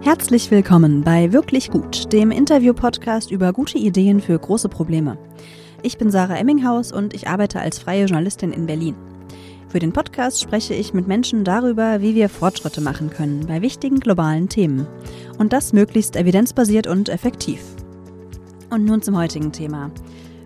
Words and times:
Herzlich 0.00 0.50
willkommen 0.50 1.02
bei 1.02 1.32
Wirklich 1.32 1.70
Gut, 1.70 2.12
dem 2.12 2.30
Interview-Podcast 2.30 3.30
über 3.30 3.52
gute 3.52 3.78
Ideen 3.78 4.20
für 4.20 4.38
große 4.38 4.68
Probleme. 4.68 5.16
Ich 5.82 5.98
bin 5.98 6.10
Sarah 6.10 6.36
Emminghaus 6.36 6.92
und 6.92 7.14
ich 7.14 7.28
arbeite 7.28 7.60
als 7.60 7.78
freie 7.78 8.04
Journalistin 8.04 8.52
in 8.52 8.66
Berlin. 8.66 8.94
Für 9.68 9.78
den 9.78 9.92
Podcast 9.92 10.40
spreche 10.40 10.74
ich 10.74 10.92
mit 10.92 11.08
Menschen 11.08 11.44
darüber, 11.44 12.02
wie 12.02 12.14
wir 12.14 12.28
Fortschritte 12.28 12.80
machen 12.80 13.10
können 13.10 13.46
bei 13.46 13.62
wichtigen 13.62 14.00
globalen 14.00 14.48
Themen. 14.48 14.86
Und 15.38 15.52
das 15.52 15.72
möglichst 15.72 16.16
evidenzbasiert 16.16 16.86
und 16.86 17.08
effektiv. 17.08 17.60
Und 18.70 18.84
nun 18.84 19.00
zum 19.00 19.16
heutigen 19.16 19.52
Thema. 19.52 19.90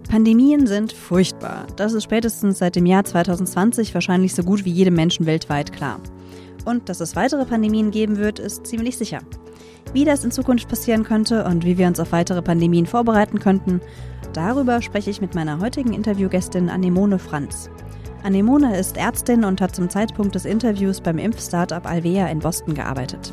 Pandemien 0.08 0.68
sind 0.68 0.92
furchtbar. 0.92 1.66
Das 1.74 1.92
ist 1.92 2.04
spätestens 2.04 2.58
seit 2.58 2.76
dem 2.76 2.86
Jahr 2.86 3.04
2020 3.04 3.92
wahrscheinlich 3.94 4.34
so 4.34 4.44
gut 4.44 4.64
wie 4.64 4.70
jedem 4.70 4.94
Menschen 4.94 5.26
weltweit 5.26 5.72
klar. 5.72 5.98
Und 6.66 6.88
dass 6.88 7.00
es 7.00 7.16
weitere 7.16 7.46
Pandemien 7.46 7.92
geben 7.92 8.18
wird, 8.18 8.40
ist 8.40 8.66
ziemlich 8.66 8.98
sicher. 8.98 9.20
Wie 9.92 10.04
das 10.04 10.24
in 10.24 10.32
Zukunft 10.32 10.68
passieren 10.68 11.04
könnte 11.04 11.44
und 11.44 11.64
wie 11.64 11.78
wir 11.78 11.86
uns 11.86 12.00
auf 12.00 12.12
weitere 12.12 12.42
Pandemien 12.42 12.86
vorbereiten 12.86 13.38
könnten, 13.38 13.80
darüber 14.32 14.82
spreche 14.82 15.08
ich 15.08 15.20
mit 15.20 15.34
meiner 15.34 15.60
heutigen 15.60 15.94
Interviewgästin 15.94 16.68
Anemone 16.68 17.20
Franz. 17.20 17.70
Anemone 18.24 18.76
ist 18.76 18.96
Ärztin 18.96 19.44
und 19.44 19.60
hat 19.60 19.76
zum 19.76 19.88
Zeitpunkt 19.88 20.34
des 20.34 20.44
Interviews 20.44 21.00
beim 21.00 21.18
Impfstartup 21.18 21.86
Alvea 21.86 22.26
in 22.26 22.40
Boston 22.40 22.74
gearbeitet. 22.74 23.32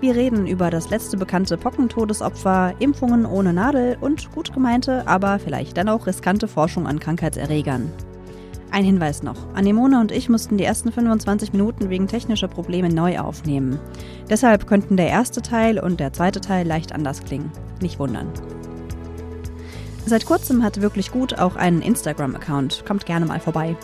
Wir 0.00 0.16
reden 0.16 0.48
über 0.48 0.68
das 0.68 0.90
letzte 0.90 1.16
bekannte 1.16 1.56
Pockentodesopfer, 1.56 2.74
Impfungen 2.80 3.24
ohne 3.24 3.52
Nadel 3.52 3.96
und 4.00 4.32
gut 4.32 4.52
gemeinte, 4.52 5.06
aber 5.06 5.38
vielleicht 5.38 5.76
dann 5.76 5.88
auch 5.88 6.08
riskante 6.08 6.48
Forschung 6.48 6.88
an 6.88 6.98
Krankheitserregern. 6.98 7.92
Ein 8.72 8.84
Hinweis 8.84 9.22
noch. 9.22 9.36
Anemone 9.52 10.00
und 10.00 10.12
ich 10.12 10.30
mussten 10.30 10.56
die 10.56 10.64
ersten 10.64 10.90
25 10.90 11.52
Minuten 11.52 11.90
wegen 11.90 12.08
technischer 12.08 12.48
Probleme 12.48 12.88
neu 12.88 13.18
aufnehmen. 13.18 13.78
Deshalb 14.30 14.66
könnten 14.66 14.96
der 14.96 15.08
erste 15.08 15.42
Teil 15.42 15.78
und 15.78 16.00
der 16.00 16.14
zweite 16.14 16.40
Teil 16.40 16.66
leicht 16.66 16.92
anders 16.92 17.22
klingen. 17.22 17.52
Nicht 17.82 17.98
wundern. 17.98 18.32
Seit 20.06 20.24
kurzem 20.24 20.62
hat 20.62 20.80
wirklich 20.80 21.12
gut 21.12 21.38
auch 21.38 21.54
einen 21.56 21.82
Instagram-Account. 21.82 22.84
Kommt 22.86 23.04
gerne 23.04 23.26
mal 23.26 23.40
vorbei. 23.40 23.76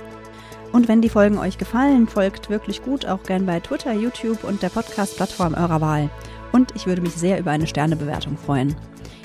Und 0.72 0.88
wenn 0.88 1.02
die 1.02 1.10
Folgen 1.10 1.36
euch 1.36 1.58
gefallen, 1.58 2.08
folgt 2.08 2.48
wirklich 2.48 2.82
gut 2.82 3.04
auch 3.04 3.22
gern 3.24 3.44
bei 3.44 3.60
Twitter, 3.60 3.92
YouTube 3.92 4.42
und 4.42 4.62
der 4.62 4.70
Podcast-Plattform 4.70 5.52
eurer 5.52 5.82
Wahl. 5.82 6.08
Und 6.52 6.74
ich 6.74 6.86
würde 6.86 7.02
mich 7.02 7.12
sehr 7.12 7.38
über 7.38 7.50
eine 7.50 7.66
Sternebewertung 7.66 8.38
freuen. 8.38 8.74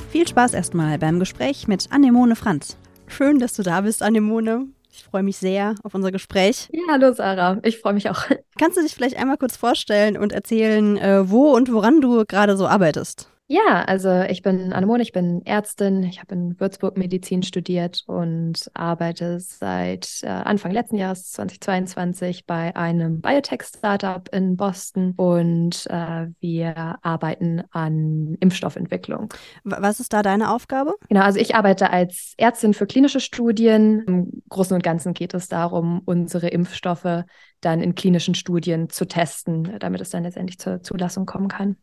Viel 0.09 0.28
Spaß 0.28 0.56
erstmal 0.56 1.00
beim 1.00 1.19
Gespräch 1.19 1.69
mit 1.69 1.88
Anemone 1.89 2.36
Franz. 2.36 2.78
Schön, 3.08 3.39
dass 3.39 3.53
du 3.53 3.64
da 3.64 3.80
bist, 3.80 4.03
Anemone. 4.03 4.67
Ich 5.14 5.16
freue 5.16 5.22
mich 5.25 5.38
sehr 5.38 5.75
auf 5.83 5.94
unser 5.94 6.11
Gespräch. 6.11 6.69
Ja, 6.72 6.81
hallo 6.89 7.14
Sarah, 7.14 7.59
ich 7.61 7.78
freue 7.78 7.94
mich 7.94 8.09
auch. 8.09 8.23
Kannst 8.58 8.78
du 8.78 8.81
dich 8.81 8.95
vielleicht 8.95 9.16
einmal 9.16 9.38
kurz 9.38 9.56
vorstellen 9.56 10.17
und 10.17 10.31
erzählen, 10.31 10.97
äh, 10.97 11.30
wo 11.30 11.52
und 11.56 11.72
woran 11.72 12.02
du 12.02 12.25
gerade 12.25 12.58
so 12.58 12.66
arbeitest? 12.66 13.30
Ja, 13.47 13.83
also 13.83 14.22
ich 14.22 14.41
bin 14.41 14.72
Anemone, 14.72 15.03
ich 15.03 15.11
bin 15.11 15.45
Ärztin, 15.45 16.02
ich 16.03 16.22
habe 16.22 16.33
in 16.33 16.59
Würzburg 16.61 16.97
Medizin 16.97 17.44
studiert 17.44 18.03
und 18.08 18.72
arbeite 18.73 19.39
seit 19.41 20.22
äh, 20.23 20.27
Anfang 20.27 20.72
letzten 20.72 20.95
Jahres 20.95 21.30
2022 21.33 22.45
bei 22.45 22.73
einem 22.75 23.19
Biotech-Startup 23.19 24.30
in 24.30 24.55
Boston 24.55 25.11
und 25.17 25.85
äh, 25.88 26.27
wir 26.39 26.97
arbeiten 27.02 27.63
an 27.72 28.38
Impfstoffentwicklung. 28.39 29.27
Was 29.66 30.00
ist 30.00 30.13
da 30.13 30.23
deine 30.23 30.50
Aufgabe? 30.50 30.95
Genau, 31.09 31.22
also 31.22 31.38
ich 31.38 31.53
arbeite 31.53 31.89
als 31.89 32.33
Ärztin 32.38 32.73
für 32.73 32.88
klinische 32.88 33.19
Studien. 33.19 34.03
Im 34.07 34.44
Großen 34.47 34.73
und 34.73 34.83
Ganzen 34.83 35.13
geht 35.13 35.33
es 35.33 35.50
darum, 35.50 36.02
unsere 36.05 36.47
Impfstoffe 36.47 37.25
dann 37.59 37.81
in 37.81 37.94
klinischen 37.94 38.35
Studien 38.35 38.89
zu 38.89 39.05
testen, 39.05 39.75
damit 39.80 40.00
es 40.00 40.11
dann 40.11 40.23
letztendlich 40.23 40.59
zur 40.59 40.81
Zulassung 40.81 41.25
kommen 41.25 41.50
kann. 41.50 41.75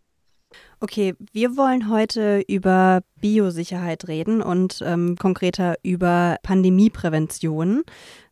Okay, 0.81 1.15
wir 1.33 1.56
wollen 1.56 1.91
heute 1.91 2.43
über 2.48 3.03
Biosicherheit 3.20 4.08
reden 4.08 4.41
und 4.41 4.83
ähm, 4.85 5.17
konkreter 5.17 5.77
über 5.83 6.39
Pandemieprävention, 6.42 7.83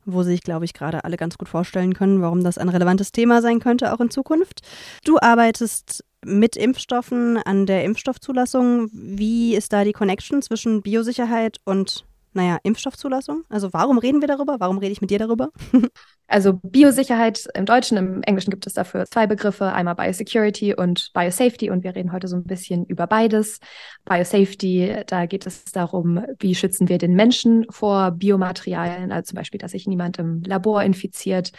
wo 0.06 0.22
sich, 0.22 0.40
glaube 0.40 0.64
ich, 0.64 0.72
gerade 0.72 1.04
alle 1.04 1.16
ganz 1.16 1.36
gut 1.36 1.48
vorstellen 1.48 1.94
können, 1.94 2.22
warum 2.22 2.42
das 2.42 2.58
ein 2.58 2.70
relevantes 2.70 3.12
Thema 3.12 3.42
sein 3.42 3.60
könnte, 3.60 3.92
auch 3.92 4.00
in 4.00 4.10
Zukunft. 4.10 4.62
Du 5.04 5.18
arbeitest 5.20 6.04
mit 6.24 6.56
Impfstoffen 6.56 7.36
an 7.36 7.66
der 7.66 7.84
Impfstoffzulassung. 7.84 8.88
Wie 8.92 9.54
ist 9.54 9.72
da 9.72 9.84
die 9.84 9.92
Connection 9.92 10.42
zwischen 10.42 10.82
Biosicherheit 10.82 11.58
und 11.64 12.04
naja, 12.32 12.58
Impfstoffzulassung? 12.62 13.42
Also 13.48 13.72
warum 13.72 13.98
reden 13.98 14.20
wir 14.20 14.28
darüber? 14.28 14.56
Warum 14.58 14.78
rede 14.78 14.92
ich 14.92 15.00
mit 15.00 15.10
dir 15.10 15.18
darüber? 15.18 15.50
also 16.26 16.54
Biosicherheit 16.62 17.48
im 17.54 17.64
Deutschen, 17.64 17.96
im 17.96 18.22
Englischen 18.22 18.50
gibt 18.50 18.66
es 18.66 18.74
dafür 18.74 19.06
zwei 19.06 19.26
Begriffe, 19.26 19.72
einmal 19.72 19.94
Biosecurity 19.94 20.74
und 20.74 21.10
Biosafety 21.14 21.70
und 21.70 21.84
wir 21.84 21.94
reden 21.94 22.12
heute 22.12 22.28
so 22.28 22.36
ein 22.36 22.44
bisschen 22.44 22.84
über 22.86 23.06
beides. 23.06 23.58
Biosafety, 24.04 25.04
da 25.06 25.26
geht 25.26 25.46
es 25.46 25.64
darum, 25.64 26.24
wie 26.38 26.54
schützen 26.54 26.88
wir 26.88 26.98
den 26.98 27.14
Menschen 27.14 27.66
vor 27.70 28.10
Biomaterialien, 28.12 29.12
also 29.12 29.28
zum 29.30 29.36
Beispiel, 29.36 29.58
dass 29.58 29.72
sich 29.72 29.86
niemand 29.86 30.18
im 30.18 30.42
Labor 30.42 30.82
infiziert 30.82 31.52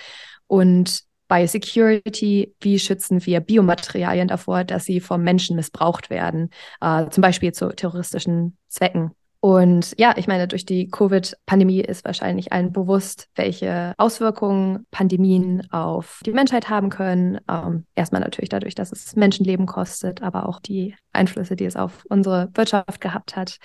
und 0.48 1.04
Biosecurity, 1.30 2.56
wie 2.60 2.80
schützen 2.80 3.26
wir 3.26 3.40
Biomaterialien 3.40 4.28
davor, 4.28 4.64
dass 4.64 4.86
sie 4.86 5.00
vom 5.00 5.24
Menschen 5.24 5.56
missbraucht 5.56 6.10
werden, 6.10 6.50
äh, 6.82 7.08
zum 7.10 7.22
Beispiel 7.22 7.54
zu 7.54 7.70
terroristischen 7.70 8.58
Zwecken. 8.68 9.12
Und 9.42 9.94
ja, 9.98 10.16
ich 10.18 10.28
meine, 10.28 10.50
durch 10.50 10.66
die 10.66 10.90
Covid-Pandemie 10.90 11.80
ist 11.80 12.04
wahrscheinlich 12.04 12.52
allen 12.52 12.74
bewusst, 12.74 13.30
welche 13.36 13.94
Auswirkungen 13.98 14.86
Pandemien 14.92 15.72
auf 15.72 16.20
die 16.26 16.34
Menschheit 16.34 16.70
haben 16.70 16.90
können. 16.90 17.40
Ähm, 17.50 17.86
erstmal 17.96 18.20
natürlich 18.20 18.50
dadurch, 18.50 18.76
dass 18.76 18.92
es 18.92 19.16
Menschenleben 19.16 19.66
kostet, 19.66 20.22
aber 20.22 20.50
auch 20.50 20.60
die 20.60 20.94
Einflüsse, 21.14 21.56
die 21.56 21.64
es 21.64 21.78
auf 21.78 22.04
unsere 22.10 22.50
Wirtschaft 22.54 23.00
gehabt 23.00 23.38
hat. 23.38 23.60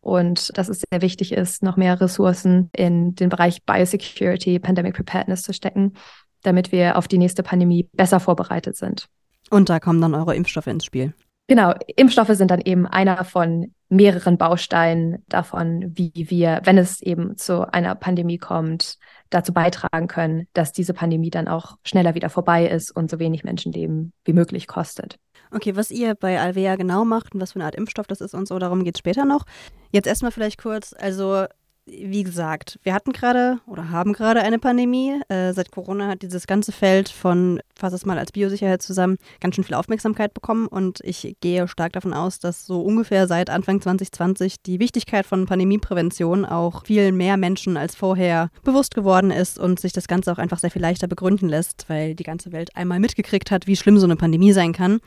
Und 0.00 0.56
dass 0.58 0.68
es 0.68 0.82
sehr 0.90 1.00
wichtig 1.00 1.32
ist, 1.32 1.62
noch 1.62 1.78
mehr 1.78 1.98
Ressourcen 1.98 2.68
in 2.76 3.14
den 3.14 3.30
Bereich 3.30 3.64
Biosecurity, 3.64 4.58
Pandemic 4.58 4.94
Preparedness 4.94 5.42
zu 5.42 5.54
stecken, 5.54 5.94
damit 6.42 6.70
wir 6.70 6.98
auf 6.98 7.08
die 7.08 7.16
nächste 7.16 7.42
Pandemie 7.42 7.88
besser 7.94 8.20
vorbereitet 8.20 8.76
sind. 8.76 9.06
Und 9.48 9.70
da 9.70 9.80
kommen 9.80 10.02
dann 10.02 10.14
eure 10.14 10.36
Impfstoffe 10.36 10.66
ins 10.66 10.84
Spiel. 10.84 11.14
Genau, 11.46 11.74
Impfstoffe 11.96 12.30
sind 12.30 12.50
dann 12.50 12.62
eben 12.62 12.86
einer 12.86 13.22
von 13.24 13.74
mehreren 13.90 14.38
Bausteinen 14.38 15.22
davon, 15.28 15.92
wie 15.94 16.12
wir, 16.14 16.62
wenn 16.64 16.78
es 16.78 17.02
eben 17.02 17.36
zu 17.36 17.70
einer 17.70 17.94
Pandemie 17.94 18.38
kommt, 18.38 18.96
dazu 19.28 19.52
beitragen 19.52 20.08
können, 20.08 20.48
dass 20.54 20.72
diese 20.72 20.94
Pandemie 20.94 21.30
dann 21.30 21.46
auch 21.46 21.76
schneller 21.84 22.14
wieder 22.14 22.30
vorbei 22.30 22.66
ist 22.66 22.90
und 22.90 23.10
so 23.10 23.18
wenig 23.18 23.44
Menschenleben 23.44 24.12
wie 24.24 24.32
möglich 24.32 24.66
kostet. 24.66 25.18
Okay, 25.50 25.76
was 25.76 25.90
ihr 25.90 26.14
bei 26.14 26.40
Alvea 26.40 26.76
genau 26.76 27.04
macht 27.04 27.34
und 27.34 27.40
was 27.40 27.52
für 27.52 27.56
eine 27.56 27.66
Art 27.66 27.74
Impfstoff 27.74 28.06
das 28.06 28.22
ist 28.22 28.34
und 28.34 28.48
so, 28.48 28.58
darum 28.58 28.82
geht 28.82 28.96
es 28.96 29.00
später 29.00 29.26
noch. 29.26 29.44
Jetzt 29.92 30.06
erstmal 30.06 30.32
vielleicht 30.32 30.60
kurz, 30.60 30.94
also 30.98 31.44
wie 31.86 32.22
gesagt, 32.22 32.78
wir 32.82 32.94
hatten 32.94 33.12
gerade 33.12 33.60
oder 33.66 33.90
haben 33.90 34.14
gerade 34.14 34.40
eine 34.40 34.58
Pandemie. 34.58 35.20
Äh, 35.28 35.52
seit 35.52 35.70
Corona 35.70 36.08
hat 36.08 36.22
dieses 36.22 36.46
ganze 36.46 36.72
Feld 36.72 37.10
von, 37.10 37.60
fass 37.74 37.92
es 37.92 38.06
mal 38.06 38.18
als 38.18 38.32
Biosicherheit 38.32 38.80
zusammen, 38.80 39.18
ganz 39.40 39.54
schön 39.54 39.64
viel 39.64 39.74
Aufmerksamkeit 39.74 40.32
bekommen. 40.32 40.66
Und 40.66 41.00
ich 41.02 41.36
gehe 41.40 41.68
stark 41.68 41.92
davon 41.92 42.14
aus, 42.14 42.38
dass 42.38 42.64
so 42.64 42.80
ungefähr 42.80 43.26
seit 43.26 43.50
Anfang 43.50 43.82
2020 43.82 44.62
die 44.62 44.80
Wichtigkeit 44.80 45.26
von 45.26 45.44
Pandemieprävention 45.44 46.46
auch 46.46 46.86
viel 46.86 47.12
mehr 47.12 47.36
Menschen 47.36 47.76
als 47.76 47.94
vorher 47.94 48.50
bewusst 48.62 48.94
geworden 48.94 49.30
ist 49.30 49.58
und 49.58 49.78
sich 49.78 49.92
das 49.92 50.08
Ganze 50.08 50.32
auch 50.32 50.38
einfach 50.38 50.60
sehr 50.60 50.70
viel 50.70 50.82
leichter 50.82 51.06
begründen 51.06 51.48
lässt, 51.48 51.84
weil 51.88 52.14
die 52.14 52.24
ganze 52.24 52.52
Welt 52.52 52.74
einmal 52.76 52.98
mitgekriegt 52.98 53.50
hat, 53.50 53.66
wie 53.66 53.76
schlimm 53.76 53.98
so 53.98 54.06
eine 54.06 54.16
Pandemie 54.16 54.52
sein 54.52 54.72
kann. 54.72 55.00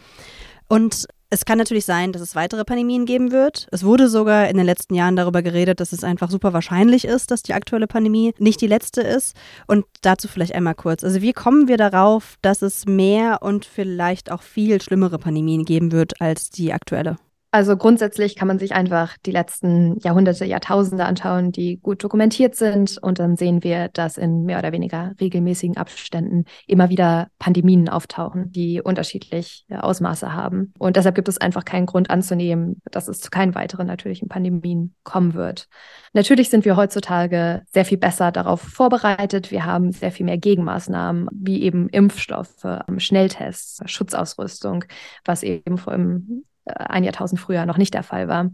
Und 0.69 1.07
es 1.29 1.45
kann 1.45 1.57
natürlich 1.57 1.85
sein, 1.85 2.13
dass 2.13 2.21
es 2.21 2.35
weitere 2.35 2.63
Pandemien 2.63 3.05
geben 3.05 3.31
wird. 3.31 3.67
Es 3.71 3.83
wurde 3.83 4.07
sogar 4.07 4.47
in 4.49 4.57
den 4.57 4.65
letzten 4.65 4.95
Jahren 4.95 5.15
darüber 5.15 5.41
geredet, 5.41 5.79
dass 5.79 5.91
es 5.91 6.03
einfach 6.03 6.29
super 6.29 6.53
wahrscheinlich 6.53 7.05
ist, 7.05 7.31
dass 7.31 7.43
die 7.43 7.53
aktuelle 7.53 7.87
Pandemie 7.87 8.33
nicht 8.37 8.61
die 8.61 8.67
letzte 8.67 9.01
ist. 9.01 9.35
Und 9.67 9.85
dazu 10.01 10.27
vielleicht 10.27 10.55
einmal 10.55 10.75
kurz. 10.75 11.03
Also 11.03 11.21
wie 11.21 11.33
kommen 11.33 11.67
wir 11.67 11.77
darauf, 11.77 12.35
dass 12.41 12.61
es 12.61 12.85
mehr 12.85 13.41
und 13.41 13.65
vielleicht 13.65 14.31
auch 14.31 14.41
viel 14.41 14.81
schlimmere 14.81 15.19
Pandemien 15.19 15.65
geben 15.65 15.91
wird 15.91 16.21
als 16.21 16.49
die 16.49 16.71
aktuelle? 16.71 17.17
Also 17.49 17.77
grundsätzlich 17.77 18.35
kann 18.35 18.49
man 18.49 18.59
sich 18.59 18.73
einfach 18.73 19.15
die 19.25 19.31
letzten 19.31 19.97
Jahrhunderte, 19.99 20.43
Jahrtausende 20.43 21.05
anschauen, 21.05 21.53
die 21.53 21.79
gut 21.79 22.03
dokumentiert 22.03 22.55
sind. 22.55 22.97
Und 23.01 23.19
dann 23.19 23.37
sehen 23.37 23.63
wir, 23.63 23.87
dass 23.87 24.17
in 24.17 24.43
mehr 24.43 24.59
oder 24.59 24.73
weniger 24.73 25.13
regelmäßigen 25.19 25.77
Abständen 25.77 26.43
immer 26.67 26.89
wieder 26.89 27.29
Pandemien 27.39 27.87
auftauchen, 27.87 28.51
die 28.51 28.81
unterschiedlich 28.81 29.65
Ausmaße 29.69 30.33
haben. 30.33 30.73
Und 30.77 30.97
deshalb 30.97 31.15
gibt 31.15 31.29
es 31.29 31.37
einfach 31.37 31.63
keinen 31.63 31.85
Grund 31.85 32.09
anzunehmen, 32.09 32.81
dass 32.91 33.07
es 33.07 33.21
zu 33.21 33.29
keinen 33.29 33.55
weiteren 33.55 33.87
natürlichen 33.87 34.27
Pandemien 34.27 34.93
kommen 35.03 35.33
wird. 35.33 35.67
Natürlich 36.11 36.49
sind 36.49 36.65
wir 36.65 36.75
heutzutage 36.75 37.63
sehr 37.71 37.85
viel 37.85 37.97
besser 37.97 38.33
darauf 38.33 38.59
vorbereitet. 38.59 39.51
Wir 39.51 39.65
haben 39.65 39.93
sehr 39.93 40.11
viel 40.11 40.25
mehr 40.25 40.37
Gegenmaßnahmen, 40.37 41.29
wie 41.31 41.63
eben 41.63 41.87
Impfstoffe, 41.89 42.81
Schnelltests, 42.97 43.79
Schutzausrüstung, 43.85 44.83
was 45.23 45.43
eben 45.43 45.77
vor 45.77 45.93
allem 45.93 46.43
ein 46.75 47.03
Jahrtausend 47.03 47.39
früher 47.39 47.65
noch 47.65 47.77
nicht 47.77 47.93
der 47.93 48.03
Fall 48.03 48.27
war. 48.27 48.49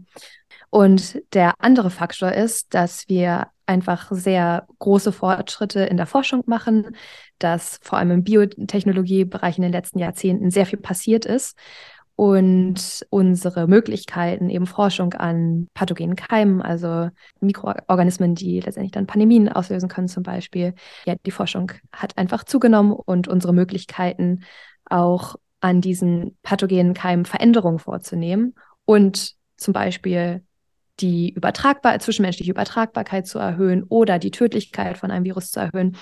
Und 0.70 1.20
der 1.32 1.54
andere 1.58 1.90
Faktor 1.90 2.32
ist, 2.32 2.74
dass 2.74 3.08
wir 3.08 3.48
einfach 3.66 4.08
sehr 4.10 4.66
große 4.78 5.12
Fortschritte 5.12 5.80
in 5.80 5.96
der 5.96 6.06
Forschung 6.06 6.42
machen, 6.46 6.96
dass 7.38 7.78
vor 7.82 7.98
allem 7.98 8.10
im 8.10 8.24
Biotechnologiebereich 8.24 9.56
in 9.56 9.62
den 9.62 9.72
letzten 9.72 9.98
Jahrzehnten 9.98 10.50
sehr 10.50 10.66
viel 10.66 10.78
passiert 10.78 11.24
ist 11.24 11.56
und 12.16 13.04
unsere 13.10 13.66
Möglichkeiten, 13.66 14.48
eben 14.48 14.66
Forschung 14.66 15.14
an 15.14 15.68
pathogenen 15.74 16.16
Keimen, 16.16 16.62
also 16.62 17.08
Mikroorganismen, 17.40 18.34
die 18.34 18.60
letztendlich 18.60 18.92
dann 18.92 19.06
Pandemien 19.06 19.48
auslösen 19.48 19.88
können 19.88 20.08
zum 20.08 20.22
Beispiel. 20.22 20.74
Ja, 21.06 21.14
die 21.26 21.32
Forschung 21.32 21.72
hat 21.92 22.16
einfach 22.16 22.44
zugenommen 22.44 22.92
und 22.92 23.26
unsere 23.26 23.52
Möglichkeiten 23.52 24.44
auch 24.88 25.36
an 25.64 25.80
diesen 25.80 26.36
pathogenen 26.42 26.92
Keimen 26.92 27.24
Veränderungen 27.24 27.78
vorzunehmen 27.78 28.54
und 28.84 29.32
zum 29.56 29.72
Beispiel 29.72 30.42
die 31.00 31.30
Übertragbar 31.30 31.98
zwischenmenschliche 32.00 32.50
Übertragbarkeit 32.50 33.26
zu 33.26 33.38
erhöhen 33.38 33.82
oder 33.84 34.18
die 34.18 34.30
Tödlichkeit 34.30 34.98
von 34.98 35.10
einem 35.10 35.24
Virus 35.24 35.50
zu 35.50 35.60
erhöhen, 35.60 35.96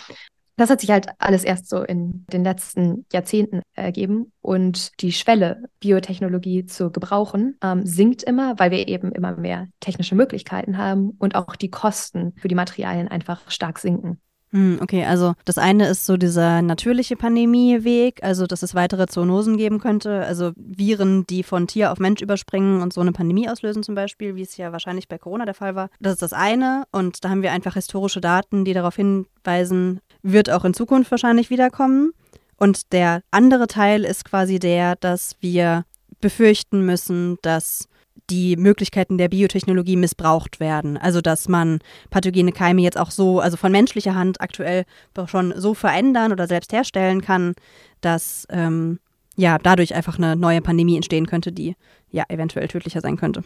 das 0.57 0.69
hat 0.69 0.81
sich 0.81 0.91
halt 0.91 1.07
alles 1.19 1.45
erst 1.45 1.69
so 1.69 1.83
in 1.83 2.27
den 2.33 2.43
letzten 2.43 3.07
Jahrzehnten 3.13 3.63
ergeben 3.75 4.33
und 4.41 5.01
die 5.01 5.13
Schwelle, 5.13 5.63
Biotechnologie 5.79 6.67
zu 6.67 6.91
gebrauchen, 6.91 7.57
ähm, 7.63 7.87
sinkt 7.87 8.25
immer, 8.25 8.59
weil 8.59 8.73
wir 8.73 8.89
eben 8.89 9.13
immer 9.13 9.37
mehr 9.37 9.69
technische 9.79 10.17
Möglichkeiten 10.17 10.77
haben 10.77 11.11
und 11.21 11.37
auch 11.37 11.55
die 11.55 11.71
Kosten 11.71 12.33
für 12.37 12.49
die 12.49 12.57
Materialien 12.57 13.07
einfach 13.07 13.49
stark 13.49 13.79
sinken. 13.79 14.21
Hm, 14.53 14.81
okay, 14.83 15.05
also 15.05 15.33
das 15.47 15.57
eine 15.57 15.89
ist 15.89 16.05
so 16.05 16.19
dieser 16.19 16.61
natürliche 16.61 17.17
Pandemieweg, 17.17 18.23
also 18.23 18.47
dass 18.47 18.63
es 18.63 18.75
weitere 18.75 19.07
Zoonosen 19.07 19.57
geben 19.57 19.79
könnte, 19.81 20.27
also 20.27 20.53
Viren, 20.57 21.27
die 21.27 21.43
von 21.43 21.67
Tier 21.67 21.91
auf 21.91 21.99
Mensch 21.99 22.21
überspringen 22.21 22.83
und 22.83 22.93
so 22.93 23.01
eine 23.01 23.13
Pandemie 23.13 23.49
auslösen 23.49 23.83
zum 23.83 23.95
Beispiel, 23.95 24.37
wie 24.37 24.43
es 24.43 24.59
ja 24.59 24.71
wahrscheinlich 24.71 25.09
bei 25.09 25.17
Corona 25.17 25.47
der 25.47 25.55
Fall 25.55 25.75
war. 25.75 25.89
Das 26.01 26.13
ist 26.15 26.23
das 26.23 26.35
eine 26.35 26.85
und 26.93 27.25
da 27.25 27.31
haben 27.31 27.43
wir 27.43 27.53
einfach 27.53 27.75
historische 27.75 28.21
Daten, 28.21 28.67
die 28.67 28.75
darauf 28.75 28.97
hinweisen, 28.97 30.01
wird 30.23 30.51
auch 30.51 30.67
in 30.67 30.75
Zukunft 30.75 31.11
wahrscheinlich 31.11 31.49
wiederkommen. 31.49 32.13
Und 32.59 32.93
der 32.93 33.23
andere 33.31 33.67
Teil 33.67 34.05
ist 34.05 34.25
quasi 34.27 34.59
der, 34.59 34.97
dass 34.97 35.35
wir 35.41 35.85
befürchten 36.21 36.85
müssen, 36.85 37.39
dass 37.43 37.89
die 38.31 38.57
Möglichkeiten 38.57 39.19
der 39.19 39.29
Biotechnologie 39.29 39.97
missbraucht 39.97 40.61
werden. 40.61 40.97
Also 40.97 41.21
dass 41.21 41.49
man 41.49 41.81
pathogene 42.11 42.53
Keime 42.53 42.83
jetzt 42.83 42.99
auch 42.99 43.11
so, 43.11 43.41
also 43.41 43.57
von 43.57 43.73
menschlicher 43.73 44.15
Hand 44.15 44.41
aktuell 44.41 44.85
schon 45.27 45.53
so 45.57 45.75
verändern 45.75 46.33
oder 46.33 46.47
selbst 46.47 46.73
herstellen 46.73 47.21
kann, 47.21 47.55
dass 48.01 48.47
ähm, 48.51 49.01
ja 49.37 49.59
dadurch 49.59 49.95
einfach 49.95 50.19
eine 50.19 50.37
neue 50.37 50.61
Pandemie 50.61 50.97
entstehen 50.97 51.27
könnte, 51.27 51.53
die 51.53 51.77
ja 52.11 52.25
eventuell 52.29 52.69
tödlicher 52.69 53.01
sein 53.01 53.17
könnte. 53.17 53.43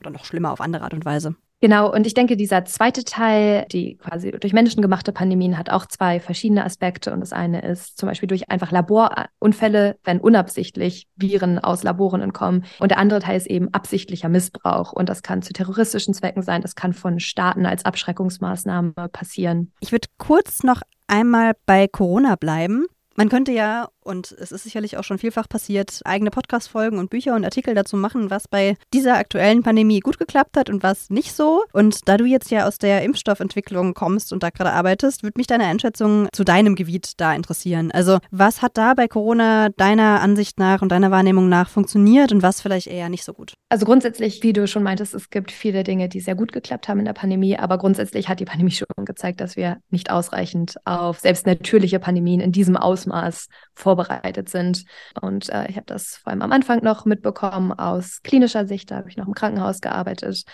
Oder 0.00 0.10
noch 0.10 0.24
schlimmer 0.24 0.52
auf 0.52 0.60
andere 0.60 0.84
Art 0.84 0.94
und 0.94 1.04
Weise. 1.04 1.36
Genau, 1.60 1.90
und 1.90 2.06
ich 2.06 2.12
denke, 2.12 2.36
dieser 2.36 2.66
zweite 2.66 3.02
Teil, 3.02 3.64
die 3.72 3.96
quasi 3.96 4.30
durch 4.30 4.52
Menschen 4.52 4.82
gemachte 4.82 5.12
Pandemien, 5.12 5.56
hat 5.56 5.70
auch 5.70 5.86
zwei 5.86 6.20
verschiedene 6.20 6.64
Aspekte. 6.64 7.12
Und 7.12 7.20
das 7.20 7.32
eine 7.32 7.62
ist 7.62 7.96
zum 7.96 8.08
Beispiel 8.08 8.26
durch 8.26 8.50
einfach 8.50 8.72
Laborunfälle, 8.72 9.96
wenn 10.04 10.20
unabsichtlich 10.20 11.08
Viren 11.16 11.58
aus 11.58 11.82
Laboren 11.82 12.20
entkommen. 12.20 12.64
Und 12.78 12.90
der 12.90 12.98
andere 12.98 13.20
Teil 13.20 13.38
ist 13.38 13.46
eben 13.46 13.72
absichtlicher 13.72 14.28
Missbrauch. 14.28 14.92
Und 14.92 15.08
das 15.08 15.22
kann 15.22 15.40
zu 15.40 15.54
terroristischen 15.54 16.12
Zwecken 16.12 16.42
sein, 16.42 16.60
das 16.60 16.74
kann 16.74 16.92
von 16.92 17.20
Staaten 17.20 17.64
als 17.64 17.86
Abschreckungsmaßnahme 17.86 18.92
passieren. 19.10 19.72
Ich 19.80 19.92
würde 19.92 20.08
kurz 20.18 20.62
noch 20.62 20.82
einmal 21.06 21.52
bei 21.64 21.88
Corona 21.88 22.36
bleiben. 22.36 22.84
Man 23.16 23.30
könnte 23.30 23.52
ja, 23.52 23.88
und 24.06 24.34
es 24.40 24.52
ist 24.52 24.62
sicherlich 24.62 24.96
auch 24.96 25.04
schon 25.04 25.18
vielfach 25.18 25.48
passiert, 25.48 26.00
eigene 26.04 26.30
Podcast-Folgen 26.30 26.98
und 26.98 27.10
Bücher 27.10 27.34
und 27.34 27.44
Artikel 27.44 27.74
dazu 27.74 27.96
machen, 27.96 28.30
was 28.30 28.48
bei 28.48 28.76
dieser 28.94 29.16
aktuellen 29.16 29.62
Pandemie 29.62 30.00
gut 30.00 30.18
geklappt 30.18 30.56
hat 30.56 30.70
und 30.70 30.82
was 30.82 31.10
nicht 31.10 31.32
so. 31.32 31.64
Und 31.72 32.08
da 32.08 32.16
du 32.16 32.24
jetzt 32.24 32.50
ja 32.50 32.66
aus 32.66 32.78
der 32.78 33.02
Impfstoffentwicklung 33.02 33.94
kommst 33.94 34.32
und 34.32 34.42
da 34.42 34.50
gerade 34.50 34.72
arbeitest, 34.72 35.22
würde 35.22 35.38
mich 35.38 35.46
deine 35.46 35.64
Einschätzung 35.64 36.28
zu 36.32 36.44
deinem 36.44 36.74
Gebiet 36.74 37.12
da 37.20 37.34
interessieren. 37.34 37.90
Also, 37.90 38.18
was 38.30 38.62
hat 38.62 38.78
da 38.78 38.94
bei 38.94 39.08
Corona 39.08 39.68
deiner 39.70 40.20
Ansicht 40.20 40.58
nach 40.58 40.82
und 40.82 40.90
deiner 40.90 41.10
Wahrnehmung 41.10 41.48
nach 41.48 41.68
funktioniert 41.68 42.32
und 42.32 42.42
was 42.42 42.60
vielleicht 42.60 42.86
eher 42.86 43.08
nicht 43.08 43.24
so 43.24 43.34
gut? 43.34 43.54
Also 43.68 43.84
grundsätzlich, 43.84 44.42
wie 44.42 44.52
du 44.52 44.66
schon 44.66 44.82
meintest, 44.82 45.14
es 45.14 45.30
gibt 45.30 45.50
viele 45.50 45.82
Dinge, 45.82 46.08
die 46.08 46.20
sehr 46.20 46.34
gut 46.34 46.52
geklappt 46.52 46.88
haben 46.88 47.00
in 47.00 47.04
der 47.04 47.12
Pandemie, 47.12 47.58
aber 47.58 47.78
grundsätzlich 47.78 48.28
hat 48.28 48.40
die 48.40 48.44
Pandemie 48.44 48.70
schon 48.70 48.86
gezeigt, 49.04 49.40
dass 49.40 49.56
wir 49.56 49.78
nicht 49.90 50.10
ausreichend 50.10 50.76
auf 50.84 51.18
selbst 51.18 51.46
natürliche 51.46 51.98
Pandemien 51.98 52.40
in 52.40 52.52
diesem 52.52 52.76
Ausmaß 52.76 53.16
Ausmaß 53.16 53.48
vorbereitet 53.96 54.48
sind. 54.48 54.84
Und 55.20 55.48
äh, 55.48 55.66
ich 55.68 55.76
habe 55.76 55.86
das 55.86 56.16
vor 56.16 56.30
allem 56.30 56.42
am 56.42 56.52
Anfang 56.52 56.82
noch 56.82 57.04
mitbekommen 57.04 57.72
aus 57.72 58.22
klinischer 58.22 58.66
Sicht. 58.66 58.90
Da 58.90 58.96
habe 58.96 59.08
ich 59.08 59.16
noch 59.16 59.26
im 59.26 59.34
Krankenhaus 59.34 59.80
gearbeitet. 59.80 60.44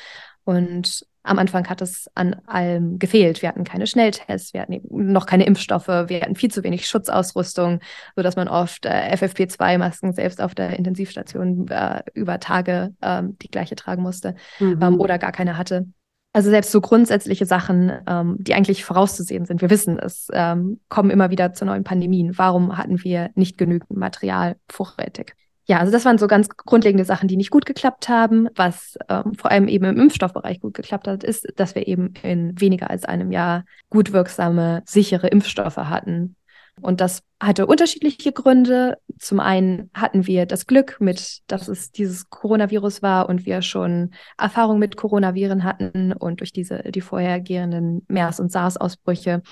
Und 0.44 1.06
am 1.24 1.38
Anfang 1.38 1.68
hat 1.68 1.80
es 1.80 2.10
an 2.14 2.34
allem 2.46 2.98
gefehlt. 2.98 3.42
Wir 3.42 3.48
hatten 3.48 3.62
keine 3.62 3.86
Schnelltests, 3.86 4.54
wir 4.54 4.62
hatten 4.62 4.80
noch 4.90 5.26
keine 5.26 5.46
Impfstoffe, 5.46 5.86
wir 5.86 6.20
hatten 6.20 6.34
viel 6.34 6.50
zu 6.50 6.64
wenig 6.64 6.88
Schutzausrüstung, 6.88 7.78
sodass 8.16 8.34
man 8.34 8.48
oft 8.48 8.86
äh, 8.86 9.14
FFP2-Masken 9.14 10.14
selbst 10.14 10.42
auf 10.42 10.56
der 10.56 10.76
Intensivstation 10.76 11.68
äh, 11.68 12.02
über 12.14 12.40
Tage 12.40 12.94
äh, 13.00 13.22
die 13.40 13.48
gleiche 13.48 13.76
tragen 13.76 14.02
musste 14.02 14.34
mhm. 14.58 14.80
ähm, 14.82 15.00
oder 15.00 15.18
gar 15.18 15.30
keine 15.30 15.56
hatte. 15.56 15.86
Also 16.34 16.48
selbst 16.48 16.70
so 16.70 16.80
grundsätzliche 16.80 17.44
Sachen, 17.44 17.92
ähm, 18.06 18.36
die 18.38 18.54
eigentlich 18.54 18.84
vorauszusehen 18.84 19.44
sind, 19.44 19.60
wir 19.60 19.68
wissen 19.68 19.98
es, 19.98 20.28
ähm, 20.32 20.80
kommen 20.88 21.10
immer 21.10 21.30
wieder 21.30 21.52
zu 21.52 21.66
neuen 21.66 21.84
Pandemien. 21.84 22.38
Warum 22.38 22.78
hatten 22.78 23.02
wir 23.04 23.30
nicht 23.34 23.58
genügend 23.58 23.90
Material 23.90 24.56
vorrätig? 24.70 25.34
Ja, 25.66 25.78
also 25.78 25.92
das 25.92 26.04
waren 26.04 26.18
so 26.18 26.26
ganz 26.26 26.48
grundlegende 26.48 27.04
Sachen, 27.04 27.28
die 27.28 27.36
nicht 27.36 27.50
gut 27.50 27.66
geklappt 27.66 28.08
haben. 28.08 28.48
Was 28.56 28.98
ähm, 29.08 29.34
vor 29.34 29.50
allem 29.50 29.68
eben 29.68 29.84
im 29.84 29.98
Impfstoffbereich 29.98 30.60
gut 30.60 30.74
geklappt 30.74 31.06
hat, 31.06 31.22
ist, 31.22 31.46
dass 31.56 31.74
wir 31.74 31.86
eben 31.86 32.14
in 32.22 32.60
weniger 32.60 32.90
als 32.90 33.04
einem 33.04 33.30
Jahr 33.30 33.64
gut 33.88 34.12
wirksame, 34.12 34.82
sichere 34.86 35.28
Impfstoffe 35.28 35.76
hatten, 35.76 36.34
und 36.80 37.00
das 37.00 37.22
hatte 37.40 37.66
unterschiedliche 37.66 38.32
Gründe. 38.32 38.98
Zum 39.18 39.40
einen 39.40 39.90
hatten 39.94 40.26
wir 40.26 40.46
das 40.46 40.66
Glück 40.66 40.96
mit, 41.00 41.40
dass 41.46 41.68
es 41.68 41.92
dieses 41.92 42.30
Coronavirus 42.30 43.02
war 43.02 43.28
und 43.28 43.44
wir 43.46 43.62
schon 43.62 44.10
Erfahrung 44.38 44.78
mit 44.78 44.96
Coronaviren 44.96 45.64
hatten 45.64 46.12
und 46.12 46.40
durch 46.40 46.52
diese, 46.52 46.82
die 46.90 47.00
vorhergehenden 47.00 48.04
MERS- 48.08 48.40
und 48.40 48.50
SARS-Ausbrüche 48.50 49.42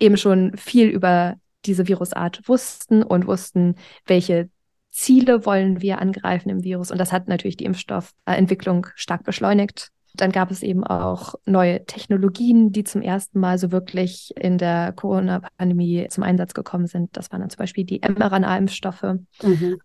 eben 0.00 0.16
schon 0.16 0.56
viel 0.56 0.88
über 0.88 1.36
diese 1.64 1.88
Virusart 1.88 2.46
wussten 2.48 3.02
und 3.02 3.26
wussten, 3.26 3.76
welche 4.06 4.50
Ziele 4.90 5.46
wollen 5.46 5.80
wir 5.80 6.00
angreifen 6.00 6.50
im 6.50 6.62
Virus. 6.64 6.90
Und 6.90 6.98
das 6.98 7.12
hat 7.12 7.28
natürlich 7.28 7.56
die 7.56 7.64
Impfstoffentwicklung 7.64 8.86
stark 8.94 9.24
beschleunigt. 9.24 9.90
Dann 10.14 10.30
gab 10.30 10.50
es 10.50 10.62
eben 10.62 10.84
auch 10.84 11.34
neue 11.44 11.84
Technologien, 11.86 12.70
die 12.70 12.84
zum 12.84 13.02
ersten 13.02 13.40
Mal 13.40 13.58
so 13.58 13.72
wirklich 13.72 14.32
in 14.36 14.58
der 14.58 14.92
Corona-Pandemie 14.92 16.06
zum 16.08 16.22
Einsatz 16.22 16.54
gekommen 16.54 16.86
sind. 16.86 17.16
Das 17.16 17.32
waren 17.32 17.40
dann 17.40 17.50
zum 17.50 17.58
Beispiel 17.58 17.84
die 17.84 18.00
mRNA-Impfstoffe. 18.00 19.16
Mhm. 19.42 19.78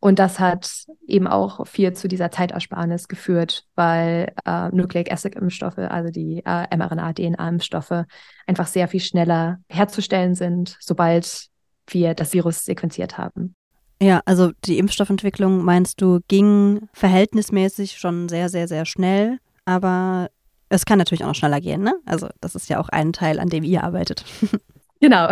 Und 0.00 0.18
das 0.18 0.40
hat 0.40 0.86
eben 1.06 1.26
auch 1.26 1.66
viel 1.66 1.92
zu 1.92 2.08
dieser 2.08 2.30
Zeitersparnis 2.30 3.06
geführt, 3.06 3.66
weil 3.74 4.32
äh, 4.46 4.68
Nucleic 4.70 5.12
Acid-Impfstoffe, 5.12 5.78
also 5.78 6.10
die 6.10 6.42
äh, 6.44 6.76
mRNA-DNA-Impfstoffe, 6.76 8.04
einfach 8.46 8.66
sehr 8.66 8.88
viel 8.88 9.00
schneller 9.00 9.58
herzustellen 9.68 10.34
sind, 10.34 10.76
sobald 10.80 11.48
wir 11.86 12.14
das 12.14 12.32
Virus 12.32 12.64
sequenziert 12.64 13.18
haben. 13.18 13.54
Ja, 14.02 14.22
also 14.24 14.52
die 14.64 14.78
Impfstoffentwicklung, 14.78 15.62
meinst 15.62 16.00
du, 16.00 16.20
ging 16.28 16.88
verhältnismäßig 16.94 17.98
schon 17.98 18.30
sehr, 18.30 18.48
sehr, 18.48 18.66
sehr 18.66 18.86
schnell 18.86 19.38
aber 19.70 20.30
es 20.68 20.84
kann 20.84 20.98
natürlich 20.98 21.24
auch 21.24 21.28
noch 21.28 21.34
schneller 21.34 21.60
gehen, 21.60 21.82
ne? 21.82 21.94
Also 22.06 22.28
das 22.40 22.54
ist 22.54 22.68
ja 22.68 22.78
auch 22.80 22.88
ein 22.88 23.12
Teil, 23.12 23.40
an 23.40 23.48
dem 23.48 23.64
ihr 23.64 23.84
arbeitet. 23.84 24.24
Genau. 25.02 25.30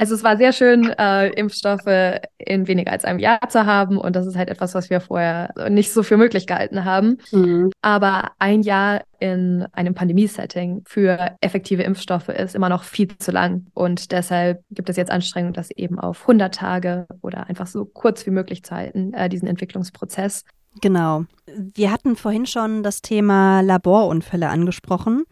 Also 0.00 0.14
es 0.14 0.22
war 0.22 0.36
sehr 0.36 0.52
schön, 0.52 0.90
äh, 0.96 1.28
Impfstoffe 1.30 2.20
in 2.38 2.68
weniger 2.68 2.92
als 2.92 3.04
einem 3.04 3.18
Jahr 3.18 3.48
zu 3.48 3.66
haben. 3.66 3.98
Und 3.98 4.14
das 4.14 4.26
ist 4.26 4.36
halt 4.36 4.48
etwas, 4.48 4.74
was 4.74 4.90
wir 4.90 5.00
vorher 5.00 5.52
nicht 5.68 5.92
so 5.92 6.04
für 6.04 6.16
möglich 6.16 6.46
gehalten 6.46 6.84
haben. 6.84 7.18
Mhm. 7.32 7.72
Aber 7.82 8.30
ein 8.38 8.62
Jahr 8.62 9.02
in 9.18 9.66
einem 9.72 9.94
Pandemie-Setting 9.94 10.82
für 10.86 11.32
effektive 11.40 11.82
Impfstoffe 11.82 12.28
ist 12.28 12.54
immer 12.54 12.68
noch 12.68 12.84
viel 12.84 13.08
zu 13.18 13.32
lang. 13.32 13.66
Und 13.74 14.12
deshalb 14.12 14.62
gibt 14.70 14.88
es 14.88 14.96
jetzt 14.96 15.10
Anstrengungen, 15.10 15.54
das 15.54 15.72
eben 15.72 15.98
auf 15.98 16.22
100 16.22 16.54
Tage 16.54 17.06
oder 17.20 17.48
einfach 17.48 17.66
so 17.66 17.84
kurz 17.84 18.24
wie 18.24 18.30
möglich 18.30 18.62
zu 18.62 18.76
halten, 18.76 19.12
äh, 19.14 19.28
diesen 19.28 19.48
Entwicklungsprozess. 19.48 20.44
Genau. 20.80 21.24
Wir 21.46 21.90
hatten 21.90 22.16
vorhin 22.16 22.46
schon 22.46 22.82
das 22.82 23.02
Thema 23.02 23.62
Laborunfälle 23.62 24.48
angesprochen. 24.48 25.24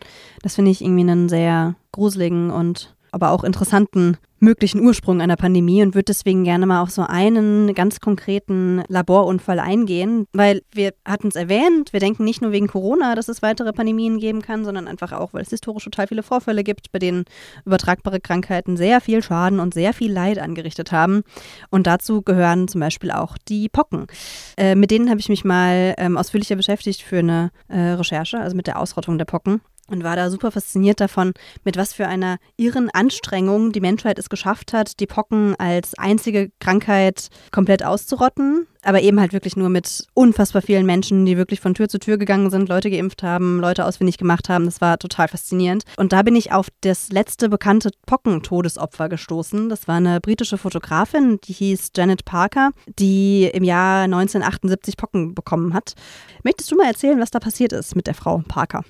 Das 0.42 0.54
finde 0.54 0.70
ich 0.70 0.82
irgendwie 0.82 1.02
einen 1.02 1.28
sehr 1.28 1.74
gruseligen 1.92 2.50
und 2.50 2.94
aber 3.12 3.30
auch 3.30 3.44
interessanten 3.44 4.16
möglichen 4.46 4.80
Ursprung 4.80 5.20
einer 5.20 5.36
Pandemie 5.36 5.82
und 5.82 5.96
würde 5.96 6.04
deswegen 6.04 6.44
gerne 6.44 6.66
mal 6.66 6.80
auf 6.80 6.90
so 6.90 7.02
einen 7.02 7.74
ganz 7.74 7.98
konkreten 7.98 8.84
Laborunfall 8.86 9.58
eingehen, 9.58 10.26
weil 10.32 10.62
wir 10.72 10.94
hatten 11.04 11.26
es 11.26 11.34
erwähnt, 11.34 11.92
wir 11.92 11.98
denken 11.98 12.22
nicht 12.22 12.42
nur 12.42 12.52
wegen 12.52 12.68
Corona, 12.68 13.16
dass 13.16 13.28
es 13.28 13.42
weitere 13.42 13.72
Pandemien 13.72 14.20
geben 14.20 14.42
kann, 14.42 14.64
sondern 14.64 14.86
einfach 14.86 15.10
auch, 15.10 15.34
weil 15.34 15.42
es 15.42 15.50
historisch 15.50 15.82
total 15.82 16.06
viele 16.06 16.22
Vorfälle 16.22 16.62
gibt, 16.62 16.92
bei 16.92 17.00
denen 17.00 17.24
übertragbare 17.64 18.20
Krankheiten 18.20 18.76
sehr 18.76 19.00
viel 19.00 19.20
Schaden 19.20 19.58
und 19.58 19.74
sehr 19.74 19.92
viel 19.92 20.12
Leid 20.12 20.38
angerichtet 20.38 20.92
haben. 20.92 21.24
Und 21.70 21.88
dazu 21.88 22.22
gehören 22.22 22.68
zum 22.68 22.80
Beispiel 22.80 23.10
auch 23.10 23.36
die 23.48 23.68
Pocken. 23.68 24.06
Äh, 24.56 24.76
mit 24.76 24.92
denen 24.92 25.10
habe 25.10 25.18
ich 25.18 25.28
mich 25.28 25.44
mal 25.44 25.94
ähm, 25.98 26.16
ausführlicher 26.16 26.54
beschäftigt 26.54 27.02
für 27.02 27.18
eine 27.18 27.50
äh, 27.66 27.80
Recherche, 27.80 28.38
also 28.38 28.54
mit 28.54 28.68
der 28.68 28.78
Ausrottung 28.78 29.18
der 29.18 29.24
Pocken. 29.24 29.60
Und 29.88 30.04
war 30.04 30.16
da 30.16 30.30
super 30.30 30.50
fasziniert 30.50 31.00
davon, 31.00 31.32
mit 31.64 31.76
was 31.76 31.92
für 31.92 32.06
einer 32.06 32.38
irren 32.56 32.90
Anstrengung 32.90 33.72
die 33.72 33.80
Menschheit 33.80 34.18
es 34.18 34.28
geschafft 34.28 34.72
hat, 34.72 35.00
die 35.00 35.06
Pocken 35.06 35.54
als 35.56 35.96
einzige 35.98 36.50
Krankheit 36.60 37.28
komplett 37.50 37.84
auszurotten. 37.84 38.66
Aber 38.82 39.02
eben 39.02 39.18
halt 39.18 39.32
wirklich 39.32 39.56
nur 39.56 39.68
mit 39.68 40.06
unfassbar 40.14 40.62
vielen 40.62 40.86
Menschen, 40.86 41.26
die 41.26 41.36
wirklich 41.36 41.58
von 41.58 41.74
Tür 41.74 41.88
zu 41.88 41.98
Tür 41.98 42.18
gegangen 42.18 42.50
sind, 42.50 42.68
Leute 42.68 42.88
geimpft 42.88 43.24
haben, 43.24 43.58
Leute 43.58 43.84
ausfindig 43.84 44.16
gemacht 44.16 44.48
haben. 44.48 44.64
Das 44.64 44.80
war 44.80 44.96
total 44.98 45.26
faszinierend. 45.26 45.82
Und 45.96 46.12
da 46.12 46.22
bin 46.22 46.36
ich 46.36 46.52
auf 46.52 46.68
das 46.82 47.08
letzte 47.08 47.48
bekannte 47.48 47.90
Pocken-Todesopfer 48.06 49.08
gestoßen. 49.08 49.68
Das 49.68 49.88
war 49.88 49.96
eine 49.96 50.20
britische 50.20 50.56
Fotografin, 50.56 51.40
die 51.42 51.52
hieß 51.52 51.90
Janet 51.96 52.24
Parker, 52.24 52.70
die 52.96 53.50
im 53.52 53.64
Jahr 53.64 54.04
1978 54.04 54.96
Pocken 54.96 55.34
bekommen 55.34 55.74
hat. 55.74 55.94
Möchtest 56.44 56.70
du 56.70 56.76
mal 56.76 56.86
erzählen, 56.86 57.18
was 57.18 57.32
da 57.32 57.40
passiert 57.40 57.72
ist 57.72 57.96
mit 57.96 58.06
der 58.06 58.14
Frau 58.14 58.40
Parker? 58.46 58.84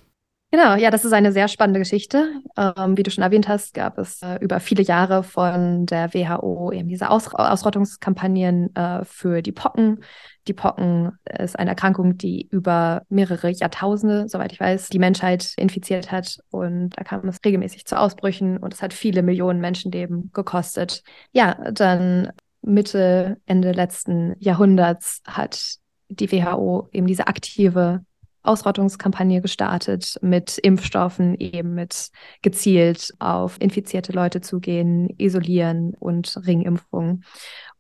Genau, 0.56 0.75
ja, 0.75 0.90
das 0.90 1.04
ist 1.04 1.12
eine 1.12 1.32
sehr 1.32 1.48
spannende 1.48 1.80
Geschichte. 1.80 2.32
Ähm, 2.56 2.96
wie 2.96 3.02
du 3.02 3.10
schon 3.10 3.22
erwähnt 3.22 3.46
hast, 3.46 3.75
gab 3.75 3.98
es 3.98 4.22
äh, 4.22 4.38
über 4.40 4.58
viele 4.58 4.82
Jahre 4.82 5.22
von 5.22 5.84
der 5.84 6.14
WHO 6.14 6.72
eben 6.72 6.88
diese 6.88 7.10
Aus 7.10 7.28
Ausrottungskampagnen 7.34 8.75
äh, 8.75 9.04
für 9.04 9.42
die 9.42 9.52
Pocken. 9.52 10.02
Die 10.48 10.54
Pocken 10.54 11.12
ist 11.38 11.58
eine 11.58 11.68
Erkrankung, 11.68 12.16
die 12.16 12.48
über 12.50 13.02
mehrere 13.10 13.50
Jahrtausende, 13.50 14.30
soweit 14.30 14.50
ich 14.50 14.58
weiß, 14.58 14.88
die 14.88 14.98
Menschheit 14.98 15.52
infiziert 15.58 16.10
hat. 16.10 16.38
Und 16.48 16.96
da 16.96 17.04
kam 17.04 17.28
es 17.28 17.40
regelmäßig 17.44 17.84
zu 17.84 18.00
Ausbrüchen 18.00 18.56
und 18.56 18.72
es 18.72 18.80
hat 18.80 18.94
viele 18.94 19.22
Millionen 19.22 19.60
Menschenleben 19.60 20.30
gekostet. 20.32 21.02
Ja, 21.32 21.70
dann 21.70 22.32
Mitte, 22.62 23.36
Ende 23.44 23.72
letzten 23.72 24.34
Jahrhunderts 24.38 25.20
hat 25.26 25.75
die 26.08 26.32
WHO 26.32 26.88
eben 26.92 27.06
diese 27.06 27.26
aktive 27.26 28.06
Ausrottungskampagne 28.46 29.40
gestartet 29.40 30.18
mit 30.22 30.58
Impfstoffen, 30.58 31.34
eben 31.34 31.74
mit 31.74 32.10
gezielt 32.42 33.12
auf 33.18 33.60
infizierte 33.60 34.12
Leute 34.12 34.40
zu 34.40 34.60
gehen, 34.60 35.08
isolieren 35.18 35.94
und 35.98 36.36
Ringimpfungen. 36.46 37.24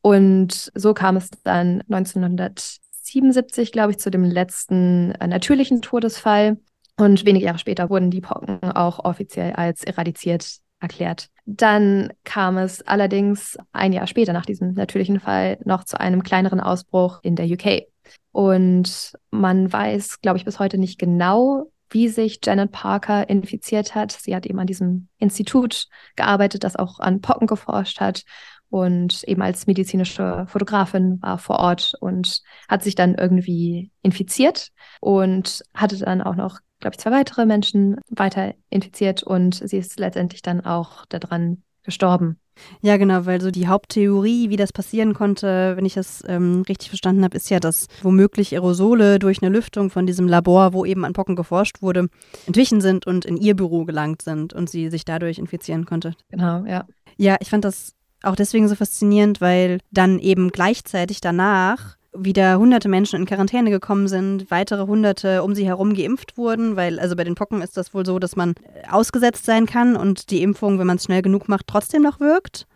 Und 0.02 0.70
so 0.74 0.94
kam 0.94 1.16
es 1.16 1.30
dann 1.42 1.82
1977, 1.90 3.72
glaube 3.72 3.92
ich, 3.92 3.98
zu 3.98 4.10
dem 4.10 4.24
letzten 4.24 5.12
äh, 5.12 5.26
natürlichen 5.26 5.82
Todesfall. 5.82 6.58
Und 6.98 7.26
wenige 7.26 7.46
Jahre 7.46 7.58
später 7.58 7.90
wurden 7.90 8.10
die 8.10 8.20
Pocken 8.20 8.62
auch 8.72 9.04
offiziell 9.04 9.52
als 9.52 9.84
eradiziert 9.84 10.60
erklärt. 10.80 11.28
Dann 11.44 12.12
kam 12.24 12.58
es 12.58 12.82
allerdings 12.82 13.56
ein 13.72 13.92
Jahr 13.92 14.06
später 14.06 14.32
nach 14.32 14.46
diesem 14.46 14.74
natürlichen 14.74 15.20
Fall 15.20 15.58
noch 15.64 15.84
zu 15.84 15.98
einem 16.00 16.22
kleineren 16.22 16.60
Ausbruch 16.60 17.20
in 17.22 17.36
der 17.36 17.46
UK. 17.46 17.86
Und 18.32 19.12
man 19.30 19.72
weiß, 19.72 20.20
glaube 20.20 20.38
ich, 20.38 20.44
bis 20.44 20.58
heute 20.58 20.78
nicht 20.78 20.98
genau, 20.98 21.70
wie 21.90 22.08
sich 22.08 22.40
Janet 22.44 22.72
Parker 22.72 23.28
infiziert 23.28 23.94
hat. 23.94 24.12
Sie 24.12 24.34
hat 24.34 24.44
eben 24.46 24.58
an 24.58 24.66
diesem 24.66 25.08
Institut 25.18 25.86
gearbeitet, 26.16 26.64
das 26.64 26.76
auch 26.76 26.98
an 26.98 27.20
Pocken 27.20 27.46
geforscht 27.46 28.00
hat 28.00 28.24
und 28.68 29.22
eben 29.24 29.42
als 29.42 29.66
medizinische 29.66 30.46
Fotografin 30.48 31.20
war 31.22 31.38
vor 31.38 31.58
Ort 31.60 31.94
und 32.00 32.42
hat 32.68 32.82
sich 32.82 32.94
dann 32.94 33.14
irgendwie 33.14 33.90
infiziert 34.02 34.70
und 35.00 35.62
hatte 35.74 35.96
dann 35.98 36.22
auch 36.22 36.34
noch, 36.34 36.58
glaube 36.80 36.94
ich, 36.94 37.00
zwei 37.00 37.12
weitere 37.12 37.46
Menschen 37.46 37.96
weiter 38.08 38.54
infiziert 38.70 39.22
und 39.22 39.54
sie 39.54 39.78
ist 39.78 39.98
letztendlich 39.98 40.42
dann 40.42 40.64
auch 40.64 41.06
daran 41.06 41.62
gestorben. 41.84 42.40
Ja, 42.80 42.96
genau, 42.96 43.26
weil 43.26 43.40
so 43.40 43.50
die 43.50 43.68
Haupttheorie, 43.68 44.50
wie 44.50 44.56
das 44.56 44.72
passieren 44.72 45.14
konnte, 45.14 45.76
wenn 45.76 45.84
ich 45.84 45.94
das 45.94 46.22
ähm, 46.26 46.62
richtig 46.68 46.88
verstanden 46.88 47.24
habe, 47.24 47.36
ist 47.36 47.50
ja, 47.50 47.60
dass 47.60 47.86
womöglich 48.02 48.52
Aerosole 48.54 49.18
durch 49.18 49.42
eine 49.42 49.50
Lüftung 49.50 49.90
von 49.90 50.06
diesem 50.06 50.28
Labor, 50.28 50.72
wo 50.72 50.84
eben 50.84 51.04
an 51.04 51.12
Pocken 51.12 51.36
geforscht 51.36 51.82
wurde, 51.82 52.08
entwichen 52.46 52.80
sind 52.80 53.06
und 53.06 53.24
in 53.24 53.36
ihr 53.36 53.54
Büro 53.56 53.84
gelangt 53.84 54.22
sind 54.22 54.52
und 54.52 54.70
sie 54.70 54.90
sich 54.90 55.04
dadurch 55.04 55.38
infizieren 55.38 55.84
konnte. 55.84 56.14
Genau, 56.30 56.64
ja. 56.64 56.86
Ja, 57.16 57.36
ich 57.40 57.50
fand 57.50 57.64
das 57.64 57.94
auch 58.22 58.36
deswegen 58.36 58.68
so 58.68 58.74
faszinierend, 58.74 59.40
weil 59.40 59.78
dann 59.90 60.18
eben 60.18 60.50
gleichzeitig 60.50 61.20
danach 61.20 61.96
wieder 62.18 62.58
hunderte 62.58 62.88
Menschen 62.88 63.20
in 63.20 63.26
Quarantäne 63.26 63.70
gekommen 63.70 64.08
sind, 64.08 64.50
weitere 64.50 64.86
hunderte 64.86 65.42
um 65.42 65.54
sie 65.54 65.66
herum 65.66 65.94
geimpft 65.94 66.36
wurden, 66.36 66.76
weil 66.76 66.98
also 66.98 67.16
bei 67.16 67.24
den 67.24 67.34
Pocken 67.34 67.62
ist 67.62 67.76
das 67.76 67.94
wohl 67.94 68.06
so, 68.06 68.18
dass 68.18 68.36
man 68.36 68.54
ausgesetzt 68.90 69.44
sein 69.44 69.66
kann 69.66 69.96
und 69.96 70.30
die 70.30 70.42
Impfung, 70.42 70.78
wenn 70.78 70.86
man 70.86 70.96
es 70.96 71.04
schnell 71.04 71.22
genug 71.22 71.48
macht, 71.48 71.66
trotzdem 71.66 72.02
noch 72.02 72.20
wirkt. 72.20 72.66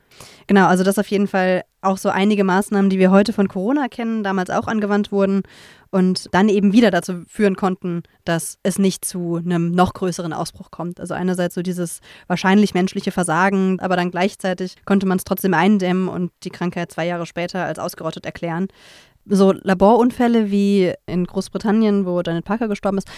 Genau, 0.47 0.67
also 0.67 0.85
das 0.85 0.99
auf 0.99 1.07
jeden 1.07 1.29
Fall 1.29 1.63
auch 1.83 1.97
so 1.97 2.11
einige 2.11 2.45
Maßnahmen, 2.45 2.91
die 2.91 2.99
wir 2.99 3.11
heute 3.11 3.33
von 3.33 3.49
Corona 3.49 3.89
kennen, 3.89 4.23
damals 4.23 4.51
auch 4.51 4.67
angewandt 4.67 5.13
wurden 5.13 5.43
und 5.91 6.29
dann 6.33 6.49
eben 6.49 6.73
wieder 6.73 6.91
dazu 6.91 7.25
führen 7.27 7.57
konnten, 7.57 8.03
dass 8.25 8.59
es 8.63 8.79
nicht 8.79 9.05
zu 9.05 9.37
einem 9.37 9.73
noch 9.73 9.95
größeren 9.95 10.33
Ausbruch 10.33 10.71
kommt. 10.71 11.01
Also 11.01 11.15
einerseits 11.15 11.55
so 11.55 11.63
dieses 11.63 12.01
wahrscheinlich 12.27 12.75
menschliche 12.75 13.13
Versagen, 13.13 13.81
aber 13.81 13.97
dann 13.97 14.11
gleichzeitig 14.11 14.77
konnte 14.85 15.07
man 15.07 15.19
es 15.19 15.25
trotzdem 15.25 15.55
eindämmen 15.55 16.09
und 16.09 16.33
die 16.43 16.51
Krankheit 16.51 16.93
zwei 16.93 17.07
Jahre 17.07 17.27
später 17.27 17.65
als 17.65 17.79
ausgerottet 17.79 18.27
erklären 18.27 18.69
so 19.27 19.53
Laborunfälle 19.53 20.51
wie 20.51 20.93
in 21.07 21.25
Großbritannien, 21.27 22.07
wo 22.07 22.21
Janet 22.21 22.45
Parker 22.45 22.69
gestorben 22.69 22.99
ist, 22.99 23.09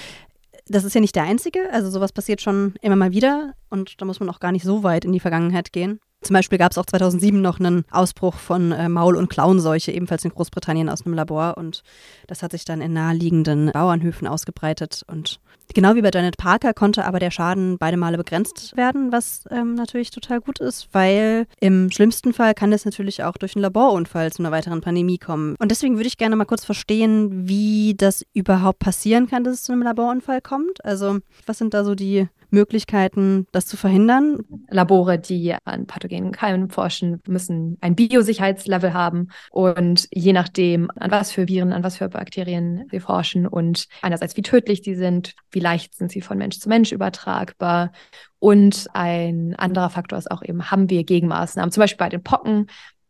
das 0.66 0.84
ist 0.84 0.94
ja 0.94 1.00
nicht 1.00 1.16
der 1.16 1.24
einzige. 1.24 1.70
Also 1.72 1.90
sowas 1.90 2.12
passiert 2.12 2.40
schon 2.40 2.74
immer 2.82 2.96
mal 2.96 3.12
wieder 3.12 3.54
und 3.70 4.00
da 4.00 4.04
muss 4.04 4.20
man 4.20 4.28
auch 4.30 4.40
gar 4.40 4.52
nicht 4.52 4.64
so 4.64 4.82
weit 4.82 5.04
in 5.04 5.12
die 5.12 5.20
Vergangenheit 5.20 5.72
gehen. 5.72 6.00
Zum 6.22 6.34
Beispiel 6.34 6.58
gab 6.58 6.70
es 6.70 6.78
auch 6.78 6.86
2007 6.86 7.40
noch 7.40 7.58
einen 7.58 7.84
Ausbruch 7.90 8.36
von 8.36 8.70
äh, 8.70 8.88
Maul- 8.88 9.16
und 9.16 9.28
Klauenseuche, 9.28 9.90
ebenfalls 9.90 10.24
in 10.24 10.30
Großbritannien 10.30 10.88
aus 10.88 11.04
einem 11.04 11.16
Labor. 11.16 11.56
Und 11.56 11.82
das 12.28 12.44
hat 12.44 12.52
sich 12.52 12.64
dann 12.64 12.80
in 12.80 12.92
naheliegenden 12.92 13.72
Bauernhöfen 13.72 14.28
ausgebreitet. 14.28 15.02
Und 15.08 15.40
genau 15.74 15.94
wie 15.94 16.02
bei 16.02 16.10
Janet 16.12 16.36
Parker 16.36 16.74
konnte 16.74 17.04
aber 17.04 17.18
der 17.18 17.30
Schaden 17.30 17.78
beide 17.78 17.96
Male 17.96 18.16
begrenzt 18.16 18.76
werden, 18.76 19.12
was 19.12 19.44
ähm, 19.50 19.74
natürlich 19.74 20.10
total 20.10 20.40
gut 20.40 20.60
ist, 20.60 20.88
weil 20.92 21.46
im 21.60 21.90
schlimmsten 21.90 22.32
Fall 22.32 22.54
kann 22.54 22.72
es 22.72 22.84
natürlich 22.84 23.22
auch 23.22 23.36
durch 23.36 23.56
einen 23.56 23.62
Laborunfall 23.62 24.32
zu 24.32 24.42
einer 24.42 24.52
weiteren 24.52 24.80
Pandemie 24.80 25.18
kommen. 25.18 25.56
Und 25.58 25.70
deswegen 25.70 25.96
würde 25.96 26.08
ich 26.08 26.16
gerne 26.16 26.36
mal 26.36 26.44
kurz 26.44 26.64
verstehen, 26.64 27.48
wie 27.48 27.94
das 27.96 28.24
überhaupt 28.34 28.78
passieren 28.78 29.28
kann, 29.28 29.44
dass 29.44 29.54
es 29.54 29.62
zu 29.64 29.72
einem 29.72 29.82
Laborunfall 29.82 30.40
kommt. 30.40 30.84
Also 30.84 31.18
was 31.46 31.58
sind 31.58 31.74
da 31.74 31.84
so 31.84 31.94
die 31.94 32.28
Möglichkeiten, 32.52 33.46
das 33.50 33.66
zu 33.66 33.76
verhindern? 33.76 34.38
Labore, 34.68 35.18
die 35.18 35.56
an 35.64 35.86
pathogenen 35.86 36.32
Keimen 36.32 36.68
forschen, 36.68 37.20
müssen 37.26 37.78
ein 37.80 37.96
Biosicherheitslevel 37.96 38.92
haben 38.92 39.28
und 39.50 40.06
je 40.12 40.32
nachdem, 40.32 40.90
an 40.94 41.10
was 41.10 41.32
für 41.32 41.48
Viren, 41.48 41.72
an 41.72 41.82
was 41.82 41.96
für 41.96 42.08
Bakterien 42.08 42.86
sie 42.90 43.00
forschen 43.00 43.46
und 43.46 43.86
einerseits 44.02 44.36
wie 44.36 44.42
tödlich 44.42 44.82
sie 44.84 44.94
sind, 44.94 45.34
wie 45.50 45.60
leicht 45.62 45.94
sind 45.94 46.10
sie 46.10 46.20
von 46.20 46.38
Mensch 46.38 46.58
zu 46.58 46.68
Mensch 46.68 46.92
übertragbar 46.92 47.92
und 48.38 48.88
ein 48.92 49.54
anderer 49.56 49.90
Faktor 49.90 50.18
ist 50.18 50.30
auch 50.30 50.42
eben, 50.42 50.70
haben 50.70 50.90
wir 50.90 51.04
Gegenmaßnahmen, 51.04 51.72
zum 51.72 51.80
Beispiel 51.80 51.98
bei 51.98 52.08
den 52.08 52.22
Pocken, 52.22 52.66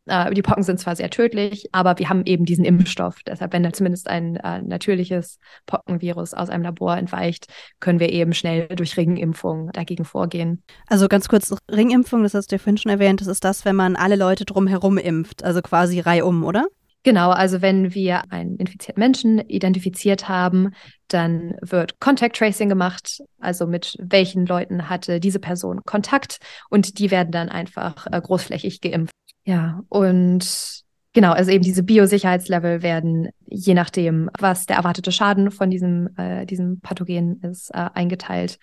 äh, 0.06 0.32
die 0.34 0.42
Pocken 0.42 0.62
sind 0.62 0.80
zwar 0.80 0.96
sehr 0.96 1.10
tödlich, 1.10 1.68
aber 1.72 1.98
wir 1.98 2.08
haben 2.08 2.24
eben 2.26 2.44
diesen 2.44 2.64
Impfstoff. 2.64 3.16
Deshalb, 3.26 3.52
wenn 3.52 3.62
da 3.62 3.72
zumindest 3.72 4.08
ein 4.08 4.36
äh, 4.36 4.60
natürliches 4.62 5.38
Pockenvirus 5.66 6.34
aus 6.34 6.50
einem 6.50 6.64
Labor 6.64 6.96
entweicht, 6.96 7.46
können 7.80 8.00
wir 8.00 8.10
eben 8.10 8.32
schnell 8.32 8.68
durch 8.68 8.96
Ringimpfung 8.96 9.70
dagegen 9.72 10.04
vorgehen. 10.04 10.62
Also 10.88 11.08
ganz 11.08 11.28
kurz, 11.28 11.54
Ringimpfung, 11.70 12.22
das 12.22 12.34
hast 12.34 12.50
du 12.50 12.56
ja 12.56 12.58
vorhin 12.58 12.78
schon 12.78 12.90
erwähnt, 12.90 13.20
das 13.20 13.28
ist 13.28 13.44
das, 13.44 13.64
wenn 13.64 13.76
man 13.76 13.96
alle 13.96 14.16
Leute 14.16 14.44
drumherum 14.44 14.98
impft, 14.98 15.44
also 15.44 15.62
quasi 15.62 16.00
reihum, 16.00 16.44
oder? 16.44 16.66
Genau, 17.04 17.30
also 17.30 17.62
wenn 17.62 17.94
wir 17.94 18.30
einen 18.30 18.56
infizierten 18.56 19.00
Menschen 19.00 19.38
identifiziert 19.40 20.28
haben, 20.28 20.70
dann 21.08 21.54
wird 21.60 21.98
Contact 21.98 22.36
Tracing 22.36 22.68
gemacht, 22.68 23.20
also 23.40 23.66
mit 23.66 23.96
welchen 23.98 24.46
Leuten 24.46 24.88
hatte 24.88 25.18
diese 25.18 25.40
Person 25.40 25.80
Kontakt 25.84 26.38
und 26.70 27.00
die 27.00 27.10
werden 27.10 27.32
dann 27.32 27.48
einfach 27.48 28.06
äh, 28.06 28.20
großflächig 28.20 28.80
geimpft. 28.80 29.12
Ja, 29.44 29.80
und 29.88 30.84
genau, 31.12 31.32
also 31.32 31.50
eben 31.50 31.64
diese 31.64 31.82
Biosicherheitslevel 31.82 32.82
werden 32.82 33.30
je 33.46 33.74
nachdem, 33.74 34.30
was 34.38 34.66
der 34.66 34.76
erwartete 34.76 35.10
Schaden 35.10 35.50
von 35.50 35.70
diesem, 35.70 36.08
äh, 36.16 36.46
diesem 36.46 36.80
Pathogen 36.80 37.40
ist, 37.42 37.70
äh, 37.74 37.88
eingeteilt. 37.94 38.58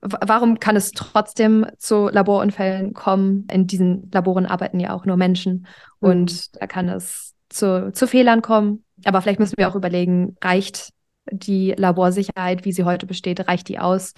Warum 0.00 0.58
kann 0.58 0.76
es 0.76 0.90
trotzdem 0.90 1.64
zu 1.78 2.08
Laborunfällen 2.08 2.92
kommen? 2.92 3.46
In 3.50 3.66
diesen 3.68 4.10
Laboren 4.12 4.44
arbeiten 4.44 4.80
ja 4.80 4.92
auch 4.92 5.06
nur 5.06 5.16
Menschen 5.16 5.66
mhm. 6.00 6.10
und 6.10 6.60
da 6.60 6.66
kann 6.66 6.88
es 6.88 7.34
zu, 7.54 7.92
zu 7.92 8.06
Fehlern 8.06 8.42
kommen. 8.42 8.84
Aber 9.04 9.22
vielleicht 9.22 9.40
müssen 9.40 9.56
wir 9.56 9.68
auch 9.68 9.76
überlegen, 9.76 10.36
reicht 10.42 10.90
die 11.30 11.74
Laborsicherheit, 11.76 12.64
wie 12.64 12.72
sie 12.72 12.84
heute 12.84 13.06
besteht, 13.06 13.48
reicht 13.48 13.68
die 13.68 13.78
aus? 13.78 14.12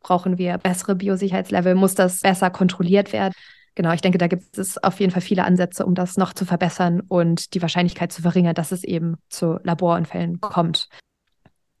Brauchen 0.00 0.38
wir 0.38 0.58
bessere 0.58 0.94
Biosicherheitslevel? 0.94 1.74
Muss 1.74 1.94
das 1.94 2.20
besser 2.20 2.50
kontrolliert 2.50 3.12
werden? 3.12 3.34
Genau, 3.74 3.92
ich 3.92 4.02
denke, 4.02 4.18
da 4.18 4.26
gibt 4.26 4.58
es 4.58 4.76
auf 4.82 5.00
jeden 5.00 5.12
Fall 5.12 5.22
viele 5.22 5.44
Ansätze, 5.44 5.86
um 5.86 5.94
das 5.94 6.16
noch 6.16 6.34
zu 6.34 6.44
verbessern 6.44 7.00
und 7.00 7.54
die 7.54 7.62
Wahrscheinlichkeit 7.62 8.12
zu 8.12 8.20
verringern, 8.20 8.54
dass 8.54 8.70
es 8.70 8.84
eben 8.84 9.16
zu 9.28 9.58
Laborunfällen 9.62 10.40
kommt. 10.40 10.88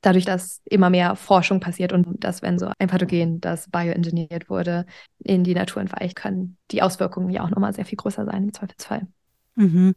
Dadurch, 0.00 0.24
dass 0.24 0.62
immer 0.64 0.90
mehr 0.90 1.14
Forschung 1.16 1.60
passiert 1.60 1.92
und 1.92 2.24
dass, 2.24 2.42
wenn 2.42 2.58
so 2.58 2.72
ein 2.78 2.88
Pathogen, 2.88 3.40
das 3.40 3.68
bioengineert 3.68 4.48
wurde, 4.48 4.86
in 5.18 5.44
die 5.44 5.54
Natur 5.54 5.82
entweicht, 5.82 6.16
können 6.16 6.56
die 6.70 6.82
Auswirkungen 6.82 7.30
ja 7.30 7.44
auch 7.44 7.50
nochmal 7.50 7.74
sehr 7.74 7.84
viel 7.84 7.98
größer 7.98 8.24
sein 8.24 8.44
im 8.44 8.52
Zweifelsfall. 8.52 9.06
Mhm. 9.54 9.94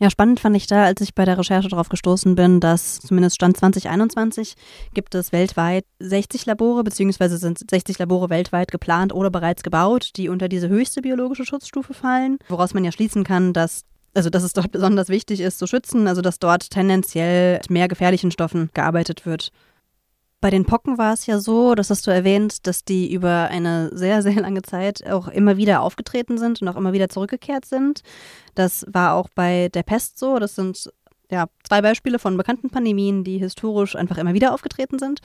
Ja, 0.00 0.10
spannend 0.10 0.38
fand 0.38 0.54
ich 0.56 0.66
da, 0.66 0.84
als 0.84 1.00
ich 1.00 1.14
bei 1.14 1.24
der 1.24 1.38
Recherche 1.38 1.68
darauf 1.68 1.88
gestoßen 1.88 2.34
bin, 2.34 2.60
dass 2.60 3.00
zumindest 3.00 3.36
Stand 3.36 3.56
2021 3.56 4.54
gibt 4.92 5.14
es 5.14 5.32
weltweit 5.32 5.86
60 5.98 6.44
Labore, 6.44 6.84
beziehungsweise 6.84 7.38
sind 7.38 7.58
60 7.70 7.98
Labore 7.98 8.28
weltweit 8.28 8.70
geplant 8.70 9.14
oder 9.14 9.30
bereits 9.30 9.62
gebaut, 9.62 10.10
die 10.16 10.28
unter 10.28 10.48
diese 10.48 10.68
höchste 10.68 11.00
biologische 11.00 11.46
Schutzstufe 11.46 11.94
fallen, 11.94 12.38
woraus 12.48 12.74
man 12.74 12.84
ja 12.84 12.92
schließen 12.92 13.24
kann, 13.24 13.52
dass 13.52 13.84
also 14.14 14.30
dass 14.30 14.42
es 14.42 14.52
dort 14.52 14.72
besonders 14.72 15.10
wichtig 15.10 15.40
ist 15.40 15.58
zu 15.58 15.66
schützen, 15.66 16.08
also 16.08 16.22
dass 16.22 16.38
dort 16.38 16.70
tendenziell 16.70 17.54
mit 17.54 17.70
mehr 17.70 17.88
gefährlichen 17.88 18.30
Stoffen 18.30 18.70
gearbeitet 18.74 19.26
wird. 19.26 19.52
Bei 20.40 20.50
den 20.50 20.64
Pocken 20.64 20.98
war 20.98 21.14
es 21.14 21.26
ja 21.26 21.40
so, 21.40 21.74
das 21.74 21.90
hast 21.90 22.06
du 22.06 22.12
erwähnt, 22.12 22.66
dass 22.68 22.84
die 22.84 23.12
über 23.12 23.48
eine 23.50 23.90
sehr, 23.96 24.22
sehr 24.22 24.40
lange 24.40 24.62
Zeit 24.62 25.04
auch 25.10 25.28
immer 25.28 25.56
wieder 25.56 25.82
aufgetreten 25.82 26.38
sind 26.38 26.62
und 26.62 26.68
auch 26.68 26.76
immer 26.76 26.92
wieder 26.92 27.08
zurückgekehrt 27.08 27.64
sind. 27.64 28.02
Das 28.54 28.86
war 28.88 29.14
auch 29.14 29.28
bei 29.34 29.68
der 29.68 29.82
Pest 29.82 30.18
so. 30.18 30.38
Das 30.38 30.54
sind 30.54 30.90
ja 31.30 31.46
zwei 31.64 31.82
Beispiele 31.82 32.18
von 32.18 32.36
bekannten 32.36 32.70
Pandemien, 32.70 33.24
die 33.24 33.38
historisch 33.38 33.96
einfach 33.96 34.16
immer 34.16 34.32
wieder 34.32 34.54
aufgetreten 34.54 34.98
sind. 34.98 35.20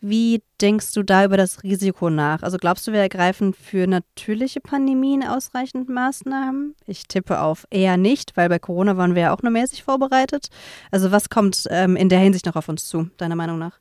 Wie 0.00 0.42
denkst 0.60 0.92
du 0.92 1.02
da 1.02 1.24
über 1.24 1.36
das 1.36 1.62
Risiko 1.62 2.10
nach? 2.10 2.42
Also 2.42 2.58
glaubst 2.58 2.86
du, 2.86 2.92
wir 2.92 3.00
ergreifen 3.00 3.54
für 3.54 3.86
natürliche 3.86 4.60
Pandemien 4.60 5.22
ausreichend 5.22 5.88
Maßnahmen? 5.88 6.74
Ich 6.86 7.06
tippe 7.06 7.40
auf 7.40 7.66
eher 7.70 7.96
nicht, 7.96 8.36
weil 8.36 8.48
bei 8.48 8.58
Corona 8.58 8.96
waren 8.96 9.14
wir 9.14 9.22
ja 9.22 9.34
auch 9.34 9.42
nur 9.42 9.52
mäßig 9.52 9.84
vorbereitet. 9.84 10.48
Also 10.90 11.12
was 11.12 11.30
kommt 11.30 11.66
ähm, 11.70 11.96
in 11.96 12.08
der 12.08 12.18
Hinsicht 12.18 12.46
noch 12.46 12.56
auf 12.56 12.68
uns 12.68 12.86
zu, 12.86 13.10
deiner 13.16 13.36
Meinung 13.36 13.58
nach? 13.58 13.78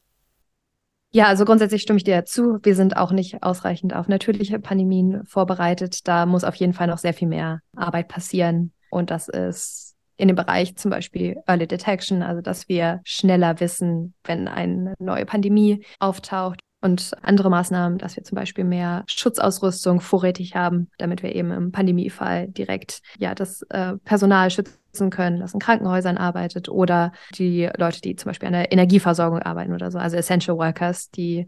Ja, 1.16 1.28
also 1.28 1.46
grundsätzlich 1.46 1.82
stimme 1.82 1.96
ich 1.96 2.04
dir 2.04 2.26
zu. 2.26 2.60
Wir 2.62 2.76
sind 2.76 2.98
auch 2.98 3.14
nicht 3.14 3.42
ausreichend 3.42 3.96
auf 3.96 4.10
natürliche 4.10 4.60
Pandemien 4.60 5.24
vorbereitet. 5.26 6.06
Da 6.10 6.26
muss 6.26 6.44
auf 6.44 6.56
jeden 6.56 6.74
Fall 6.74 6.88
noch 6.88 6.98
sehr 6.98 7.14
viel 7.14 7.30
mehr 7.30 7.62
Arbeit 7.74 8.10
passieren. 8.10 8.74
Und 8.90 9.12
das 9.12 9.30
ist 9.30 9.96
in 10.18 10.28
dem 10.28 10.36
Bereich 10.36 10.76
zum 10.76 10.92
Beispiel 10.92 11.38
Early 11.48 11.68
Detection, 11.68 12.22
also 12.22 12.42
dass 12.42 12.68
wir 12.68 13.00
schneller 13.06 13.62
wissen, 13.62 14.14
wenn 14.26 14.50
eine 14.50 14.94
neue 15.00 15.26
Pandemie 15.26 15.86
auftaucht 16.00 16.60
und 16.86 17.12
andere 17.24 17.50
Maßnahmen, 17.50 17.98
dass 17.98 18.16
wir 18.16 18.24
zum 18.24 18.36
Beispiel 18.36 18.64
mehr 18.64 19.04
Schutzausrüstung 19.08 20.02
vorrätig 20.02 20.56
haben, 20.56 20.90
damit 21.00 21.24
wir 21.24 21.36
eben 21.36 21.52
im 21.52 21.72
Pandemiefall 21.72 22.48
direkt 22.48 23.02
ja 23.18 23.34
das 23.34 23.64
äh, 23.70 23.98
Personal 24.06 24.52
schützen 24.52 25.10
können, 25.10 25.40
das 25.40 25.56
in 25.56 25.60
Krankenhäusern 25.60 26.18
arbeitet 26.18 26.70
oder 26.70 27.12
die 27.34 27.68
Leute, 27.76 28.02
die 28.02 28.16
zum 28.16 28.30
Beispiel 28.30 28.48
an 28.48 28.54
der 28.54 28.72
Energieversorgung 28.72 29.40
arbeiten 29.40 29.74
oder 29.74 29.90
so, 29.90 29.98
also 29.98 30.16
Essential 30.16 30.58
Workers, 30.58 31.10
die 31.10 31.48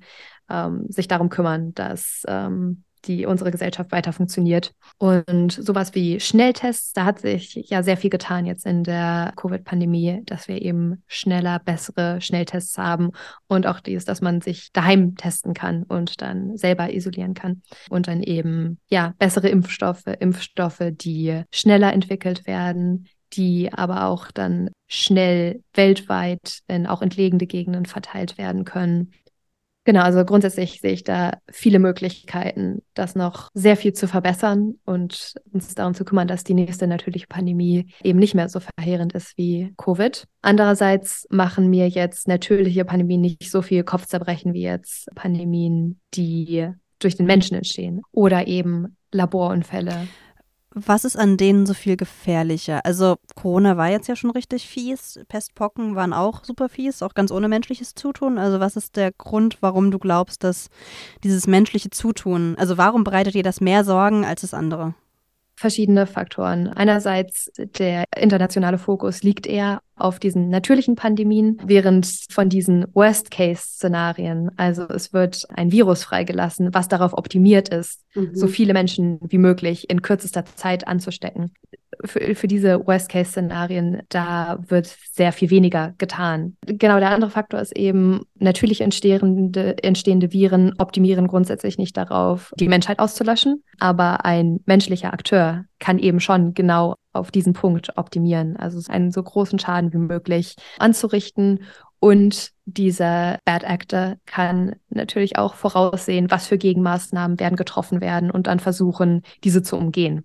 ähm, 0.49 0.87
sich 0.89 1.07
darum 1.07 1.29
kümmern, 1.29 1.73
dass 1.75 2.23
ähm, 2.27 2.83
die 3.07 3.25
unsere 3.25 3.51
Gesellschaft 3.51 3.91
weiter 3.91 4.13
funktioniert. 4.13 4.73
Und 4.97 5.51
sowas 5.51 5.95
wie 5.95 6.19
Schnelltests, 6.19 6.93
da 6.93 7.05
hat 7.05 7.19
sich 7.19 7.55
ja 7.69 7.83
sehr 7.83 7.97
viel 7.97 8.09
getan 8.09 8.45
jetzt 8.45 8.65
in 8.65 8.83
der 8.83 9.33
Covid-Pandemie, 9.35 10.21
dass 10.25 10.47
wir 10.47 10.61
eben 10.61 11.03
schneller, 11.07 11.59
bessere 11.59 12.21
Schnelltests 12.21 12.77
haben 12.77 13.11
und 13.47 13.67
auch 13.67 13.79
dies, 13.79 14.05
dass 14.05 14.21
man 14.21 14.41
sich 14.41 14.71
daheim 14.73 15.15
testen 15.15 15.53
kann 15.53 15.83
und 15.83 16.21
dann 16.21 16.57
selber 16.57 16.93
isolieren 16.93 17.33
kann 17.33 17.61
und 17.89 18.07
dann 18.07 18.21
eben 18.23 18.79
ja 18.89 19.13
bessere 19.17 19.49
Impfstoffe, 19.49 20.07
Impfstoffe, 20.19 20.83
die 20.91 21.43
schneller 21.51 21.93
entwickelt 21.93 22.45
werden, 22.47 23.07
die 23.33 23.71
aber 23.73 24.05
auch 24.05 24.31
dann 24.31 24.69
schnell 24.87 25.61
weltweit 25.73 26.59
in 26.67 26.87
auch 26.87 27.01
entlegene 27.01 27.45
Gegenden 27.45 27.85
verteilt 27.85 28.37
werden 28.37 28.65
können. 28.65 29.11
Genau, 29.87 30.01
also 30.01 30.25
grundsätzlich 30.25 30.81
sehe 30.81 30.91
ich 30.91 31.05
da 31.05 31.37
viele 31.49 31.79
Möglichkeiten, 31.79 32.81
das 32.93 33.15
noch 33.15 33.47
sehr 33.53 33.77
viel 33.77 33.93
zu 33.93 34.09
verbessern 34.09 34.73
und 34.83 35.35
uns 35.53 35.75
darum 35.75 35.93
zu 35.93 36.03
kümmern, 36.03 36.27
dass 36.27 36.43
die 36.43 36.55
nächste 36.55 36.87
natürliche 36.87 37.27
Pandemie 37.27 37.87
eben 38.03 38.19
nicht 38.19 38.35
mehr 38.35 38.49
so 38.49 38.59
verheerend 38.59 39.13
ist 39.13 39.37
wie 39.37 39.73
Covid. 39.77 40.25
Andererseits 40.41 41.25
machen 41.29 41.69
mir 41.69 41.87
jetzt 41.87 42.27
natürliche 42.27 42.83
Pandemien 42.83 43.21
nicht 43.21 43.49
so 43.49 43.61
viel 43.61 43.85
Kopfzerbrechen 43.85 44.51
wie 44.53 44.63
jetzt 44.63 45.07
Pandemien, 45.15 46.01
die 46.15 46.69
durch 46.99 47.15
den 47.15 47.25
Menschen 47.25 47.55
entstehen 47.55 48.01
oder 48.11 48.45
eben 48.45 48.97
Laborunfälle. 49.13 50.09
Was 50.85 51.05
ist 51.05 51.17
an 51.17 51.37
denen 51.37 51.65
so 51.65 51.73
viel 51.73 51.97
gefährlicher? 51.97 52.85
Also 52.85 53.15
Corona 53.35 53.77
war 53.77 53.89
jetzt 53.89 54.07
ja 54.07 54.15
schon 54.15 54.31
richtig 54.31 54.67
fies, 54.67 55.19
Pestpocken 55.27 55.95
waren 55.95 56.13
auch 56.13 56.43
super 56.43 56.69
fies, 56.69 57.01
auch 57.01 57.13
ganz 57.13 57.31
ohne 57.31 57.47
menschliches 57.47 57.95
Zutun. 57.95 58.37
Also 58.37 58.59
was 58.59 58.75
ist 58.75 58.95
der 58.95 59.11
Grund, 59.11 59.57
warum 59.61 59.89
du 59.91 59.97
glaubst, 59.97 60.43
dass 60.43 60.69
dieses 61.23 61.47
menschliche 61.47 61.89
Zutun, 61.89 62.55
also 62.57 62.77
warum 62.77 63.03
bereitet 63.03 63.33
dir 63.33 63.43
das 63.43 63.61
mehr 63.61 63.83
Sorgen 63.83 64.23
als 64.23 64.41
das 64.41 64.53
andere? 64.53 64.93
verschiedene 65.57 66.05
Faktoren. 66.05 66.67
Einerseits 66.67 67.51
der 67.57 68.05
internationale 68.15 68.77
Fokus 68.77 69.23
liegt 69.23 69.47
eher 69.47 69.81
auf 69.97 70.19
diesen 70.19 70.49
natürlichen 70.49 70.95
Pandemien, 70.95 71.57
während 71.65 72.07
von 72.29 72.49
diesen 72.49 72.85
Worst-Case-Szenarien, 72.93 74.51
also 74.57 74.87
es 74.87 75.13
wird 75.13 75.45
ein 75.49 75.71
Virus 75.71 76.03
freigelassen, 76.03 76.73
was 76.73 76.87
darauf 76.87 77.13
optimiert 77.13 77.69
ist, 77.69 78.03
mhm. 78.15 78.31
so 78.33 78.47
viele 78.47 78.73
Menschen 78.73 79.19
wie 79.21 79.37
möglich 79.37 79.89
in 79.89 80.01
kürzester 80.01 80.45
Zeit 80.45 80.87
anzustecken. 80.87 81.53
Für, 82.05 82.35
für 82.35 82.47
diese 82.47 82.85
Worst-Case-Szenarien, 82.85 84.03
da 84.09 84.59
wird 84.67 84.95
sehr 85.11 85.31
viel 85.31 85.49
weniger 85.49 85.93
getan. 85.97 86.57
Genau, 86.65 86.99
der 86.99 87.09
andere 87.09 87.31
Faktor 87.31 87.59
ist 87.59 87.75
eben, 87.75 88.21
natürlich 88.35 88.81
entstehende, 88.81 89.81
entstehende 89.83 90.31
Viren 90.31 90.73
optimieren 90.77 91.27
grundsätzlich 91.27 91.77
nicht 91.77 91.97
darauf, 91.97 92.53
die 92.59 92.67
Menschheit 92.67 92.99
auszulöschen, 92.99 93.63
aber 93.79 94.25
ein 94.25 94.59
menschlicher 94.65 95.13
Akteur 95.13 95.65
kann 95.79 95.99
eben 95.99 96.19
schon 96.19 96.53
genau 96.53 96.95
auf 97.17 97.31
diesen 97.31 97.53
Punkt 97.53 97.97
optimieren. 97.97 98.57
Also 98.57 98.79
einen 98.91 99.11
so 99.11 99.21
großen 99.21 99.59
Schaden 99.59 99.93
wie 99.93 99.97
möglich 99.97 100.55
anzurichten. 100.79 101.63
Und 101.99 102.51
dieser 102.65 103.39
Bad 103.43 103.63
Actor 103.63 104.17
kann 104.25 104.75
natürlich 104.89 105.37
auch 105.37 105.55
voraussehen, 105.55 106.29
was 106.29 106.47
für 106.47 106.57
Gegenmaßnahmen 106.57 107.39
werden 107.39 107.55
getroffen 107.55 108.01
werden 108.01 108.29
und 108.29 108.47
dann 108.47 108.59
versuchen, 108.59 109.23
diese 109.43 109.63
zu 109.63 109.77
umgehen. 109.77 110.23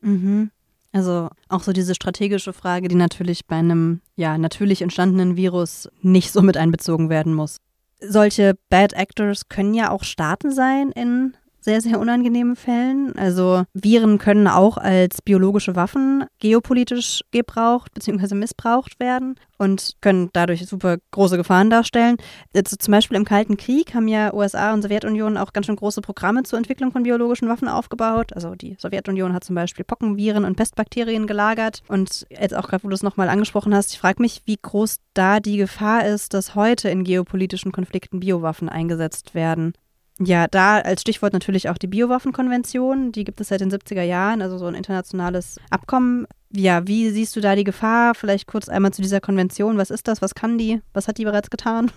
Mhm. 0.00 0.50
Also 0.92 1.28
auch 1.48 1.62
so 1.62 1.72
diese 1.72 1.94
strategische 1.94 2.52
Frage, 2.52 2.88
die 2.88 2.94
natürlich 2.94 3.46
bei 3.46 3.56
einem 3.56 4.00
ja 4.16 4.38
natürlich 4.38 4.82
entstandenen 4.82 5.36
Virus 5.36 5.90
nicht 6.00 6.32
so 6.32 6.42
mit 6.42 6.56
einbezogen 6.56 7.10
werden 7.10 7.34
muss. 7.34 7.58
Solche 8.00 8.56
Bad 8.70 8.94
Actors 8.94 9.48
können 9.48 9.74
ja 9.74 9.90
auch 9.90 10.04
Staaten 10.04 10.52
sein 10.52 10.90
in 10.90 11.36
sehr, 11.66 11.80
sehr 11.80 11.98
unangenehmen 11.98 12.54
Fällen. 12.54 13.16
Also 13.16 13.64
Viren 13.74 14.18
können 14.18 14.46
auch 14.46 14.78
als 14.78 15.20
biologische 15.20 15.74
Waffen 15.74 16.24
geopolitisch 16.38 17.22
gebraucht 17.32 17.92
bzw. 17.92 18.36
missbraucht 18.36 19.00
werden 19.00 19.34
und 19.58 19.96
können 20.00 20.30
dadurch 20.32 20.64
super 20.64 20.98
große 21.10 21.36
Gefahren 21.36 21.68
darstellen. 21.68 22.18
Jetzt 22.54 22.80
zum 22.80 22.92
Beispiel 22.92 23.16
im 23.16 23.24
Kalten 23.24 23.56
Krieg 23.56 23.94
haben 23.94 24.06
ja 24.06 24.32
USA 24.32 24.72
und 24.72 24.82
Sowjetunion 24.82 25.36
auch 25.36 25.52
ganz 25.52 25.66
schön 25.66 25.74
große 25.74 26.02
Programme 26.02 26.44
zur 26.44 26.56
Entwicklung 26.56 26.92
von 26.92 27.02
biologischen 27.02 27.48
Waffen 27.48 27.66
aufgebaut. 27.66 28.32
Also 28.32 28.54
die 28.54 28.76
Sowjetunion 28.78 29.32
hat 29.32 29.42
zum 29.42 29.56
Beispiel 29.56 29.84
Pockenviren 29.84 30.44
und 30.44 30.54
Pestbakterien 30.54 31.26
gelagert. 31.26 31.82
Und 31.88 32.28
jetzt 32.30 32.54
auch 32.54 32.68
gerade, 32.68 32.84
wo 32.84 32.88
du 32.88 32.94
es 32.94 33.02
nochmal 33.02 33.28
angesprochen 33.28 33.74
hast, 33.74 33.92
ich 33.92 33.98
frage 33.98 34.22
mich, 34.22 34.42
wie 34.44 34.58
groß 34.62 34.98
da 35.14 35.40
die 35.40 35.56
Gefahr 35.56 36.06
ist, 36.06 36.32
dass 36.32 36.54
heute 36.54 36.90
in 36.90 37.02
geopolitischen 37.02 37.72
Konflikten 37.72 38.20
Biowaffen 38.20 38.68
eingesetzt 38.68 39.34
werden. 39.34 39.72
Ja, 40.18 40.46
da 40.48 40.78
als 40.80 41.02
Stichwort 41.02 41.34
natürlich 41.34 41.68
auch 41.68 41.76
die 41.76 41.88
Biowaffenkonvention. 41.88 43.12
Die 43.12 43.24
gibt 43.24 43.40
es 43.40 43.48
seit 43.48 43.60
den 43.60 43.70
70er 43.70 44.02
Jahren, 44.02 44.40
also 44.40 44.56
so 44.56 44.64
ein 44.66 44.74
internationales 44.74 45.58
Abkommen. 45.70 46.26
Ja, 46.50 46.86
wie 46.86 47.10
siehst 47.10 47.36
du 47.36 47.40
da 47.40 47.54
die 47.54 47.64
Gefahr? 47.64 48.14
Vielleicht 48.14 48.46
kurz 48.46 48.68
einmal 48.68 48.92
zu 48.92 49.02
dieser 49.02 49.20
Konvention. 49.20 49.76
Was 49.76 49.90
ist 49.90 50.08
das? 50.08 50.22
Was 50.22 50.34
kann 50.34 50.56
die? 50.56 50.80
Was 50.94 51.06
hat 51.06 51.18
die 51.18 51.24
bereits 51.24 51.50
getan? 51.50 51.90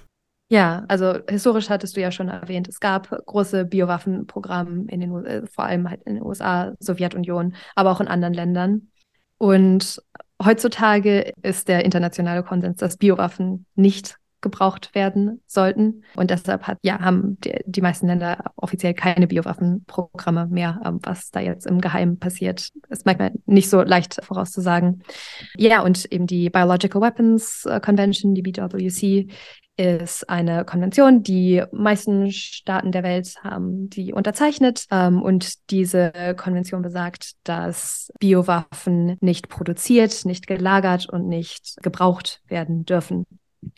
Ja, 0.52 0.84
also 0.88 1.20
historisch 1.30 1.70
hattest 1.70 1.96
du 1.96 2.02
ja 2.02 2.12
schon 2.12 2.28
erwähnt, 2.28 2.68
es 2.68 2.80
gab 2.80 3.10
große 3.10 3.66
Biowaffenprogramme 3.66 4.86
in 4.88 5.00
den, 5.00 5.26
äh, 5.26 5.46
vor 5.46 5.66
allem 5.66 5.88
halt 5.88 6.02
in 6.06 6.16
den 6.16 6.24
USA, 6.24 6.74
Sowjetunion, 6.80 7.54
aber 7.76 7.92
auch 7.92 8.02
in 8.02 8.08
anderen 8.08 8.34
Ländern. 8.34 8.90
Und 9.38 10.02
heutzutage 10.44 11.34
ist 11.44 11.68
der 11.68 11.86
internationale 11.86 12.42
Konsens, 12.42 12.78
dass 12.78 12.98
Biowaffen 12.98 13.68
nicht 13.76 14.18
gebraucht 14.42 14.94
werden 14.96 15.42
sollten. 15.46 16.04
Und 16.16 16.32
deshalb 16.32 16.64
hat, 16.64 16.78
ja, 16.82 17.00
haben 17.00 17.38
die, 17.42 17.60
die 17.66 17.82
meisten 17.82 18.08
Länder 18.08 18.52
offiziell 18.56 18.94
keine 18.94 19.28
Biowaffenprogramme 19.28 20.48
mehr. 20.48 20.82
Ähm, 20.86 21.00
was 21.04 21.32
da 21.32 21.40
jetzt 21.40 21.66
im 21.66 21.82
Geheimen 21.82 22.20
passiert, 22.20 22.70
ist 22.90 23.06
manchmal 23.06 23.32
nicht 23.46 23.70
so 23.70 23.82
leicht 23.82 24.24
vorauszusagen. 24.24 25.04
Ja, 25.56 25.82
und 25.82 26.06
eben 26.12 26.28
die 26.28 26.50
Biological 26.50 27.02
Weapons 27.02 27.66
äh, 27.66 27.80
Convention, 27.80 28.34
die 28.34 28.42
BWC, 28.42 29.28
ist 29.80 30.30
eine 30.30 30.66
Konvention, 30.66 31.24
die 31.24 31.64
meisten 31.72 32.32
Staaten 32.34 32.92
der 32.92 33.04
Welt 33.04 33.36
haben 33.42 33.90
die 33.90 34.12
unterzeichnet. 34.12 34.86
Ähm, 34.92 35.22
und 35.22 35.72
diese 35.72 36.12
Konvention 36.36 36.82
besagt, 36.82 37.36
dass 37.46 38.12
Biowaffen 38.20 39.18
nicht 39.22 39.48
produziert, 39.48 40.26
nicht 40.26 40.48
gelagert 40.48 41.08
und 41.10 41.30
nicht 41.30 41.78
gebraucht 41.82 42.42
werden 42.48 42.84
dürfen. 42.84 43.24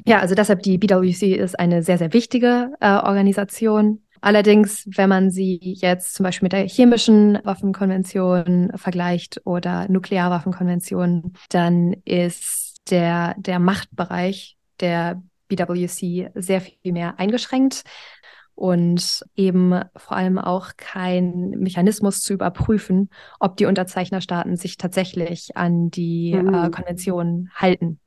Ja, 0.06 0.20
also 0.20 0.36
deshalb 0.36 0.64
die 0.64 0.78
BWC 0.78 1.36
ist 1.36 1.60
eine 1.60 1.84
sehr, 1.84 1.98
sehr 1.98 2.14
wichtige 2.14 2.74
äh, 2.80 2.92
Organisation. 2.94 4.02
Allerdings, 4.22 4.88
wenn 4.96 5.10
man 5.10 5.32
sie 5.32 5.60
jetzt 5.62 6.14
zum 6.14 6.24
Beispiel 6.24 6.46
mit 6.46 6.54
der 6.54 6.68
chemischen 6.68 7.40
Waffenkonvention 7.44 8.72
vergleicht 8.76 9.42
oder 9.46 9.90
Nuklearwaffenkonvention, 9.90 11.34
dann 11.50 11.96
ist 12.06 12.82
der, 12.92 13.34
der 13.40 13.58
Machtbereich 13.58 14.58
der 14.80 15.22
BWC 15.48 16.30
sehr 16.36 16.62
viel 16.62 16.94
mehr 16.94 17.20
eingeschränkt 17.20 17.84
und 18.54 19.26
eben 19.36 19.82
vor 19.96 20.18
allem 20.18 20.38
auch 20.38 20.72
kein 20.78 21.50
Mechanismus 21.58 22.22
zu 22.22 22.34
überprüfen, 22.34 23.10
ob 23.40 23.58
die 23.58 23.66
Unterzeichnerstaaten 23.66 24.56
sich 24.56 24.78
tatsächlich 24.78 25.58
an 25.58 25.90
die 25.90 26.36
mhm. 26.36 26.54
äh, 26.54 26.70
Konvention 26.70 27.50
halten. 27.56 28.00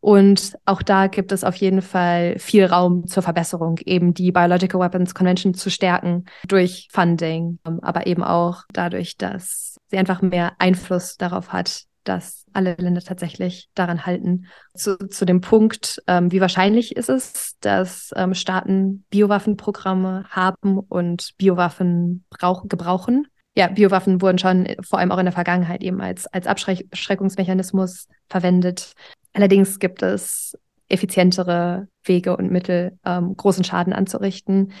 Und 0.00 0.56
auch 0.64 0.82
da 0.82 1.08
gibt 1.08 1.32
es 1.32 1.44
auf 1.44 1.56
jeden 1.56 1.82
Fall 1.82 2.38
viel 2.38 2.64
Raum 2.64 3.06
zur 3.06 3.22
Verbesserung, 3.22 3.78
eben 3.84 4.14
die 4.14 4.30
Biological 4.30 4.80
Weapons 4.80 5.14
Convention 5.14 5.54
zu 5.54 5.70
stärken 5.70 6.24
durch 6.46 6.88
Funding, 6.92 7.58
ähm, 7.66 7.80
aber 7.82 8.06
eben 8.06 8.22
auch 8.22 8.62
dadurch, 8.72 9.16
dass 9.16 9.78
sie 9.88 9.98
einfach 9.98 10.22
mehr 10.22 10.52
Einfluss 10.58 11.16
darauf 11.16 11.52
hat, 11.52 11.84
dass 12.04 12.46
alle 12.52 12.74
Länder 12.74 13.02
tatsächlich 13.02 13.68
daran 13.74 14.06
halten. 14.06 14.46
Zu, 14.74 14.96
zu 14.96 15.26
dem 15.26 15.40
Punkt, 15.40 16.02
ähm, 16.06 16.32
wie 16.32 16.40
wahrscheinlich 16.40 16.96
ist 16.96 17.10
es, 17.10 17.56
dass 17.60 18.12
ähm, 18.16 18.34
Staaten 18.34 19.04
Biowaffenprogramme 19.10 20.24
haben 20.30 20.78
und 20.78 21.36
Biowaffen 21.36 22.24
brauch, 22.30 22.66
gebrauchen? 22.66 23.26
Ja, 23.54 23.66
Biowaffen 23.66 24.22
wurden 24.22 24.38
schon 24.38 24.68
vor 24.82 25.00
allem 25.00 25.10
auch 25.10 25.18
in 25.18 25.24
der 25.24 25.32
Vergangenheit 25.32 25.82
eben 25.82 26.00
als, 26.00 26.26
als 26.28 26.46
Abschreckungsmechanismus 26.46 28.06
verwendet. 28.28 28.92
Allerdings 29.38 29.78
gibt 29.78 30.02
es 30.02 30.58
effizientere 30.88 31.86
Wege 32.02 32.36
und 32.36 32.50
Mittel, 32.50 32.98
ähm, 33.04 33.36
großen 33.36 33.62
Schaden 33.62 33.92
anzurichten, 33.92 34.72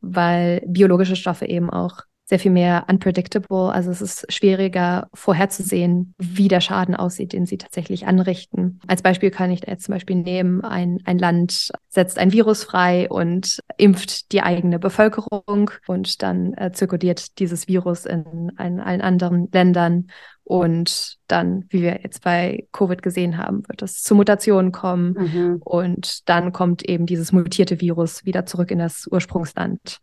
weil 0.00 0.62
biologische 0.66 1.14
Stoffe 1.14 1.44
eben 1.44 1.68
auch 1.68 2.04
sehr 2.28 2.38
viel 2.38 2.50
mehr 2.50 2.84
unpredictable. 2.90 3.72
Also 3.72 3.90
es 3.90 4.02
ist 4.02 4.30
schwieriger 4.30 5.08
vorherzusehen, 5.14 6.14
wie 6.18 6.48
der 6.48 6.60
Schaden 6.60 6.94
aussieht, 6.94 7.32
den 7.32 7.46
sie 7.46 7.56
tatsächlich 7.56 8.06
anrichten. 8.06 8.80
Als 8.86 9.00
Beispiel 9.00 9.30
kann 9.30 9.50
ich 9.50 9.62
da 9.62 9.72
jetzt 9.72 9.84
zum 9.84 9.94
Beispiel 9.94 10.16
nehmen, 10.16 10.62
ein, 10.62 10.98
ein 11.04 11.18
Land 11.18 11.70
setzt 11.88 12.18
ein 12.18 12.30
Virus 12.30 12.64
frei 12.64 13.08
und 13.08 13.60
impft 13.78 14.32
die 14.32 14.42
eigene 14.42 14.78
Bevölkerung 14.78 15.70
und 15.86 16.22
dann 16.22 16.52
äh, 16.52 16.70
zirkuliert 16.70 17.38
dieses 17.38 17.66
Virus 17.66 18.04
in, 18.04 18.52
in 18.58 18.80
allen 18.80 19.00
anderen 19.00 19.48
Ländern 19.50 20.08
und 20.44 21.18
dann, 21.28 21.64
wie 21.68 21.82
wir 21.82 22.00
jetzt 22.02 22.24
bei 22.24 22.66
Covid 22.72 23.02
gesehen 23.02 23.36
haben, 23.36 23.62
wird 23.68 23.82
es 23.82 24.02
zu 24.02 24.14
Mutationen 24.14 24.72
kommen. 24.72 25.12
Mhm. 25.12 25.62
Und 25.62 26.26
dann 26.28 26.52
kommt 26.52 26.88
eben 26.88 27.04
dieses 27.04 27.32
mutierte 27.32 27.82
Virus 27.82 28.24
wieder 28.24 28.46
zurück 28.46 28.70
in 28.70 28.78
das 28.78 29.06
Ursprungsland. 29.10 29.98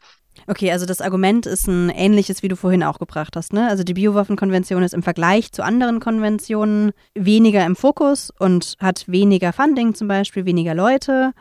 Okay, 0.47 0.71
also 0.71 0.85
das 0.85 1.01
Argument 1.01 1.47
ist 1.47 1.67
ein 1.67 1.89
ähnliches, 1.89 2.43
wie 2.43 2.47
du 2.47 2.55
vorhin 2.55 2.83
auch 2.83 2.99
gebracht 2.99 3.35
hast. 3.35 3.51
Ne? 3.51 3.67
Also 3.67 3.83
die 3.83 3.95
Biowaffenkonvention 3.95 4.83
ist 4.83 4.93
im 4.93 5.01
Vergleich 5.01 5.51
zu 5.51 5.63
anderen 5.63 5.99
Konventionen 5.99 6.91
weniger 7.15 7.65
im 7.65 7.75
Fokus 7.75 8.31
und 8.37 8.75
hat 8.79 9.05
weniger 9.07 9.53
Funding 9.53 9.95
zum 9.95 10.07
Beispiel, 10.07 10.45
weniger 10.45 10.75
Leute. 10.75 11.31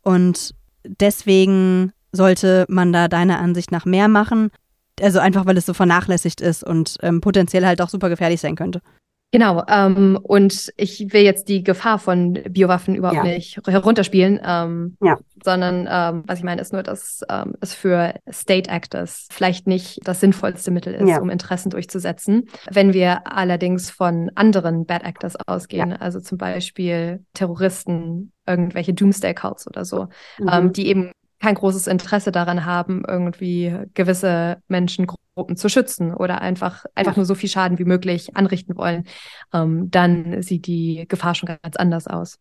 Und 0.00 0.54
deswegen 0.84 1.92
sollte 2.12 2.64
man 2.68 2.92
da 2.92 3.08
deiner 3.08 3.38
Ansicht 3.38 3.70
nach 3.70 3.84
mehr 3.84 4.08
machen. 4.08 4.50
Also 5.02 5.18
einfach, 5.18 5.44
weil 5.44 5.58
es 5.58 5.66
so 5.66 5.74
vernachlässigt 5.74 6.40
ist 6.40 6.64
und 6.64 6.96
ähm, 7.02 7.20
potenziell 7.20 7.66
halt 7.66 7.82
auch 7.82 7.90
super 7.90 8.08
gefährlich 8.08 8.40
sein 8.40 8.56
könnte. 8.56 8.80
Genau, 9.34 9.64
ähm, 9.66 10.16
und 10.22 10.72
ich 10.76 11.12
will 11.12 11.22
jetzt 11.22 11.48
die 11.48 11.64
Gefahr 11.64 11.98
von 11.98 12.34
Biowaffen 12.34 12.94
überhaupt 12.94 13.16
ja. 13.16 13.24
nicht 13.24 13.58
herunterspielen, 13.66 14.38
ähm, 14.44 14.96
ja. 15.02 15.18
sondern 15.42 15.88
ähm, 15.90 16.22
was 16.24 16.38
ich 16.38 16.44
meine, 16.44 16.60
ist 16.60 16.72
nur, 16.72 16.84
dass 16.84 17.20
ähm, 17.28 17.54
es 17.60 17.74
für 17.74 18.14
State 18.30 18.70
Actors 18.70 19.26
vielleicht 19.32 19.66
nicht 19.66 19.98
das 20.04 20.20
sinnvollste 20.20 20.70
Mittel 20.70 20.94
ist, 20.94 21.08
ja. 21.08 21.20
um 21.20 21.30
Interessen 21.30 21.70
durchzusetzen. 21.70 22.44
Wenn 22.70 22.92
wir 22.92 23.26
allerdings 23.26 23.90
von 23.90 24.30
anderen 24.36 24.86
Bad 24.86 25.02
Actors 25.02 25.34
ausgehen, 25.48 25.92
also 25.94 26.20
zum 26.20 26.38
Beispiel 26.38 27.24
Terroristen, 27.34 28.30
irgendwelche 28.46 28.94
Doomsday 28.94 29.34
Cults 29.34 29.66
oder 29.66 29.84
so, 29.84 30.06
mhm. 30.38 30.48
ähm, 30.48 30.72
die 30.72 30.86
eben 30.86 31.10
kein 31.40 31.56
großes 31.56 31.88
Interesse 31.88 32.30
daran 32.30 32.66
haben, 32.66 33.02
irgendwie 33.04 33.74
gewisse 33.94 34.58
Menschengruppen 35.34 35.56
zu 35.56 35.68
schützen 35.68 36.14
oder 36.14 36.40
einfach, 36.40 36.84
einfach 36.94 37.16
nur 37.16 37.24
so 37.24 37.34
viel 37.34 37.48
Schaden 37.48 37.78
wie 37.78 37.84
möglich 37.84 38.36
anrichten 38.36 38.76
wollen, 38.76 39.04
ähm, 39.52 39.90
dann 39.90 40.42
sieht 40.42 40.66
die 40.66 41.06
Gefahr 41.08 41.34
schon 41.34 41.48
ganz 41.62 41.76
anders 41.76 42.06
aus. 42.06 42.38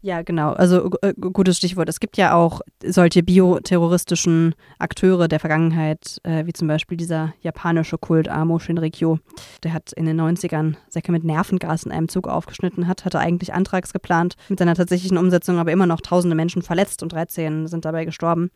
Ja, 0.00 0.20
genau. 0.20 0.52
Also 0.52 0.90
äh, 1.00 1.14
gutes 1.14 1.56
Stichwort. 1.56 1.88
Es 1.88 1.98
gibt 1.98 2.18
ja 2.18 2.34
auch 2.34 2.60
solche 2.84 3.22
bioterroristischen 3.22 4.54
Akteure 4.78 5.28
der 5.28 5.40
Vergangenheit, 5.40 6.18
äh, 6.24 6.44
wie 6.44 6.52
zum 6.52 6.68
Beispiel 6.68 6.98
dieser 6.98 7.32
japanische 7.40 7.96
Kult 7.96 8.28
Amo 8.28 8.58
Shinrikyo. 8.58 9.18
Der 9.62 9.72
hat 9.72 9.94
in 9.94 10.04
den 10.04 10.20
90ern 10.20 10.76
Säcke 10.90 11.10
mit 11.10 11.24
Nervengas 11.24 11.84
in 11.84 11.92
einem 11.92 12.10
Zug 12.10 12.28
aufgeschnitten 12.28 12.86
hat, 12.86 13.06
hatte 13.06 13.18
eigentlich 13.18 13.54
Antrags 13.54 13.94
geplant 13.94 14.34
mit 14.50 14.58
seiner 14.58 14.74
tatsächlichen 14.74 15.16
Umsetzung, 15.16 15.58
aber 15.58 15.72
immer 15.72 15.86
noch 15.86 16.02
tausende 16.02 16.36
Menschen 16.36 16.60
verletzt 16.60 17.02
und 17.02 17.14
13 17.14 17.66
sind 17.66 17.86
dabei 17.86 18.04
gestorben. 18.04 18.50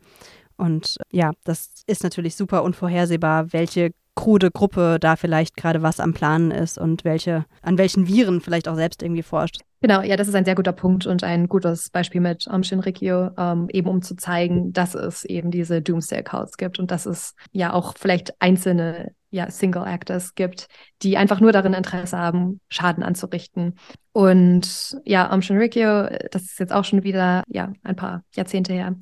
Und 0.59 0.97
ja, 1.11 1.31
das 1.43 1.83
ist 1.87 2.03
natürlich 2.03 2.35
super 2.35 2.63
unvorhersehbar, 2.63 3.53
welche 3.53 3.91
krude 4.15 4.51
Gruppe 4.51 4.97
da 4.99 5.15
vielleicht 5.15 5.55
gerade 5.55 5.81
was 5.81 6.01
am 6.01 6.13
Planen 6.13 6.51
ist 6.51 6.77
und 6.77 7.05
welche, 7.05 7.45
an 7.61 7.77
welchen 7.77 8.07
Viren 8.07 8.41
vielleicht 8.41 8.67
auch 8.67 8.75
selbst 8.75 9.01
irgendwie 9.01 9.23
forscht. 9.23 9.61
Genau, 9.81 10.01
ja, 10.01 10.17
das 10.17 10.27
ist 10.27 10.35
ein 10.35 10.43
sehr 10.43 10.55
guter 10.55 10.73
Punkt 10.73 11.07
und 11.07 11.23
ein 11.23 11.47
gutes 11.47 11.89
Beispiel 11.89 12.19
mit 12.19 12.45
um, 12.47 12.63
Shinrikyo, 12.63 13.29
ähm, 13.37 13.69
eben 13.71 13.87
um 13.87 14.01
zu 14.01 14.17
zeigen, 14.17 14.73
dass 14.73 14.93
es 14.93 15.23
eben 15.23 15.51
diese 15.51 15.81
Doomsday-Accounts 15.81 16.57
gibt 16.57 16.79
und 16.79 16.91
dass 16.91 17.05
es 17.05 17.33
ja 17.53 17.71
auch 17.71 17.93
vielleicht 17.97 18.33
einzelne 18.41 19.13
ja, 19.31 19.49
Single 19.49 19.85
Actors 19.85 20.35
gibt, 20.35 20.67
die 21.01 21.15
einfach 21.15 21.39
nur 21.39 21.51
darin 21.51 21.73
Interesse 21.73 22.17
haben, 22.17 22.59
Schaden 22.69 23.03
anzurichten. 23.03 23.75
Und 24.11 24.97
ja, 25.05 25.31
um 25.33 25.41
Shinrikyo, 25.41 26.07
das 26.31 26.43
ist 26.43 26.59
jetzt 26.59 26.73
auch 26.73 26.83
schon 26.83 27.03
wieder 27.03 27.43
ja 27.47 27.71
ein 27.83 27.95
paar 27.95 28.23
Jahrzehnte 28.35 28.73
her. 28.73 28.95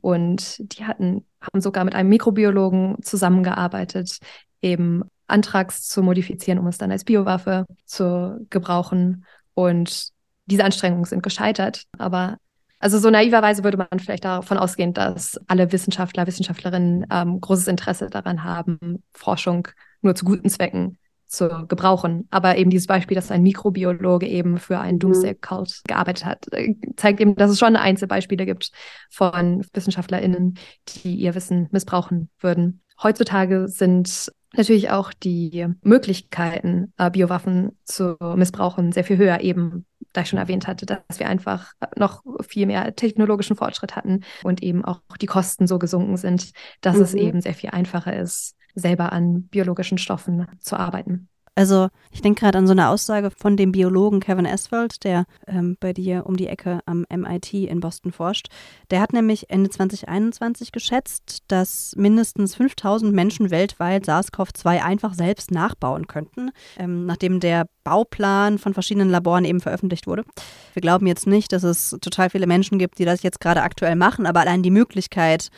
Und 0.00 0.56
die 0.76 0.84
hatten, 0.84 1.26
haben 1.40 1.60
sogar 1.60 1.84
mit 1.84 1.94
einem 1.94 2.08
Mikrobiologen 2.08 3.02
zusammengearbeitet, 3.02 4.18
eben 4.62 5.02
Antrags 5.26 5.88
zu 5.88 6.02
modifizieren, 6.02 6.58
um 6.58 6.66
es 6.66 6.78
dann 6.78 6.90
als 6.90 7.04
Biowaffe 7.04 7.66
zu 7.84 8.46
gebrauchen. 8.50 9.24
Und 9.54 10.08
diese 10.46 10.64
Anstrengungen 10.64 11.04
sind 11.04 11.22
gescheitert. 11.22 11.84
Aber 11.98 12.36
also 12.78 12.98
so 12.98 13.10
naiverweise 13.10 13.62
würde 13.62 13.76
man 13.76 13.98
vielleicht 13.98 14.24
davon 14.24 14.58
ausgehen, 14.58 14.94
dass 14.94 15.38
alle 15.46 15.70
Wissenschaftler, 15.70 16.26
Wissenschaftlerinnen 16.26 17.06
ähm, 17.10 17.40
großes 17.40 17.68
Interesse 17.68 18.08
daran 18.08 18.42
haben, 18.42 19.02
Forschung 19.12 19.68
nur 20.02 20.14
zu 20.14 20.24
guten 20.24 20.48
Zwecken 20.48 20.98
zu 21.30 21.66
gebrauchen. 21.68 22.26
Aber 22.30 22.56
eben 22.58 22.70
dieses 22.70 22.86
Beispiel, 22.86 23.14
dass 23.14 23.30
ein 23.30 23.42
Mikrobiologe 23.42 24.26
eben 24.26 24.58
für 24.58 24.80
einen 24.80 24.96
mhm. 24.96 25.00
Doomsday 25.00 25.34
Cult 25.34 25.82
gearbeitet 25.86 26.26
hat, 26.26 26.52
äh, 26.52 26.74
zeigt 26.96 27.20
eben, 27.20 27.36
dass 27.36 27.50
es 27.50 27.58
schon 27.58 27.76
Einzelbeispiele 27.76 28.46
gibt 28.46 28.72
von 29.10 29.64
WissenschaftlerInnen, 29.72 30.58
die 30.88 31.14
ihr 31.14 31.34
Wissen 31.34 31.68
missbrauchen 31.70 32.30
würden. 32.40 32.82
Heutzutage 33.02 33.68
sind 33.68 34.32
natürlich 34.54 34.90
auch 34.90 35.12
die 35.12 35.68
Möglichkeiten, 35.82 36.92
äh, 36.98 37.10
Biowaffen 37.10 37.78
zu 37.84 38.16
missbrauchen, 38.34 38.92
sehr 38.92 39.04
viel 39.04 39.16
höher, 39.16 39.40
eben 39.40 39.86
da 40.12 40.22
ich 40.22 40.28
schon 40.28 40.40
erwähnt 40.40 40.66
hatte, 40.66 40.86
dass 40.86 41.20
wir 41.20 41.28
einfach 41.28 41.72
noch 41.96 42.24
viel 42.46 42.66
mehr 42.66 42.96
technologischen 42.96 43.54
Fortschritt 43.54 43.94
hatten 43.94 44.24
und 44.42 44.60
eben 44.60 44.84
auch 44.84 45.00
die 45.20 45.26
Kosten 45.26 45.68
so 45.68 45.78
gesunken 45.78 46.16
sind, 46.16 46.50
dass 46.80 46.96
mhm. 46.96 47.02
es 47.02 47.14
eben 47.14 47.40
sehr 47.40 47.54
viel 47.54 47.70
einfacher 47.70 48.16
ist, 48.16 48.56
selber 48.74 49.12
an 49.12 49.42
biologischen 49.44 49.98
Stoffen 49.98 50.46
zu 50.60 50.76
arbeiten. 50.76 51.28
Also 51.60 51.90
ich 52.10 52.22
denke 52.22 52.40
gerade 52.40 52.56
an 52.56 52.66
so 52.66 52.70
eine 52.70 52.88
Aussage 52.88 53.30
von 53.30 53.58
dem 53.58 53.70
Biologen 53.70 54.20
Kevin 54.20 54.46
Asphalt, 54.46 55.04
der 55.04 55.26
ähm, 55.46 55.76
bei 55.78 55.92
dir 55.92 56.24
um 56.24 56.38
die 56.38 56.46
Ecke 56.46 56.80
am 56.86 57.04
MIT 57.14 57.52
in 57.52 57.80
Boston 57.80 58.12
forscht. 58.12 58.46
Der 58.90 59.02
hat 59.02 59.12
nämlich 59.12 59.50
Ende 59.50 59.68
2021 59.68 60.72
geschätzt, 60.72 61.40
dass 61.48 61.92
mindestens 61.96 62.54
5000 62.54 63.12
Menschen 63.12 63.50
weltweit 63.50 64.06
SARS-CoV-2 64.06 64.82
einfach 64.82 65.12
selbst 65.12 65.50
nachbauen 65.50 66.06
könnten, 66.06 66.50
ähm, 66.78 67.04
nachdem 67.04 67.40
der 67.40 67.66
Bauplan 67.84 68.56
von 68.56 68.72
verschiedenen 68.72 69.10
Laboren 69.10 69.44
eben 69.44 69.60
veröffentlicht 69.60 70.06
wurde. 70.06 70.24
Wir 70.72 70.80
glauben 70.80 71.06
jetzt 71.06 71.26
nicht, 71.26 71.52
dass 71.52 71.62
es 71.62 71.90
total 72.00 72.30
viele 72.30 72.46
Menschen 72.46 72.78
gibt, 72.78 72.98
die 72.98 73.04
das 73.04 73.22
jetzt 73.22 73.38
gerade 73.38 73.60
aktuell 73.60 73.96
machen, 73.96 74.24
aber 74.24 74.40
allein 74.40 74.62
die 74.62 74.70
Möglichkeit, 74.70 75.50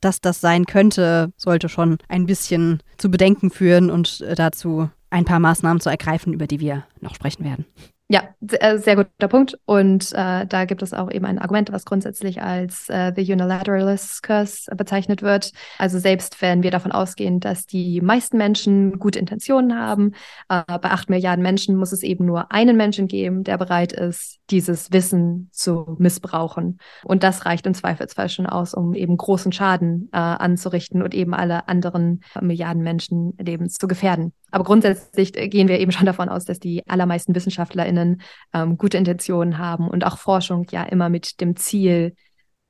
dass 0.00 0.20
das 0.20 0.40
sein 0.40 0.66
könnte, 0.66 1.32
sollte 1.36 1.68
schon 1.68 1.98
ein 2.06 2.26
bisschen 2.26 2.80
zu 2.96 3.10
Bedenken 3.10 3.50
führen 3.50 3.90
und 3.90 4.20
äh, 4.20 4.36
dazu 4.36 4.88
ein 5.10 5.24
paar 5.24 5.40
Maßnahmen 5.40 5.80
zu 5.80 5.90
ergreifen, 5.90 6.32
über 6.32 6.46
die 6.46 6.60
wir 6.60 6.84
noch 7.00 7.14
sprechen 7.14 7.44
werden. 7.44 7.66
Ja, 8.10 8.22
äh, 8.40 8.78
sehr 8.78 8.96
guter 8.96 9.28
Punkt. 9.28 9.58
Und 9.66 10.12
äh, 10.14 10.46
da 10.46 10.64
gibt 10.64 10.80
es 10.82 10.94
auch 10.94 11.10
eben 11.10 11.26
ein 11.26 11.38
Argument, 11.38 11.70
was 11.70 11.84
grundsätzlich 11.84 12.40
als 12.40 12.88
äh, 12.88 13.12
The 13.14 13.30
Unilateralist 13.30 14.22
Curse 14.22 14.74
bezeichnet 14.74 15.20
wird. 15.20 15.52
Also 15.76 15.98
selbst 15.98 16.40
wenn 16.40 16.62
wir 16.62 16.70
davon 16.70 16.90
ausgehen, 16.90 17.38
dass 17.38 17.66
die 17.66 18.00
meisten 18.00 18.38
Menschen 18.38 18.98
gute 18.98 19.18
Intentionen 19.18 19.78
haben, 19.78 20.12
äh, 20.48 20.62
bei 20.66 20.90
acht 20.90 21.10
Milliarden 21.10 21.42
Menschen 21.42 21.76
muss 21.76 21.92
es 21.92 22.02
eben 22.02 22.24
nur 22.24 22.50
einen 22.50 22.78
Menschen 22.78 23.08
geben, 23.08 23.44
der 23.44 23.58
bereit 23.58 23.92
ist, 23.92 24.38
dieses 24.48 24.90
Wissen 24.90 25.50
zu 25.52 25.94
missbrauchen. 25.98 26.78
Und 27.04 27.22
das 27.22 27.44
reicht 27.44 27.66
im 27.66 27.74
Zweifelsfall 27.74 28.30
schon 28.30 28.46
aus, 28.46 28.72
um 28.72 28.94
eben 28.94 29.18
großen 29.18 29.52
Schaden 29.52 30.08
äh, 30.12 30.16
anzurichten 30.16 31.02
und 31.02 31.12
eben 31.12 31.34
alle 31.34 31.68
anderen 31.68 32.22
Milliarden 32.40 32.82
Menschenlebens 32.82 33.74
zu 33.74 33.86
gefährden. 33.86 34.32
Aber 34.50 34.64
grundsätzlich 34.64 35.36
äh, 35.36 35.48
gehen 35.48 35.68
wir 35.68 35.78
eben 35.78 35.92
schon 35.92 36.06
davon 36.06 36.28
aus, 36.28 36.44
dass 36.44 36.58
die 36.58 36.86
allermeisten 36.88 37.34
WissenschaftlerInnen 37.34 38.22
ähm, 38.54 38.78
gute 38.78 38.96
Intentionen 38.96 39.58
haben 39.58 39.88
und 39.88 40.04
auch 40.04 40.18
Forschung 40.18 40.66
ja 40.70 40.84
immer 40.84 41.08
mit 41.08 41.40
dem 41.40 41.56
Ziel 41.56 42.14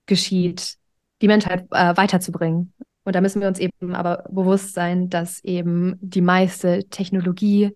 geschieht, 0.06 0.76
die 1.22 1.28
Menschheit 1.28 1.66
äh, 1.70 1.96
weiterzubringen. 1.96 2.72
Und 3.04 3.14
da 3.14 3.20
müssen 3.20 3.40
wir 3.40 3.48
uns 3.48 3.58
eben 3.58 3.94
aber 3.94 4.24
bewusst 4.30 4.74
sein, 4.74 5.08
dass 5.08 5.42
eben 5.42 5.96
die 6.00 6.20
meiste 6.20 6.84
Technologie, 6.90 7.70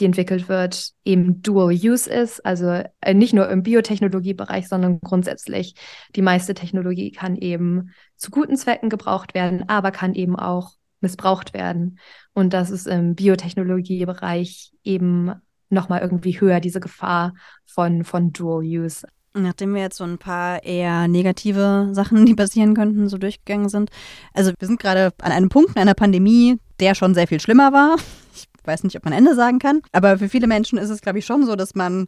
die 0.00 0.04
entwickelt 0.04 0.48
wird, 0.48 0.90
eben 1.04 1.40
Dual 1.40 1.72
Use 1.72 2.10
ist. 2.10 2.44
Also 2.44 2.82
äh, 3.00 3.14
nicht 3.14 3.32
nur 3.32 3.48
im 3.48 3.62
Biotechnologiebereich, 3.62 4.68
sondern 4.68 5.00
grundsätzlich. 5.00 5.74
Die 6.16 6.22
meiste 6.22 6.54
Technologie 6.54 7.12
kann 7.12 7.36
eben 7.36 7.92
zu 8.16 8.30
guten 8.30 8.56
Zwecken 8.56 8.90
gebraucht 8.90 9.34
werden, 9.34 9.68
aber 9.68 9.90
kann 9.90 10.14
eben 10.14 10.36
auch 10.36 10.72
missbraucht 11.00 11.54
werden. 11.54 11.98
Und 12.34 12.52
das 12.52 12.70
ist 12.70 12.86
im 12.86 13.14
Biotechnologiebereich 13.14 14.72
eben 14.82 15.32
nochmal 15.70 16.02
irgendwie 16.02 16.40
höher, 16.40 16.60
diese 16.60 16.80
Gefahr 16.80 17.34
von, 17.64 18.04
von 18.04 18.32
Dual 18.32 18.64
Use. 18.64 19.06
Nachdem 19.36 19.74
wir 19.74 19.82
jetzt 19.82 19.96
so 19.96 20.04
ein 20.04 20.18
paar 20.18 20.62
eher 20.62 21.08
negative 21.08 21.88
Sachen, 21.92 22.26
die 22.26 22.34
passieren 22.34 22.74
könnten, 22.74 23.08
so 23.08 23.18
durchgegangen 23.18 23.68
sind. 23.68 23.90
Also 24.32 24.52
wir 24.58 24.68
sind 24.68 24.80
gerade 24.80 25.12
an 25.20 25.32
einem 25.32 25.48
Punkt 25.48 25.70
in 25.70 25.82
einer 25.82 25.94
Pandemie, 25.94 26.58
der 26.80 26.94
schon 26.94 27.14
sehr 27.14 27.26
viel 27.26 27.40
schlimmer 27.40 27.72
war. 27.72 27.96
Ich 28.34 28.46
weiß 28.64 28.84
nicht, 28.84 28.96
ob 28.96 29.04
man 29.04 29.12
Ende 29.12 29.34
sagen 29.34 29.58
kann. 29.58 29.82
Aber 29.92 30.18
für 30.18 30.28
viele 30.28 30.46
Menschen 30.46 30.78
ist 30.78 30.90
es, 30.90 31.00
glaube 31.00 31.18
ich, 31.18 31.26
schon 31.26 31.44
so, 31.44 31.56
dass 31.56 31.74
man 31.74 32.06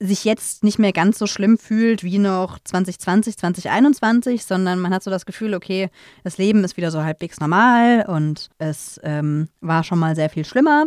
sich 0.00 0.24
jetzt 0.24 0.62
nicht 0.62 0.78
mehr 0.78 0.92
ganz 0.92 1.18
so 1.18 1.26
schlimm 1.26 1.58
fühlt 1.58 2.04
wie 2.04 2.18
noch 2.18 2.58
2020, 2.60 3.36
2021, 3.36 4.44
sondern 4.44 4.78
man 4.78 4.94
hat 4.94 5.02
so 5.02 5.10
das 5.10 5.26
Gefühl, 5.26 5.54
okay, 5.54 5.90
das 6.22 6.38
Leben 6.38 6.62
ist 6.64 6.76
wieder 6.76 6.90
so 6.90 7.02
halbwegs 7.02 7.40
normal 7.40 8.04
und 8.06 8.48
es 8.58 9.00
ähm, 9.02 9.48
war 9.60 9.82
schon 9.82 9.98
mal 9.98 10.14
sehr 10.14 10.30
viel 10.30 10.44
schlimmer. 10.44 10.86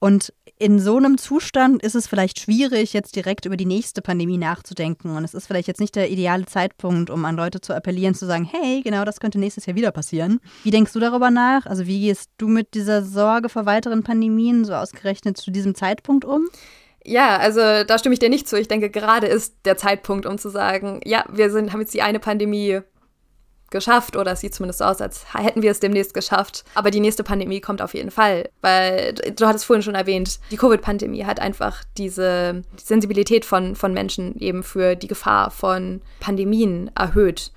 Und 0.00 0.32
in 0.58 0.80
so 0.80 0.96
einem 0.96 1.18
Zustand 1.18 1.82
ist 1.82 1.94
es 1.94 2.08
vielleicht 2.08 2.40
schwierig, 2.40 2.92
jetzt 2.92 3.14
direkt 3.14 3.46
über 3.46 3.56
die 3.56 3.66
nächste 3.66 4.02
Pandemie 4.02 4.38
nachzudenken. 4.38 5.16
Und 5.16 5.24
es 5.24 5.34
ist 5.34 5.46
vielleicht 5.46 5.68
jetzt 5.68 5.80
nicht 5.80 5.94
der 5.94 6.10
ideale 6.10 6.46
Zeitpunkt, 6.46 7.10
um 7.10 7.24
an 7.24 7.36
Leute 7.36 7.60
zu 7.60 7.72
appellieren, 7.72 8.14
zu 8.14 8.26
sagen, 8.26 8.44
hey, 8.44 8.80
genau 8.82 9.04
das 9.04 9.20
könnte 9.20 9.38
nächstes 9.38 9.66
Jahr 9.66 9.76
wieder 9.76 9.92
passieren. 9.92 10.40
Wie 10.64 10.70
denkst 10.70 10.92
du 10.92 11.00
darüber 11.00 11.30
nach? 11.30 11.66
Also 11.66 11.86
wie 11.86 12.00
gehst 12.00 12.30
du 12.38 12.48
mit 12.48 12.74
dieser 12.74 13.04
Sorge 13.04 13.48
vor 13.48 13.66
weiteren 13.66 14.02
Pandemien 14.02 14.64
so 14.64 14.74
ausgerechnet 14.74 15.36
zu 15.36 15.50
diesem 15.50 15.74
Zeitpunkt 15.74 16.24
um? 16.24 16.48
Ja, 17.04 17.36
also 17.36 17.60
da 17.60 17.98
stimme 17.98 18.12
ich 18.12 18.18
dir 18.18 18.28
nicht 18.28 18.48
zu. 18.48 18.58
Ich 18.58 18.68
denke, 18.68 18.90
gerade 18.90 19.26
ist 19.26 19.54
der 19.64 19.76
Zeitpunkt, 19.76 20.26
um 20.26 20.38
zu 20.38 20.48
sagen, 20.48 21.00
ja, 21.04 21.24
wir 21.30 21.50
sind, 21.50 21.72
haben 21.72 21.80
jetzt 21.80 21.94
die 21.94 22.02
eine 22.02 22.20
Pandemie 22.20 22.80
geschafft 23.72 24.16
oder 24.16 24.32
es 24.32 24.40
sieht 24.40 24.54
zumindest 24.54 24.78
so 24.78 24.84
aus, 24.84 25.00
als 25.00 25.24
hätten 25.34 25.62
wir 25.62 25.72
es 25.72 25.80
demnächst 25.80 26.14
geschafft. 26.14 26.64
Aber 26.74 26.92
die 26.92 27.00
nächste 27.00 27.24
Pandemie 27.24 27.60
kommt 27.60 27.82
auf 27.82 27.94
jeden 27.94 28.12
Fall, 28.12 28.50
weil 28.60 29.14
du 29.14 29.46
hattest 29.46 29.64
vorhin 29.64 29.82
schon 29.82 29.96
erwähnt, 29.96 30.38
die 30.52 30.56
Covid-Pandemie 30.56 31.24
hat 31.24 31.40
einfach 31.40 31.82
diese 31.98 32.62
Sensibilität 32.76 33.44
von, 33.44 33.74
von 33.74 33.92
Menschen 33.92 34.38
eben 34.38 34.62
für 34.62 34.94
die 34.94 35.08
Gefahr 35.08 35.50
von 35.50 36.02
Pandemien 36.20 36.90
erhöht. 36.94 37.50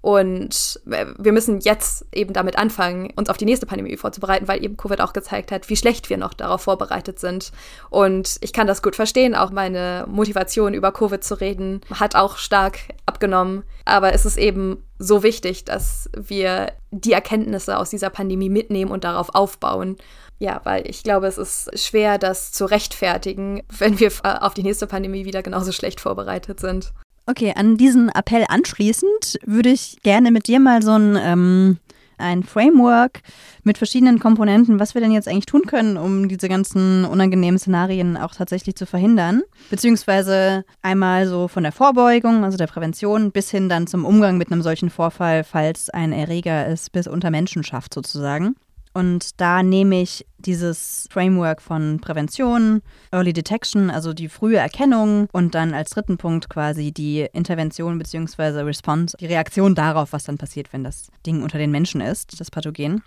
Und 0.00 0.80
wir 0.84 1.32
müssen 1.32 1.60
jetzt 1.60 2.06
eben 2.12 2.32
damit 2.32 2.56
anfangen, 2.56 3.12
uns 3.16 3.28
auf 3.28 3.36
die 3.36 3.44
nächste 3.44 3.66
Pandemie 3.66 3.96
vorzubereiten, 3.96 4.46
weil 4.46 4.64
eben 4.64 4.76
Covid 4.76 5.00
auch 5.00 5.12
gezeigt 5.12 5.50
hat, 5.50 5.68
wie 5.68 5.76
schlecht 5.76 6.08
wir 6.08 6.16
noch 6.18 6.34
darauf 6.34 6.62
vorbereitet 6.62 7.18
sind. 7.18 7.50
Und 7.90 8.36
ich 8.40 8.52
kann 8.52 8.68
das 8.68 8.80
gut 8.80 8.94
verstehen. 8.94 9.34
Auch 9.34 9.50
meine 9.50 10.06
Motivation, 10.08 10.72
über 10.72 10.92
Covid 10.92 11.22
zu 11.24 11.34
reden, 11.40 11.80
hat 11.92 12.14
auch 12.14 12.36
stark 12.36 12.78
abgenommen. 13.06 13.64
Aber 13.84 14.12
es 14.12 14.24
ist 14.24 14.38
eben 14.38 14.84
so 14.98 15.22
wichtig, 15.24 15.64
dass 15.64 16.08
wir 16.16 16.72
die 16.92 17.12
Erkenntnisse 17.12 17.76
aus 17.76 17.90
dieser 17.90 18.10
Pandemie 18.10 18.50
mitnehmen 18.50 18.92
und 18.92 19.02
darauf 19.02 19.34
aufbauen. 19.34 19.96
Ja, 20.38 20.60
weil 20.62 20.88
ich 20.88 21.02
glaube, 21.02 21.26
es 21.26 21.38
ist 21.38 21.70
schwer, 21.74 22.18
das 22.18 22.52
zu 22.52 22.66
rechtfertigen, 22.66 23.64
wenn 23.76 23.98
wir 23.98 24.12
auf 24.22 24.54
die 24.54 24.62
nächste 24.62 24.86
Pandemie 24.86 25.24
wieder 25.24 25.42
genauso 25.42 25.72
schlecht 25.72 26.00
vorbereitet 26.00 26.60
sind. 26.60 26.92
Okay, 27.28 27.52
an 27.54 27.76
diesen 27.76 28.08
Appell 28.08 28.46
anschließend 28.48 29.38
würde 29.44 29.68
ich 29.68 29.98
gerne 30.02 30.30
mit 30.30 30.48
dir 30.48 30.60
mal 30.60 30.82
so 30.82 30.92
ein, 30.92 31.18
ähm, 31.20 31.76
ein 32.16 32.42
Framework 32.42 33.20
mit 33.64 33.76
verschiedenen 33.76 34.18
Komponenten, 34.18 34.80
was 34.80 34.94
wir 34.94 35.02
denn 35.02 35.12
jetzt 35.12 35.28
eigentlich 35.28 35.44
tun 35.44 35.66
können, 35.66 35.98
um 35.98 36.28
diese 36.28 36.48
ganzen 36.48 37.04
unangenehmen 37.04 37.58
Szenarien 37.58 38.16
auch 38.16 38.34
tatsächlich 38.34 38.76
zu 38.76 38.86
verhindern. 38.86 39.42
Beziehungsweise 39.68 40.64
einmal 40.80 41.28
so 41.28 41.48
von 41.48 41.64
der 41.64 41.72
Vorbeugung, 41.72 42.44
also 42.44 42.56
der 42.56 42.66
Prävention, 42.66 43.30
bis 43.30 43.50
hin 43.50 43.68
dann 43.68 43.86
zum 43.86 44.06
Umgang 44.06 44.38
mit 44.38 44.50
einem 44.50 44.62
solchen 44.62 44.88
Vorfall, 44.88 45.44
falls 45.44 45.90
ein 45.90 46.12
Erreger 46.14 46.66
es 46.66 46.88
bis 46.88 47.06
unter 47.06 47.30
Menschen 47.30 47.62
schafft 47.62 47.92
sozusagen. 47.92 48.56
Und 48.98 49.40
da 49.40 49.62
nehme 49.62 50.02
ich 50.02 50.26
dieses 50.38 51.06
Framework 51.08 51.62
von 51.62 52.00
Prävention, 52.00 52.82
Early 53.12 53.32
Detection, 53.32 53.90
also 53.90 54.12
die 54.12 54.28
frühe 54.28 54.56
Erkennung 54.56 55.28
und 55.30 55.54
dann 55.54 55.72
als 55.72 55.90
dritten 55.90 56.16
Punkt 56.16 56.48
quasi 56.48 56.90
die 56.90 57.20
Intervention 57.32 57.96
bzw. 57.96 58.62
Response, 58.62 59.16
die 59.20 59.26
Reaktion 59.26 59.76
darauf, 59.76 60.12
was 60.12 60.24
dann 60.24 60.36
passiert, 60.36 60.72
wenn 60.72 60.82
das 60.82 61.12
Ding 61.24 61.44
unter 61.44 61.58
den 61.58 61.70
Menschen 61.70 62.00
ist, 62.00 62.40
das 62.40 62.50
Pathogen. 62.50 63.04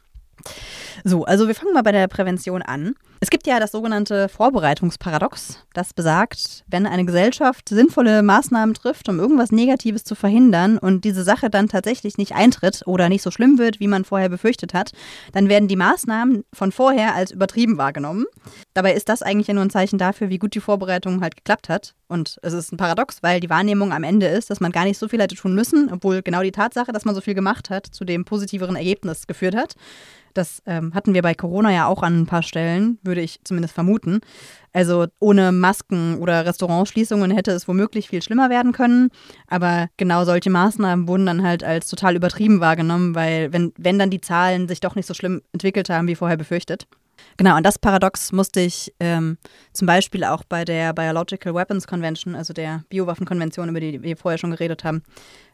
So, 1.04 1.26
also 1.26 1.50
wir 1.50 1.56
fangen 1.56 1.74
mal 1.74 1.84
bei 1.84 1.92
der 1.92 2.08
Prävention 2.08 2.62
an. 2.62 2.96
Es 3.24 3.30
gibt 3.30 3.46
ja 3.46 3.60
das 3.60 3.72
sogenannte 3.72 4.30
Vorbereitungsparadox, 4.30 5.60
das 5.76 5.94
besagt, 5.94 6.64
wenn 6.66 6.88
eine 6.88 7.06
Gesellschaft 7.06 7.70
sinnvolle 7.70 8.24
Maßnahmen 8.24 8.74
trifft, 8.74 9.08
um 9.10 9.20
irgendwas 9.20 9.52
Negatives 9.52 10.04
zu 10.04 10.16
verhindern 10.16 10.80
und 10.80 11.04
diese 11.06 11.24
Sache 11.24 11.52
dann 11.52 11.68
tatsächlich 11.68 12.18
nicht 12.18 12.34
eintritt 12.34 12.82
oder 12.88 13.10
nicht 13.10 13.22
so 13.22 13.30
schlimm 13.30 13.60
wird, 13.60 13.80
wie 13.80 13.88
man 13.88 14.06
vorher 14.06 14.28
befürchtet 14.28 14.74
hat, 14.74 14.94
dann 15.34 15.50
werden 15.50 15.68
die 15.68 15.76
Maßnahmen 15.76 16.46
von 16.52 16.72
vorher 16.72 17.14
als 17.14 17.30
übertrieben 17.30 17.78
wahrgenommen. 17.78 18.26
Dabei 18.74 18.94
ist 18.94 19.08
das 19.08 19.22
eigentlich 19.22 19.50
ja 19.50 19.54
nur 19.54 19.66
ein 19.66 19.70
Zeichen 19.70 20.00
dafür, 20.00 20.30
wie 20.30 20.40
gut 20.40 20.56
die 20.56 20.60
Vorbereitung 20.60 21.22
halt 21.22 21.36
geklappt 21.36 21.70
hat. 21.70 21.94
Und 22.08 22.40
es 22.42 22.54
ist 22.54 22.74
ein 22.74 22.78
Paradox, 22.78 23.22
weil 23.22 23.40
die 23.40 23.52
Wahrnehmung 23.52 23.94
am 23.94 24.04
Ende 24.04 24.26
ist, 24.26 24.50
dass 24.50 24.62
man 24.62 24.72
gar 24.72 24.86
nicht 24.86 24.98
so 24.98 25.08
viel 25.08 25.22
hätte 25.22 25.36
tun 25.36 25.54
müssen, 25.54 25.92
obwohl 25.94 26.24
genau 26.24 26.42
die 26.42 26.52
Tatsache, 26.52 26.92
dass 26.92 27.06
man 27.06 27.14
so 27.14 27.22
viel 27.22 27.36
gemacht 27.36 27.70
hat, 27.70 27.86
zu 27.86 28.04
dem 28.04 28.26
positiveren 28.26 28.76
Ergebnis 28.76 29.28
geführt 29.28 29.56
hat. 29.56 29.76
Das 30.34 30.62
ähm, 30.66 30.94
hatten 30.94 31.14
wir 31.14 31.22
bei 31.22 31.34
Corona 31.34 31.72
ja 31.72 31.88
auch 31.88 32.04
an 32.04 32.22
ein 32.22 32.26
paar 32.26 32.44
Stellen, 32.44 33.00
würde 33.04 33.22
ich 33.22 33.40
zumindest 33.44 33.74
vermuten. 33.74 34.22
Also 34.74 35.08
ohne 35.20 35.52
Masken 35.52 36.18
oder 36.20 36.46
Restaurantschließungen 36.46 37.32
hätte 37.32 37.52
es 37.52 37.68
womöglich 37.68 38.10
viel 38.10 38.22
schlimmer 38.22 38.50
werden 38.50 38.72
können. 38.72 39.10
Aber 39.48 39.90
genau 39.98 40.24
solche 40.24 40.50
Maßnahmen 40.50 41.08
wurden 41.08 41.26
dann 41.26 41.44
halt 41.44 41.64
als 41.64 41.88
total 41.88 42.16
übertrieben 42.16 42.60
wahrgenommen, 42.60 43.16
weil 43.16 43.52
wenn, 43.52 43.74
wenn 43.78 44.00
dann 44.00 44.10
die 44.10 44.22
Zahlen 44.22 44.68
sich 44.68 44.80
doch 44.80 44.96
nicht 44.96 45.08
so 45.08 45.14
schlimm 45.14 45.42
entwickelt 45.52 45.90
haben, 45.90 46.08
wie 46.08 46.16
vorher 46.16 46.38
befürchtet. 46.38 46.88
Genau, 47.38 47.56
und 47.58 47.66
das 47.66 47.80
Paradox 47.80 48.32
musste 48.32 48.62
ich 48.62 48.94
ähm, 49.00 49.38
zum 49.74 49.86
Beispiel 49.86 50.24
auch 50.24 50.44
bei 50.44 50.66
der 50.66 50.94
Biological 50.94 51.54
Weapons 51.54 51.88
Convention, 51.88 52.36
also 52.36 52.54
der 52.54 52.84
Biowaffenkonvention, 52.90 53.70
über 53.70 53.80
die 53.80 54.02
wir 54.02 54.18
vorher 54.18 54.38
schon 54.38 54.52
geredet 54.52 54.84
haben, 54.84 55.04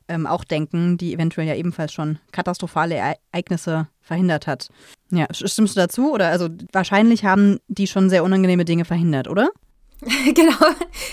ähm, 0.07 0.25
auch 0.25 0.43
denken, 0.43 0.97
die 0.97 1.13
eventuell 1.13 1.47
ja 1.47 1.55
ebenfalls 1.55 1.93
schon 1.93 2.19
katastrophale 2.31 2.95
Ereignisse 2.95 3.87
verhindert 4.01 4.47
hat. 4.47 4.69
Ja, 5.09 5.27
stimmst 5.31 5.75
du 5.75 5.79
dazu? 5.79 6.13
Oder 6.13 6.29
also 6.29 6.49
wahrscheinlich 6.71 7.25
haben 7.25 7.59
die 7.67 7.87
schon 7.87 8.09
sehr 8.09 8.23
unangenehme 8.23 8.65
Dinge 8.65 8.85
verhindert, 8.85 9.27
oder? 9.27 9.49
genau. 10.33 10.55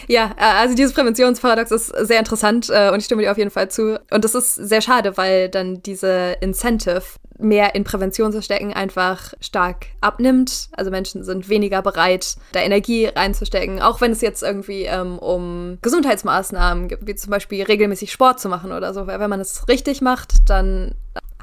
Ja, 0.08 0.34
äh, 0.36 0.60
also 0.60 0.74
dieses 0.74 0.92
Präventionsparadox 0.92 1.70
ist 1.70 1.86
sehr 1.86 2.18
interessant 2.18 2.68
äh, 2.70 2.90
und 2.90 2.98
ich 2.98 3.06
stimme 3.06 3.22
dir 3.22 3.30
auf 3.30 3.38
jeden 3.38 3.50
Fall 3.50 3.70
zu. 3.70 4.00
Und 4.10 4.24
das 4.24 4.34
ist 4.34 4.54
sehr 4.54 4.82
schade, 4.82 5.16
weil 5.16 5.48
dann 5.48 5.82
diese 5.82 6.36
Incentive, 6.40 7.02
mehr 7.38 7.74
in 7.74 7.82
Prävention 7.82 8.30
zu 8.30 8.42
stecken, 8.42 8.72
einfach 8.72 9.34
stark 9.40 9.86
abnimmt. 10.00 10.68
Also 10.72 10.90
Menschen 10.90 11.24
sind 11.24 11.48
weniger 11.48 11.82
bereit, 11.82 12.36
da 12.52 12.60
Energie 12.60 13.06
reinzustecken, 13.06 13.82
auch 13.82 14.00
wenn 14.00 14.12
es 14.12 14.20
jetzt 14.20 14.42
irgendwie 14.42 14.84
ähm, 14.84 15.18
um 15.18 15.78
Gesundheitsmaßnahmen 15.82 16.88
gibt, 16.88 17.06
wie 17.08 17.14
zum 17.14 17.30
Beispiel 17.30 17.64
regelmäßig 17.64 18.12
Sport 18.12 18.38
zu 18.38 18.48
machen 18.48 18.70
oder 18.70 18.94
so. 18.94 19.06
Weil 19.06 19.18
wenn 19.18 19.30
man 19.30 19.40
es 19.40 19.66
richtig 19.66 20.00
macht, 20.00 20.48
dann 20.48 20.94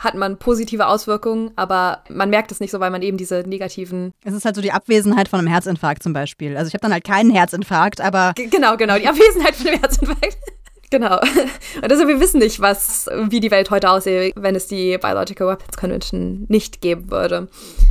hat 0.01 0.15
man 0.15 0.37
positive 0.37 0.87
Auswirkungen, 0.87 1.51
aber 1.55 2.03
man 2.09 2.31
merkt 2.31 2.51
es 2.51 2.59
nicht 2.59 2.71
so, 2.71 2.79
weil 2.79 2.89
man 2.89 3.03
eben 3.03 3.17
diese 3.17 3.43
negativen. 3.45 4.13
Es 4.23 4.33
ist 4.33 4.45
halt 4.45 4.55
so 4.55 4.61
die 4.61 4.71
Abwesenheit 4.71 5.27
von 5.27 5.39
einem 5.39 5.47
Herzinfarkt 5.47 6.01
zum 6.01 6.11
Beispiel. 6.11 6.57
Also 6.57 6.67
ich 6.67 6.73
habe 6.73 6.81
dann 6.81 6.91
halt 6.91 7.03
keinen 7.03 7.29
Herzinfarkt, 7.29 8.01
aber. 8.01 8.33
G 8.35 8.47
genau, 8.47 8.77
genau, 8.77 8.97
die 8.97 9.07
Abwesenheit 9.07 9.55
von 9.55 9.67
einem 9.67 9.79
Herzinfarkt. 9.79 10.37
Genau. 10.91 11.19
Und 11.81 11.91
also 11.91 12.07
wir 12.07 12.19
wissen 12.19 12.39
nicht, 12.39 12.59
was, 12.59 13.09
wie 13.29 13.39
die 13.39 13.49
Welt 13.49 13.71
heute 13.71 13.89
aussehe, 13.89 14.31
wenn 14.35 14.55
es 14.55 14.67
die 14.67 14.97
Biological 14.97 15.47
Weapons 15.47 15.77
Convention 15.77 16.45
nicht 16.49 16.81
geben 16.81 17.09
würde. 17.09 17.47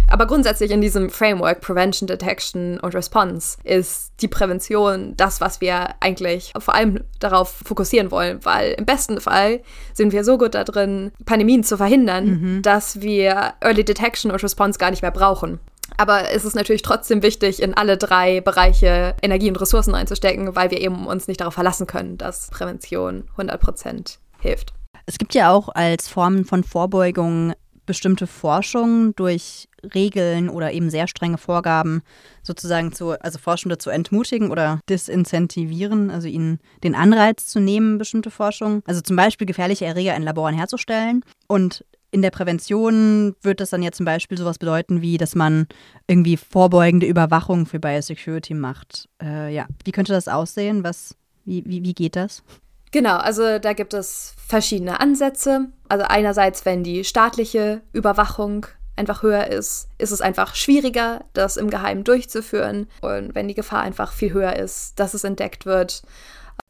Aber 0.08 0.26
grundsätzlich 0.26 0.70
in 0.70 0.82
diesem 0.82 1.08
Framework 1.08 1.62
Prevention, 1.62 2.06
Detection 2.06 2.78
und 2.78 2.94
Response 2.94 3.56
ist 3.64 4.12
die 4.20 4.28
Prävention 4.28 5.14
das, 5.16 5.40
was 5.40 5.62
wir 5.62 5.94
eigentlich 6.00 6.52
vor 6.58 6.74
allem 6.74 7.02
darauf 7.20 7.62
fokussieren 7.64 8.10
wollen, 8.10 8.44
weil 8.44 8.72
im 8.72 8.84
besten 8.84 9.18
Fall 9.20 9.60
sind 9.94 10.12
wir 10.12 10.22
so 10.22 10.36
gut 10.36 10.54
da 10.54 10.64
drin, 10.64 11.10
Pandemien 11.24 11.64
zu 11.64 11.78
verhindern, 11.78 12.24
mhm. 12.26 12.62
dass 12.62 13.00
wir 13.00 13.54
Early 13.60 13.84
Detection 13.84 14.30
und 14.30 14.42
Response 14.42 14.78
gar 14.78 14.90
nicht 14.90 15.02
mehr 15.02 15.10
brauchen. 15.10 15.58
Aber 15.96 16.30
es 16.30 16.44
ist 16.44 16.54
natürlich 16.54 16.82
trotzdem 16.82 17.22
wichtig, 17.22 17.62
in 17.62 17.74
alle 17.74 17.96
drei 17.96 18.40
Bereiche 18.40 19.14
Energie 19.22 19.48
und 19.48 19.60
Ressourcen 19.60 19.94
einzustecken, 19.94 20.54
weil 20.56 20.70
wir 20.70 20.80
eben 20.80 21.06
uns 21.06 21.28
nicht 21.28 21.40
darauf 21.40 21.54
verlassen 21.54 21.86
können, 21.86 22.18
dass 22.18 22.48
Prävention 22.50 23.24
100 23.32 23.60
Prozent 23.60 24.18
hilft. 24.40 24.72
Es 25.06 25.18
gibt 25.18 25.34
ja 25.34 25.50
auch 25.50 25.68
als 25.68 26.08
Formen 26.08 26.44
von 26.44 26.64
Vorbeugung 26.64 27.54
bestimmte 27.90 28.28
Forschung 28.28 29.16
durch 29.16 29.68
Regeln 29.94 30.48
oder 30.48 30.72
eben 30.72 30.90
sehr 30.90 31.08
strenge 31.08 31.38
Vorgaben 31.38 32.02
sozusagen 32.42 32.92
zu, 32.92 33.20
also 33.20 33.38
Forschende 33.38 33.78
zu 33.78 33.90
entmutigen 33.90 34.52
oder 34.52 34.78
disincentivieren, 34.88 36.10
also 36.10 36.28
ihnen 36.28 36.60
den 36.84 36.94
Anreiz 36.94 37.46
zu 37.46 37.58
nehmen, 37.58 37.98
bestimmte 37.98 38.30
Forschung. 38.30 38.82
Also 38.86 39.00
zum 39.00 39.16
Beispiel 39.16 39.46
gefährliche 39.46 39.86
Erreger 39.86 40.14
in 40.14 40.22
Laboren 40.22 40.54
herzustellen. 40.54 41.24
Und 41.48 41.84
in 42.10 42.22
der 42.22 42.30
Prävention 42.30 43.34
wird 43.42 43.60
das 43.60 43.70
dann 43.70 43.82
ja 43.82 43.92
zum 43.92 44.04
Beispiel 44.06 44.36
sowas 44.36 44.58
bedeuten, 44.58 45.00
wie 45.00 45.18
dass 45.18 45.34
man 45.34 45.66
irgendwie 46.06 46.36
vorbeugende 46.36 47.06
Überwachung 47.06 47.66
für 47.66 47.78
Biosecurity 47.78 48.54
macht. 48.54 49.08
Äh, 49.22 49.54
ja, 49.54 49.66
wie 49.84 49.92
könnte 49.92 50.12
das 50.12 50.28
aussehen? 50.28 50.84
Was, 50.84 51.16
wie, 51.44 51.62
wie, 51.66 51.82
wie 51.82 51.94
geht 51.94 52.16
das? 52.16 52.42
Genau, 52.92 53.16
also 53.16 53.58
da 53.58 53.72
gibt 53.72 53.94
es 53.94 54.34
verschiedene 54.36 55.00
Ansätze. 55.00 55.68
Also 55.88 56.04
einerseits, 56.08 56.64
wenn 56.64 56.82
die 56.82 57.04
staatliche 57.04 57.82
Überwachung 57.92 58.66
einfach 58.96 59.22
höher 59.22 59.46
ist, 59.46 59.88
ist 59.98 60.10
es 60.10 60.20
einfach 60.20 60.54
schwieriger, 60.54 61.24
das 61.32 61.56
im 61.56 61.70
Geheimen 61.70 62.04
durchzuführen. 62.04 62.88
Und 63.00 63.34
wenn 63.34 63.48
die 63.48 63.54
Gefahr 63.54 63.82
einfach 63.82 64.12
viel 64.12 64.32
höher 64.32 64.56
ist, 64.56 64.98
dass 64.98 65.14
es 65.14 65.24
entdeckt 65.24 65.66
wird, 65.66 66.02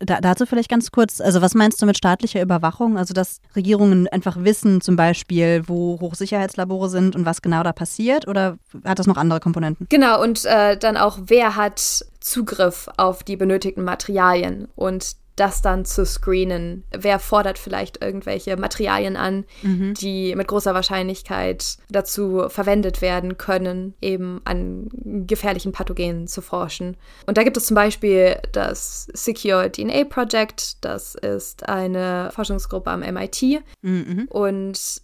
da, 0.01 0.21
dazu 0.21 0.47
vielleicht 0.47 0.71
ganz 0.71 0.91
kurz, 0.91 1.21
also 1.21 1.43
was 1.43 1.55
meinst 1.55 1.81
du 1.81 1.87
mit 1.87 1.97
staatlicher 1.97 2.41
Überwachung? 2.41 2.97
Also 2.99 3.15
dass 3.15 3.41
Regierungen 3.55 4.09
einfach 4.09 4.37
wissen 4.39 4.81
zum 4.81 4.97
Beispiel, 4.97 5.63
wo 5.67 6.01
Hochsicherheitslabore 6.01 6.89
sind 6.89 7.15
und 7.15 7.27
was 7.27 7.43
genau 7.43 7.63
da 7.63 7.73
passiert 7.73 8.27
oder 8.27 8.59
hat 8.85 8.99
das 8.99 9.07
noch 9.07 9.17
andere 9.17 9.41
Komponenten? 9.41 9.87
Genau, 9.91 10.23
und 10.23 10.45
äh, 10.47 10.77
dann 10.77 10.97
auch, 10.97 11.19
wer 11.27 11.55
hat 11.55 12.05
Zugriff 12.21 12.89
auf 12.97 13.23
die 13.23 13.37
benötigten 13.37 13.85
Materialien 13.85 14.69
und 14.75 15.17
das 15.41 15.63
dann 15.63 15.87
zu 15.87 16.05
screenen. 16.05 16.85
Wer 16.91 17.19
fordert 17.19 17.59
vielleicht 17.59 18.03
irgendwelche 18.03 18.57
Materialien 18.57 19.17
an, 19.17 19.45
mhm. 19.63 19.95
die 19.95 20.35
mit 20.37 20.49
großer 20.49 20.75
Wahrscheinlichkeit 20.75 21.79
dazu 21.89 22.45
verwendet 22.49 23.01
werden 23.01 23.39
können, 23.39 23.95
eben 24.03 24.43
an 24.45 24.89
gefährlichen 24.93 25.73
Pathogenen 25.73 26.27
zu 26.27 26.43
forschen. 26.43 26.99
Und 27.27 27.39
da 27.39 27.43
gibt 27.43 27.57
es 27.57 27.65
zum 27.65 27.75
Beispiel 27.75 28.37
das 28.53 29.09
Secure 29.15 29.73
DNA 29.73 30.05
Project, 30.05 30.85
das 30.85 31.15
ist 31.15 31.69
eine 31.69 32.31
Forschungsgruppe 32.35 32.91
am 32.91 33.01
MIT. 33.01 33.63
Mhm. 33.81 34.27
Und 34.29 35.01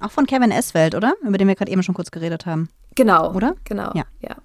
auch 0.00 0.10
von 0.12 0.26
Kevin 0.26 0.52
Eswelt, 0.52 0.94
oder? 0.94 1.14
Über 1.22 1.38
den 1.38 1.48
wir 1.48 1.56
gerade 1.56 1.72
eben 1.72 1.82
schon 1.82 1.94
kurz 1.94 2.12
geredet 2.12 2.46
haben. 2.46 2.68
Genau. 2.94 3.34
Oder? 3.34 3.56
Genau. 3.64 3.90
Ja. 3.94 4.04
ja. 4.20 4.36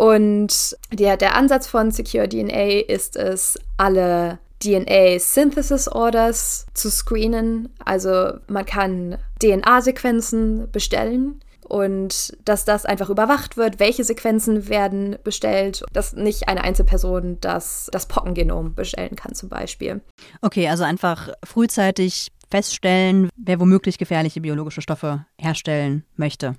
Und 0.00 0.78
der, 0.90 1.18
der 1.18 1.34
Ansatz 1.34 1.66
von 1.66 1.90
Secure 1.90 2.26
DNA 2.26 2.86
ist 2.88 3.16
es, 3.16 3.58
alle 3.76 4.38
DNA 4.62 5.18
Synthesis 5.18 5.88
Orders 5.88 6.64
zu 6.72 6.90
screenen. 6.90 7.68
Also 7.84 8.32
man 8.48 8.64
kann 8.64 9.18
DNA-Sequenzen 9.42 10.70
bestellen 10.72 11.40
und 11.68 12.34
dass 12.46 12.64
das 12.64 12.86
einfach 12.86 13.10
überwacht 13.10 13.58
wird, 13.58 13.78
welche 13.78 14.02
Sequenzen 14.04 14.70
werden 14.70 15.18
bestellt, 15.22 15.84
dass 15.92 16.14
nicht 16.14 16.48
eine 16.48 16.64
Einzelperson 16.64 17.36
das, 17.42 17.90
das 17.92 18.06
Pockengenom 18.06 18.74
bestellen 18.74 19.16
kann 19.16 19.34
zum 19.34 19.50
Beispiel. 19.50 20.00
Okay, 20.40 20.66
also 20.68 20.84
einfach 20.84 21.28
frühzeitig 21.44 22.32
feststellen, 22.50 23.28
wer 23.36 23.60
womöglich 23.60 23.98
gefährliche 23.98 24.40
biologische 24.40 24.80
Stoffe 24.80 25.26
herstellen 25.38 26.04
möchte. 26.16 26.56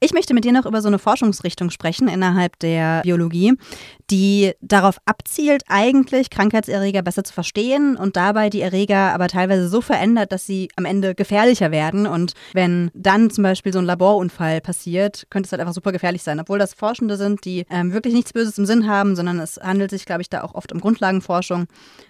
Ich 0.00 0.12
möchte 0.12 0.34
mit 0.34 0.44
dir 0.44 0.52
noch 0.52 0.66
über 0.66 0.82
so 0.82 0.88
eine 0.88 0.98
Forschungsrichtung 0.98 1.70
sprechen 1.70 2.08
innerhalb 2.08 2.58
der 2.58 3.02
Biologie, 3.02 3.54
die 4.10 4.52
darauf 4.60 4.98
abzielt, 5.06 5.62
eigentlich 5.68 6.30
Krankheitserreger 6.30 7.02
besser 7.02 7.24
zu 7.24 7.32
verstehen 7.32 7.96
und 7.96 8.16
dabei 8.16 8.50
die 8.50 8.60
Erreger 8.60 9.12
aber 9.14 9.28
teilweise 9.28 9.68
so 9.68 9.80
verändert, 9.80 10.32
dass 10.32 10.46
sie 10.46 10.68
am 10.76 10.84
Ende 10.84 11.14
gefährlicher 11.14 11.70
werden. 11.70 12.06
Und 12.06 12.34
wenn 12.52 12.90
dann 12.94 13.30
zum 13.30 13.42
Beispiel 13.44 13.72
so 13.72 13.78
ein 13.78 13.84
Laborunfall 13.86 14.60
passiert, 14.60 15.26
könnte 15.30 15.46
es 15.46 15.52
halt 15.52 15.60
einfach 15.60 15.74
super 15.74 15.92
gefährlich 15.92 16.22
sein. 16.22 16.40
Obwohl 16.40 16.58
das 16.58 16.74
Forschende 16.74 17.16
sind, 17.16 17.44
die 17.44 17.64
ähm, 17.70 17.92
wirklich 17.92 18.14
nichts 18.14 18.32
Böses 18.32 18.58
im 18.58 18.66
Sinn 18.66 18.88
haben, 18.88 19.16
sondern 19.16 19.40
es 19.40 19.58
handelt 19.62 19.90
sich, 19.90 20.04
glaube 20.04 20.22
ich, 20.22 20.28
da 20.28 20.42
auch 20.42 20.54
oft 20.54 20.72
um 20.72 20.80
Grundlagenforschung. 20.80 21.66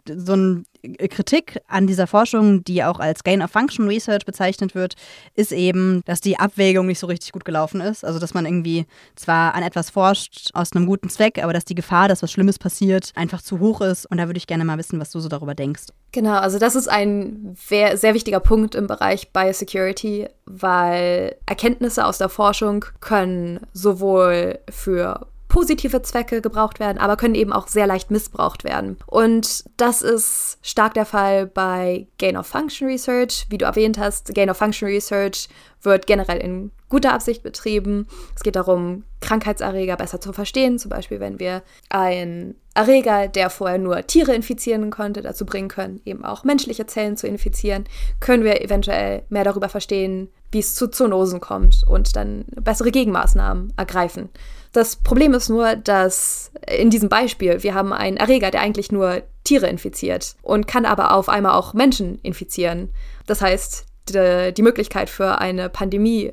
So 0.08 0.34
ein 0.34 0.66
Kritik 1.08 1.60
an 1.66 1.86
dieser 1.86 2.06
Forschung, 2.06 2.64
die 2.64 2.84
auch 2.84 3.00
als 3.00 3.24
Gain 3.24 3.42
of 3.42 3.50
Function 3.50 3.88
Research 3.88 4.24
bezeichnet 4.24 4.74
wird, 4.74 4.94
ist 5.34 5.52
eben, 5.52 6.02
dass 6.04 6.20
die 6.20 6.38
Abwägung 6.38 6.86
nicht 6.86 6.98
so 6.98 7.06
richtig 7.06 7.32
gut 7.32 7.44
gelaufen 7.44 7.80
ist. 7.80 8.04
Also, 8.04 8.18
dass 8.18 8.34
man 8.34 8.44
irgendwie 8.44 8.86
zwar 9.14 9.54
an 9.54 9.62
etwas 9.62 9.90
forscht 9.90 10.50
aus 10.52 10.72
einem 10.72 10.86
guten 10.86 11.08
Zweck, 11.08 11.42
aber 11.42 11.52
dass 11.52 11.64
die 11.64 11.74
Gefahr, 11.84 12.08
dass 12.08 12.22
was 12.22 12.32
Schlimmes 12.32 12.58
passiert, 12.58 13.12
einfach 13.14 13.42
zu 13.42 13.60
hoch 13.60 13.82
ist. 13.82 14.06
Und 14.06 14.16
da 14.16 14.26
würde 14.26 14.38
ich 14.38 14.46
gerne 14.46 14.64
mal 14.64 14.78
wissen, 14.78 14.98
was 14.98 15.10
du 15.10 15.20
so 15.20 15.28
darüber 15.28 15.54
denkst. 15.54 15.84
Genau, 16.12 16.38
also 16.38 16.58
das 16.58 16.74
ist 16.76 16.88
ein 16.88 17.54
sehr, 17.54 18.14
wichtiger 18.14 18.40
Punkt 18.40 18.74
im 18.74 18.86
Bereich 18.86 19.32
Biosecurity, 19.32 20.28
weil 20.46 21.36
Erkenntnisse 21.44 22.06
aus 22.06 22.16
der 22.16 22.30
Forschung 22.30 22.86
können 23.00 23.60
sowohl 23.74 24.60
für 24.70 25.26
positive 25.54 26.02
Zwecke 26.02 26.40
gebraucht 26.40 26.80
werden, 26.80 26.98
aber 26.98 27.16
können 27.16 27.36
eben 27.36 27.52
auch 27.52 27.68
sehr 27.68 27.86
leicht 27.86 28.10
missbraucht 28.10 28.64
werden. 28.64 28.96
Und 29.06 29.62
das 29.76 30.02
ist 30.02 30.58
stark 30.62 30.94
der 30.94 31.06
Fall 31.06 31.46
bei 31.46 32.08
Gain 32.18 32.36
of 32.36 32.48
Function 32.48 32.88
Research. 32.88 33.46
Wie 33.50 33.58
du 33.58 33.64
erwähnt 33.64 33.96
hast, 33.96 34.34
Gain 34.34 34.50
of 34.50 34.56
Function 34.56 34.88
Research 34.88 35.48
wird 35.80 36.08
generell 36.08 36.38
in 36.38 36.72
guter 36.88 37.12
Absicht 37.12 37.44
betrieben. 37.44 38.08
Es 38.34 38.42
geht 38.42 38.56
darum, 38.56 39.04
Krankheitserreger 39.20 39.96
besser 39.96 40.20
zu 40.20 40.32
verstehen. 40.32 40.80
Zum 40.80 40.88
Beispiel, 40.88 41.20
wenn 41.20 41.38
wir 41.38 41.62
einen 41.88 42.56
Erreger, 42.74 43.28
der 43.28 43.48
vorher 43.48 43.78
nur 43.78 44.04
Tiere 44.08 44.34
infizieren 44.34 44.90
konnte, 44.90 45.22
dazu 45.22 45.46
bringen 45.46 45.68
können, 45.68 46.00
eben 46.04 46.24
auch 46.24 46.42
menschliche 46.42 46.86
Zellen 46.86 47.16
zu 47.16 47.28
infizieren, 47.28 47.84
können 48.18 48.42
wir 48.42 48.60
eventuell 48.60 49.22
mehr 49.28 49.44
darüber 49.44 49.68
verstehen, 49.68 50.30
wie 50.50 50.58
es 50.58 50.74
zu 50.74 50.88
Zoonosen 50.88 51.40
kommt 51.40 51.84
und 51.86 52.16
dann 52.16 52.44
bessere 52.60 52.90
Gegenmaßnahmen 52.90 53.72
ergreifen. 53.76 54.30
Das 54.74 54.96
Problem 54.96 55.34
ist 55.34 55.48
nur, 55.48 55.76
dass 55.76 56.50
in 56.66 56.90
diesem 56.90 57.08
Beispiel 57.08 57.62
wir 57.62 57.74
haben 57.74 57.92
einen 57.92 58.16
Erreger, 58.16 58.50
der 58.50 58.60
eigentlich 58.60 58.90
nur 58.90 59.22
Tiere 59.44 59.68
infiziert 59.68 60.34
und 60.42 60.66
kann 60.66 60.84
aber 60.84 61.14
auf 61.14 61.28
einmal 61.28 61.52
auch 61.52 61.74
Menschen 61.74 62.18
infizieren. 62.22 62.90
Das 63.26 63.40
heißt, 63.40 63.86
die, 64.08 64.52
die 64.52 64.62
Möglichkeit 64.62 65.10
für 65.10 65.38
eine 65.38 65.68
Pandemie 65.68 66.32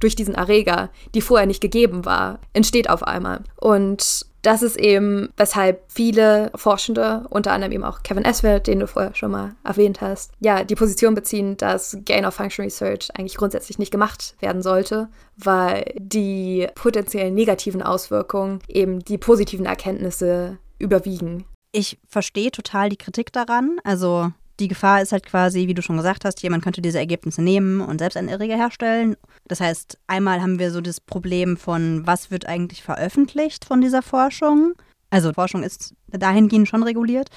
durch 0.00 0.16
diesen 0.16 0.34
Erreger, 0.34 0.88
die 1.14 1.20
vorher 1.20 1.46
nicht 1.46 1.60
gegeben 1.60 2.06
war, 2.06 2.38
entsteht 2.54 2.88
auf 2.88 3.02
einmal. 3.02 3.44
Und 3.56 4.24
das 4.42 4.62
ist 4.62 4.76
eben, 4.76 5.32
weshalb 5.36 5.84
viele 5.88 6.50
Forschende, 6.54 7.26
unter 7.30 7.52
anderem 7.52 7.72
eben 7.72 7.84
auch 7.84 8.02
Kevin 8.02 8.24
Eswelt, 8.24 8.66
den 8.66 8.80
du 8.80 8.86
vorher 8.86 9.14
schon 9.14 9.30
mal 9.30 9.54
erwähnt 9.64 10.00
hast, 10.00 10.32
ja, 10.40 10.64
die 10.64 10.74
Position 10.74 11.14
beziehen, 11.14 11.56
dass 11.56 11.96
Gain 12.04 12.26
of 12.26 12.34
Function 12.34 12.64
Research 12.64 13.08
eigentlich 13.14 13.36
grundsätzlich 13.36 13.78
nicht 13.78 13.92
gemacht 13.92 14.34
werden 14.40 14.62
sollte, 14.62 15.08
weil 15.36 15.94
die 15.96 16.66
potenziellen 16.74 17.34
negativen 17.34 17.82
Auswirkungen 17.82 18.60
eben 18.68 19.00
die 19.00 19.18
positiven 19.18 19.66
Erkenntnisse 19.66 20.58
überwiegen. 20.78 21.44
Ich 21.70 21.98
verstehe 22.08 22.50
total 22.50 22.88
die 22.90 22.98
Kritik 22.98 23.32
daran. 23.32 23.78
Also 23.84 24.32
die 24.60 24.68
Gefahr 24.68 25.02
ist 25.02 25.12
halt 25.12 25.26
quasi, 25.26 25.66
wie 25.66 25.74
du 25.74 25.82
schon 25.82 25.96
gesagt 25.96 26.24
hast, 26.24 26.42
jemand 26.42 26.62
könnte 26.62 26.82
diese 26.82 26.98
Ergebnisse 26.98 27.42
nehmen 27.42 27.80
und 27.80 27.98
selbst 27.98 28.16
einen 28.16 28.28
Erreger 28.28 28.56
herstellen. 28.56 29.16
Das 29.48 29.60
heißt, 29.60 29.98
einmal 30.06 30.40
haben 30.40 30.58
wir 30.58 30.70
so 30.70 30.80
das 30.80 31.00
Problem 31.00 31.56
von, 31.56 32.06
was 32.06 32.30
wird 32.30 32.46
eigentlich 32.46 32.82
veröffentlicht 32.82 33.64
von 33.64 33.80
dieser 33.80 34.02
Forschung. 34.02 34.74
Also 35.10 35.32
Forschung 35.32 35.62
ist 35.62 35.94
dahingehend 36.08 36.68
schon 36.68 36.82
reguliert. 36.82 37.28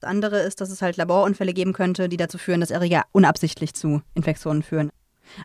Das 0.00 0.10
andere 0.10 0.40
ist, 0.40 0.60
dass 0.60 0.70
es 0.70 0.82
halt 0.82 0.96
Laborunfälle 0.96 1.54
geben 1.54 1.72
könnte, 1.72 2.08
die 2.08 2.16
dazu 2.18 2.38
führen, 2.38 2.60
dass 2.60 2.70
Erreger 2.70 3.04
unabsichtlich 3.12 3.74
zu 3.74 4.02
Infektionen 4.14 4.62
führen. 4.62 4.90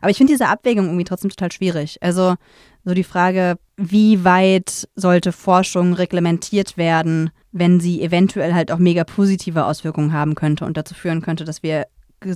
Aber 0.00 0.10
ich 0.10 0.16
finde 0.16 0.32
diese 0.32 0.48
Abwägung 0.48 0.86
irgendwie 0.86 1.04
trotzdem 1.04 1.30
total 1.30 1.52
schwierig. 1.52 1.98
Also 2.02 2.36
so 2.84 2.94
die 2.94 3.04
Frage, 3.04 3.56
wie 3.76 4.24
weit 4.24 4.88
sollte 4.94 5.32
Forschung 5.32 5.94
reglementiert 5.94 6.76
werden, 6.76 7.30
wenn 7.52 7.80
sie 7.80 8.02
eventuell 8.02 8.54
halt 8.54 8.72
auch 8.72 8.78
mega 8.78 9.04
positive 9.04 9.66
Auswirkungen 9.66 10.12
haben 10.12 10.34
könnte 10.34 10.64
und 10.64 10.76
dazu 10.76 10.94
führen 10.94 11.20
könnte, 11.20 11.44
dass 11.44 11.62
wir 11.62 11.86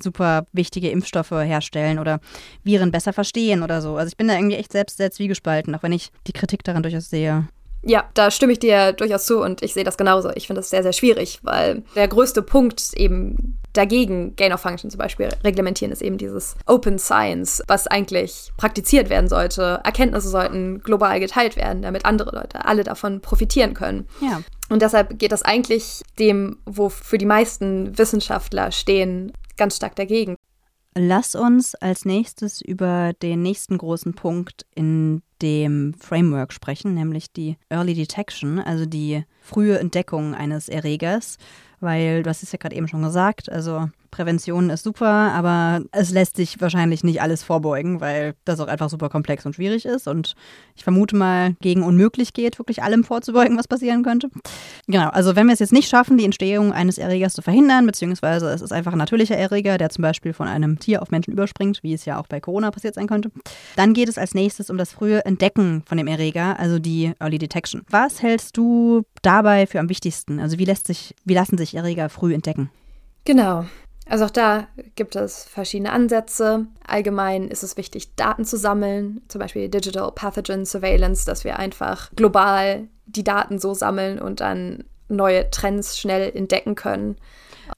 super 0.03 0.47
wichtige 0.53 0.91
Impfstoffe 0.91 1.31
herstellen 1.31 1.99
oder 1.99 2.21
Viren 2.65 2.91
besser 2.91 3.13
verstehen 3.13 3.63
oder 3.63 3.81
so. 3.81 3.97
Also 3.97 4.09
ich 4.09 4.17
bin 4.17 4.29
da 4.29 4.35
irgendwie 4.35 4.57
echt 4.57 4.73
selbst 4.73 4.97
sehr 4.97 5.11
zwiegespalten, 5.11 5.75
auch 5.75 5.83
wenn 5.83 5.93
ich 5.93 6.11
die 6.27 6.33
Kritik 6.33 6.65
daran 6.65 6.83
durchaus 6.83 7.09
sehe. 7.09 7.49
Ja, 7.83 8.05
da 8.15 8.33
stimme 8.33 8.53
ich 8.53 8.59
dir 8.59 8.93
durchaus 8.93 9.27
zu 9.27 9.41
und 9.41 9.63
ich 9.63 9.73
sehe 9.75 9.85
das 9.85 9.97
genauso. 9.97 10.31
Ich 10.35 10.49
finde 10.49 10.61
das 10.61 10.71
sehr, 10.71 10.83
sehr 10.83 10.93
schwierig, 10.93 11.39
weil 11.43 11.85
der 11.95 12.09
größte 12.09 12.43
Punkt 12.43 12.95
eben 12.95 13.59
dagegen 13.77 14.35
Gain 14.37 14.53
of 14.53 14.61
Function 14.61 14.91
zum 14.91 14.99
Beispiel 14.99 15.29
reglementieren 15.45 15.93
ist 15.93 16.03
eben 16.03 16.19
dieses 16.19 16.55
Open 16.67 16.99
Science, 16.99 17.63
was 17.69 17.87
eigentlich 17.87 18.53
praktiziert 18.57 19.11
werden 19.11 19.29
sollte. 19.29 19.81
Erkenntnisse 19.85 20.29
sollten 20.29 20.81
global 20.81 21.21
geteilt 21.21 21.57
werden, 21.57 21.83
damit 21.83 22.05
andere 22.05 22.35
Leute 22.35 22.65
alle 22.65 22.85
davon 22.85 23.21
profitieren 23.21 23.75
können. 23.75 24.07
Ja. 24.21 24.43
Und 24.69 24.83
deshalb 24.83 25.19
geht 25.19 25.33
das 25.33 25.43
eigentlich 25.43 26.03
dem, 26.19 26.59
wo 26.67 26.89
für 26.89 27.19
die 27.19 27.27
meisten 27.27 27.97
Wissenschaftler 27.97 28.73
stehen, 28.73 29.33
ganz 29.57 29.77
stark 29.77 29.97
dagegen. 29.97 30.37
Lass 30.99 31.35
uns 31.35 31.75
als 31.75 32.07
nächstes 32.07 32.63
über 32.63 33.13
den 33.21 33.43
nächsten 33.43 33.77
großen 33.77 34.15
Punkt 34.15 34.65
in 34.75 35.23
dem 35.43 35.93
Framework 35.93 36.55
sprechen, 36.55 36.95
nämlich 36.95 37.31
die 37.31 37.59
Early 37.69 37.93
Detection, 37.93 38.59
also 38.59 38.87
die 38.87 39.25
frühe 39.43 39.79
Entdeckung 39.79 40.35
eines 40.35 40.71
Erregers, 40.71 41.37
weil 41.81 42.23
du 42.23 42.31
hast 42.31 42.43
es 42.43 42.53
ja 42.53 42.59
gerade 42.59 42.75
eben 42.75 42.89
schon 42.89 43.03
gesagt, 43.03 43.51
also 43.51 43.89
Prävention 44.17 44.71
ist 44.71 44.83
super, 44.83 45.07
aber 45.07 45.83
es 45.93 46.11
lässt 46.11 46.37
sich 46.37 46.59
wahrscheinlich 46.59 47.05
nicht 47.05 47.21
alles 47.21 47.43
vorbeugen, 47.43 48.01
weil 48.01 48.35
das 48.47 48.61
auch 48.61 48.67
einfach 48.67 48.89
super 48.89 49.11
komplex 49.11 49.45
und 49.45 49.55
schwierig 49.55 49.85
ist 49.85 50.09
und 50.09 50.35
ich 50.75 50.85
vermute 50.85 51.15
mal 51.15 51.55
gegen 51.61 51.83
unmöglich 51.83 52.33
geht, 52.33 52.59
wirklich 52.59 52.83
allem 52.83 53.05
vorzubeugen, 53.05 53.59
was 53.59 53.69
passieren 53.69 54.03
könnte. 54.03 54.31
Genau, 54.87 55.11
also 55.11 55.37
wenn 55.37 55.47
wir 55.47 55.53
es 55.53 55.59
jetzt 55.59 55.75
nicht 55.75 55.91
schaffen, 55.91 56.17
die 56.17 56.25
Entstehung 56.25 56.73
eines 56.73 56.97
Erregers 56.97 57.35
zu 57.35 57.43
verhindern, 57.43 57.85
beziehungsweise 57.85 58.49
es 58.49 58.63
ist 58.63 58.73
einfach 58.73 58.93
ein 58.93 58.99
natürlicher 58.99 59.37
Erreger, 59.37 59.77
der 59.77 59.91
zum 59.91 60.01
Beispiel 60.01 60.33
von 60.33 60.49
einem 60.49 60.79
Tier 60.79 61.03
auf 61.03 61.11
Menschen 61.11 61.33
überspringt, 61.33 61.83
wie 61.83 61.93
es 61.93 62.07
ja 62.07 62.19
auch 62.19 62.27
bei 62.27 62.41
Corona 62.41 62.71
passiert 62.71 62.95
sein 62.95 63.09
könnte, 63.09 63.31
dann 63.77 63.93
geht 63.93 64.09
es 64.09 64.17
als 64.17 64.33
nächstes 64.33 64.71
um 64.71 64.79
das 64.79 64.93
frühe 64.93 65.27
Entdecken 65.27 65.83
von 65.85 65.99
dem 65.99 66.07
Erreger, 66.07 66.59
also 66.59 66.79
die 66.79 67.13
Early 67.21 67.37
Detection. 67.37 67.83
Was 67.91 68.23
hältst 68.23 68.57
du 68.57 69.03
dabei 69.21 69.67
für 69.67 69.79
am 69.79 69.91
wichtigsten? 69.91 70.41
Also 70.41 70.59
wie 70.59 70.65
lässt 70.65 70.87
sich, 70.87 71.15
wie 71.27 71.35
lassen 71.35 71.59
sich 71.59 71.75
Erreger 71.75 72.09
früh 72.09 72.33
entdecken? 72.33 72.71
Genau. 73.27 73.67
Also 74.09 74.25
auch 74.25 74.31
da 74.31 74.69
gibt 74.95 75.17
es 75.17 75.45
verschiedene 75.45 75.93
Ansätze. 75.93 76.67
Allgemein 76.87 77.49
ist 77.49 77.65
es 77.65 77.77
wichtig, 77.77 78.15
Daten 78.15 78.45
zu 78.45 78.57
sammeln, 78.57 79.21
zum 79.29 79.41
Beispiel 79.41 79.69
Digital 79.69 80.13
Pathogen 80.13 80.65
Surveillance, 80.65 81.27
dass 81.27 81.45
wir 81.45 81.59
einfach 81.59 82.11
global 82.15 82.87
die 83.07 83.25
Daten 83.25 83.59
so 83.59 83.75
sammeln 83.75 84.21
und 84.21 84.41
dann 84.41 84.85
neue 85.09 85.51
Trends 85.51 85.99
schnell 85.99 86.31
entdecken 86.35 86.77
können. 86.77 87.17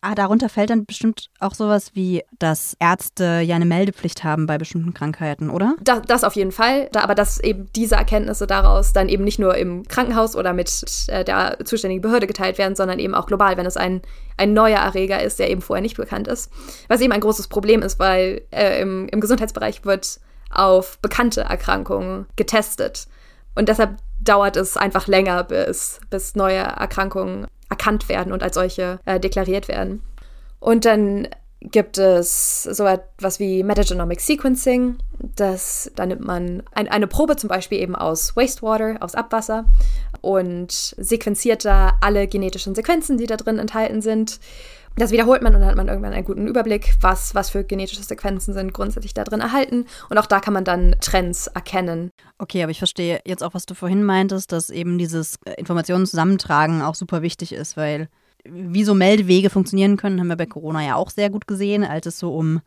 Ah, 0.00 0.14
darunter 0.14 0.48
fällt 0.48 0.70
dann 0.70 0.86
bestimmt 0.86 1.30
auch 1.40 1.54
sowas 1.54 1.90
wie, 1.94 2.22
dass 2.38 2.76
Ärzte 2.78 3.40
ja 3.40 3.56
eine 3.56 3.64
Meldepflicht 3.64 4.24
haben 4.24 4.46
bei 4.46 4.58
bestimmten 4.58 4.94
Krankheiten, 4.94 5.50
oder? 5.50 5.76
Das, 5.82 6.02
das 6.06 6.24
auf 6.24 6.34
jeden 6.34 6.52
Fall, 6.52 6.88
aber 6.94 7.14
dass 7.14 7.40
eben 7.40 7.68
diese 7.74 7.96
Erkenntnisse 7.96 8.46
daraus 8.46 8.92
dann 8.92 9.08
eben 9.08 9.24
nicht 9.24 9.38
nur 9.38 9.56
im 9.56 9.86
Krankenhaus 9.86 10.36
oder 10.36 10.52
mit 10.52 10.84
äh, 11.08 11.24
der 11.24 11.58
zuständigen 11.64 12.02
Behörde 12.02 12.26
geteilt 12.26 12.58
werden, 12.58 12.76
sondern 12.76 12.98
eben 12.98 13.14
auch 13.14 13.26
global, 13.26 13.56
wenn 13.56 13.66
es 13.66 13.76
ein, 13.76 14.02
ein 14.36 14.52
neuer 14.52 14.78
Erreger 14.78 15.22
ist, 15.22 15.38
der 15.38 15.50
eben 15.50 15.62
vorher 15.62 15.82
nicht 15.82 15.96
bekannt 15.96 16.28
ist. 16.28 16.50
Was 16.88 17.00
eben 17.00 17.12
ein 17.12 17.20
großes 17.20 17.48
Problem 17.48 17.82
ist, 17.82 17.98
weil 17.98 18.42
äh, 18.50 18.80
im, 18.80 19.08
im 19.08 19.20
Gesundheitsbereich 19.20 19.84
wird 19.84 20.20
auf 20.50 20.98
bekannte 21.00 21.42
Erkrankungen 21.42 22.26
getestet. 22.36 23.06
Und 23.54 23.68
deshalb 23.68 23.96
dauert 24.20 24.56
es 24.56 24.76
einfach 24.76 25.06
länger, 25.06 25.44
bis, 25.44 26.00
bis 26.10 26.34
neue 26.34 26.58
Erkrankungen 26.58 27.46
erkannt 27.68 28.08
werden 28.08 28.32
und 28.32 28.42
als 28.42 28.54
solche 28.54 29.00
äh, 29.04 29.20
deklariert 29.20 29.68
werden. 29.68 30.02
Und 30.60 30.84
dann 30.84 31.28
gibt 31.60 31.98
es 31.98 32.62
so 32.62 32.86
etwas 32.86 33.40
wie 33.40 33.62
Metagenomic 33.62 34.20
Sequencing. 34.20 34.98
Das, 35.18 35.90
da 35.96 36.06
nimmt 36.06 36.24
man 36.24 36.62
ein, 36.72 36.88
eine 36.88 37.08
Probe 37.08 37.36
zum 37.36 37.48
Beispiel 37.48 37.78
eben 37.78 37.96
aus 37.96 38.36
Wastewater, 38.36 38.96
aus 39.00 39.14
Abwasser 39.14 39.64
und 40.20 40.70
sequenziert 40.70 41.64
da 41.64 41.96
alle 42.00 42.28
genetischen 42.28 42.74
Sequenzen, 42.74 43.18
die 43.18 43.26
da 43.26 43.36
drin 43.36 43.58
enthalten 43.58 44.02
sind. 44.02 44.38
Das 44.98 45.12
wiederholt 45.12 45.42
man 45.42 45.54
und 45.54 45.60
dann 45.60 45.70
hat 45.70 45.76
man 45.76 45.88
irgendwann 45.88 46.12
einen 46.12 46.24
guten 46.24 46.46
Überblick, 46.48 46.94
was, 47.00 47.34
was 47.34 47.50
für 47.50 47.62
genetische 47.62 48.02
Sequenzen 48.02 48.52
sind 48.52 48.74
grundsätzlich 48.74 49.14
da 49.14 49.22
drin 49.22 49.40
erhalten. 49.40 49.86
Und 50.10 50.18
auch 50.18 50.26
da 50.26 50.40
kann 50.40 50.52
man 50.52 50.64
dann 50.64 50.96
Trends 51.00 51.46
erkennen. 51.46 52.10
Okay, 52.38 52.62
aber 52.62 52.72
ich 52.72 52.78
verstehe 52.78 53.20
jetzt 53.24 53.44
auch, 53.44 53.54
was 53.54 53.66
du 53.66 53.74
vorhin 53.74 54.02
meintest, 54.04 54.50
dass 54.50 54.70
eben 54.70 54.98
dieses 54.98 55.38
äh, 55.44 55.52
Informationen 55.52 56.06
zusammentragen 56.06 56.82
auch 56.82 56.96
super 56.96 57.22
wichtig 57.22 57.52
ist, 57.52 57.76
weil 57.76 58.08
wie 58.44 58.84
so 58.84 58.94
Meldewege 58.94 59.50
funktionieren 59.50 59.96
können, 59.96 60.20
haben 60.20 60.28
wir 60.28 60.36
bei 60.36 60.46
Corona 60.46 60.84
ja 60.84 60.94
auch 60.96 61.10
sehr 61.10 61.30
gut 61.30 61.46
gesehen, 61.46 61.84
als 61.84 62.06
es 62.06 62.18
so 62.18 62.34
um 62.34 62.60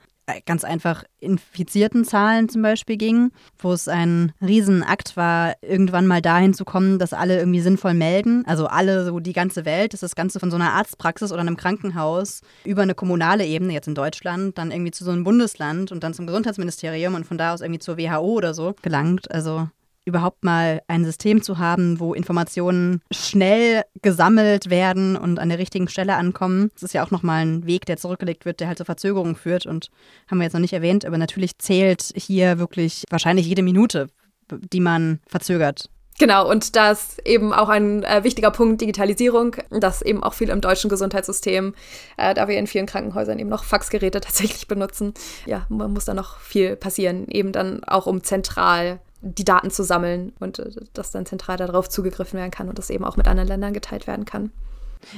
ganz 0.46 0.64
einfach 0.64 1.04
infizierten 1.20 2.06
Zahlen 2.06 2.50
zum 2.50 2.62
Beispiel 2.62 2.98
ging, 2.98 3.32
wo 3.60 3.74
es 3.74 3.88
ein 3.88 4.34
Riesenakt 4.42 5.18
war, 5.18 5.56
irgendwann 5.62 6.08
mal 6.08 6.22
dahin 6.22 6.54
zu 6.54 6.66
kommen, 6.66 7.00
dass 7.00 7.14
alle 7.14 7.38
irgendwie 7.40 7.62
sinnvoll 7.62 7.94
melden. 7.94 8.44
Also 8.46 8.68
alle, 8.68 9.06
so 9.06 9.20
die 9.20 9.34
ganze 9.34 9.66
Welt, 9.66 9.94
dass 9.94 10.00
das 10.00 10.16
Ganze 10.16 10.40
von 10.40 10.52
so 10.52 10.56
einer 10.56 10.74
Arztpraxis 10.74 11.32
oder 11.32 11.42
einem 11.42 11.58
Krankenhaus 11.58 12.42
über 12.66 12.82
eine 12.82 12.96
kommunale 12.96 13.46
Ebene, 13.46 13.74
jetzt 13.74 13.88
in 13.88 13.96
Deutschland, 13.96 14.58
dann 14.58 14.72
irgendwie 14.72 14.92
zu 14.92 15.04
so 15.04 15.12
einem 15.12 15.24
Bundesland 15.24 15.92
und 15.92 16.04
dann 16.04 16.14
zum 16.14 16.28
Gesundheitsministerium 16.28 17.16
und 17.16 17.26
von 17.26 17.38
da 17.38 17.54
aus 17.54 17.62
irgendwie 17.62 17.80
zur 17.80 17.98
WHO 17.98 18.20
oder 18.20 18.54
so 18.54 18.76
gelangt. 18.82 19.32
Also 19.32 19.68
überhaupt 20.06 20.44
mal 20.44 20.82
ein 20.88 21.06
System 21.06 21.42
zu 21.42 21.58
haben, 21.58 22.00
wo 22.00 22.14
Informationen 22.14 23.02
schnell 23.12 23.84
gesammelt 24.02 24.70
werden 24.70 25.16
und 25.16 25.40
an 25.40 25.50
der 25.50 25.60
richtigen 25.60 25.88
Stelle 25.88 26.16
ankommen. 26.16 26.72
Das 26.74 26.84
ist 26.84 26.94
ja 26.94 27.04
auch 27.06 27.12
nochmal 27.12 27.46
ein 27.46 27.66
Weg, 27.66 27.86
der 27.86 27.98
zurückgelegt 27.98 28.46
wird, 28.46 28.60
der 28.60 28.68
halt 28.68 28.78
zur 28.78 28.86
Verzögerung 28.86 29.36
führt 29.36 29.66
und 29.66 29.90
haben 30.30 30.40
wir 30.40 30.46
jetzt 30.46 30.54
noch 30.54 30.60
nicht 30.60 30.74
erwähnt, 30.74 31.06
aber 31.06 31.18
natürlich 31.18 31.58
zählt 31.60 32.14
hier 32.16 32.58
wirklich 32.58 33.04
wahrscheinlich 33.10 33.46
jede 33.46 33.64
Minute, 33.64 34.08
die 34.50 34.80
man 34.80 35.20
verzögert. 35.28 35.90
Genau, 36.20 36.48
und 36.48 36.76
da 36.76 36.92
ist 36.92 37.20
eben 37.26 37.52
auch 37.52 37.70
ein 37.70 38.04
äh, 38.04 38.24
wichtiger 38.24 38.52
Punkt 38.52 38.80
Digitalisierung, 38.82 39.56
das 39.72 40.04
eben 40.04 40.22
auch 40.22 40.36
viel 40.36 40.50
im 40.50 40.62
deutschen 40.62 40.90
Gesundheitssystem, 40.90 41.74
äh, 42.18 42.36
da 42.36 42.48
wir 42.48 42.60
in 42.60 42.68
vielen 42.68 42.86
Krankenhäusern 42.86 43.40
eben 43.40 43.50
noch 43.50 43.64
Faxgeräte 43.64 44.22
tatsächlich 44.22 44.68
benutzen. 44.68 45.14
Ja, 45.48 45.66
man 45.70 45.92
muss 45.92 46.06
da 46.06 46.14
noch 46.14 46.38
viel 46.40 46.76
passieren, 46.76 47.28
eben 47.28 47.52
dann 47.52 47.84
auch 47.86 48.06
um 48.06 48.24
zentral 48.24 49.00
die 49.22 49.46
Daten 49.46 49.72
zu 49.72 49.84
sammeln 49.84 50.34
und 50.40 50.60
äh, 50.60 50.72
dass 50.94 51.12
dann 51.12 51.26
zentral 51.26 51.58
darauf 51.58 51.90
zugegriffen 51.90 52.40
werden 52.40 52.52
kann 52.52 52.70
und 52.70 52.78
das 52.78 52.90
eben 52.90 53.06
auch 53.06 53.18
mit 53.18 53.28
anderen 53.28 53.48
Ländern 53.48 53.74
geteilt 53.74 54.08
werden 54.08 54.26
kann. 54.26 54.52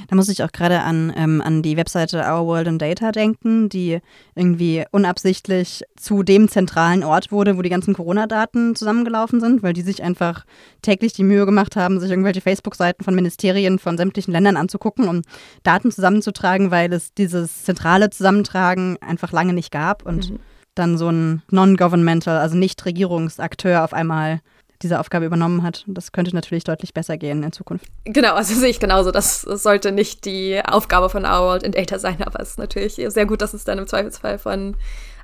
Da 0.08 0.16
muss 0.16 0.28
ich 0.28 0.42
auch 0.42 0.52
gerade 0.52 0.80
an, 0.80 1.12
ähm, 1.16 1.42
an 1.42 1.62
die 1.62 1.76
Webseite 1.76 2.18
Our 2.18 2.46
World 2.46 2.68
in 2.68 2.78
Data 2.78 3.12
denken, 3.12 3.68
die 3.68 4.00
irgendwie 4.34 4.84
unabsichtlich 4.90 5.82
zu 5.96 6.22
dem 6.22 6.48
zentralen 6.48 7.04
Ort 7.04 7.30
wurde, 7.32 7.56
wo 7.56 7.62
die 7.62 7.68
ganzen 7.68 7.94
Corona-Daten 7.94 8.74
zusammengelaufen 8.76 9.40
sind, 9.40 9.62
weil 9.62 9.72
die 9.72 9.82
sich 9.82 10.02
einfach 10.02 10.44
täglich 10.82 11.12
die 11.12 11.24
Mühe 11.24 11.46
gemacht 11.46 11.76
haben, 11.76 12.00
sich 12.00 12.10
irgendwelche 12.10 12.40
Facebook-Seiten 12.40 13.04
von 13.04 13.14
Ministerien 13.14 13.78
von 13.78 13.96
sämtlichen 13.96 14.32
Ländern 14.32 14.56
anzugucken, 14.56 15.08
um 15.08 15.22
Daten 15.62 15.90
zusammenzutragen, 15.90 16.70
weil 16.70 16.92
es 16.92 17.14
dieses 17.14 17.64
zentrale 17.64 18.10
Zusammentragen 18.10 18.96
einfach 19.00 19.32
lange 19.32 19.52
nicht 19.52 19.70
gab 19.70 20.06
und 20.06 20.30
mhm 20.30 20.38
dann 20.74 20.98
so 20.98 21.08
ein 21.08 21.42
Non-Governmental, 21.50 22.38
also 22.38 22.56
Nicht-Regierungsakteur 22.56 23.84
auf 23.84 23.92
einmal 23.92 24.40
diese 24.82 25.00
Aufgabe 25.00 25.24
übernommen 25.24 25.62
hat. 25.62 25.84
Das 25.86 26.12
könnte 26.12 26.34
natürlich 26.34 26.64
deutlich 26.64 26.92
besser 26.92 27.16
gehen 27.16 27.42
in 27.42 27.52
Zukunft. 27.52 27.86
Genau, 28.04 28.34
also 28.34 28.54
sehe 28.54 28.68
ich 28.68 28.80
genauso. 28.80 29.10
Das 29.12 29.42
sollte 29.42 29.92
nicht 29.92 30.24
die 30.24 30.60
Aufgabe 30.64 31.08
von 31.08 31.24
Our 31.24 31.40
World 31.40 31.62
in 31.62 31.72
Data 31.72 31.98
sein, 31.98 32.22
aber 32.22 32.40
es 32.40 32.50
ist 32.50 32.58
natürlich 32.58 32.94
sehr 32.94 33.26
gut, 33.26 33.40
dass 33.40 33.54
es 33.54 33.64
dann 33.64 33.78
im 33.78 33.86
Zweifelsfall 33.86 34.38
von, 34.38 34.76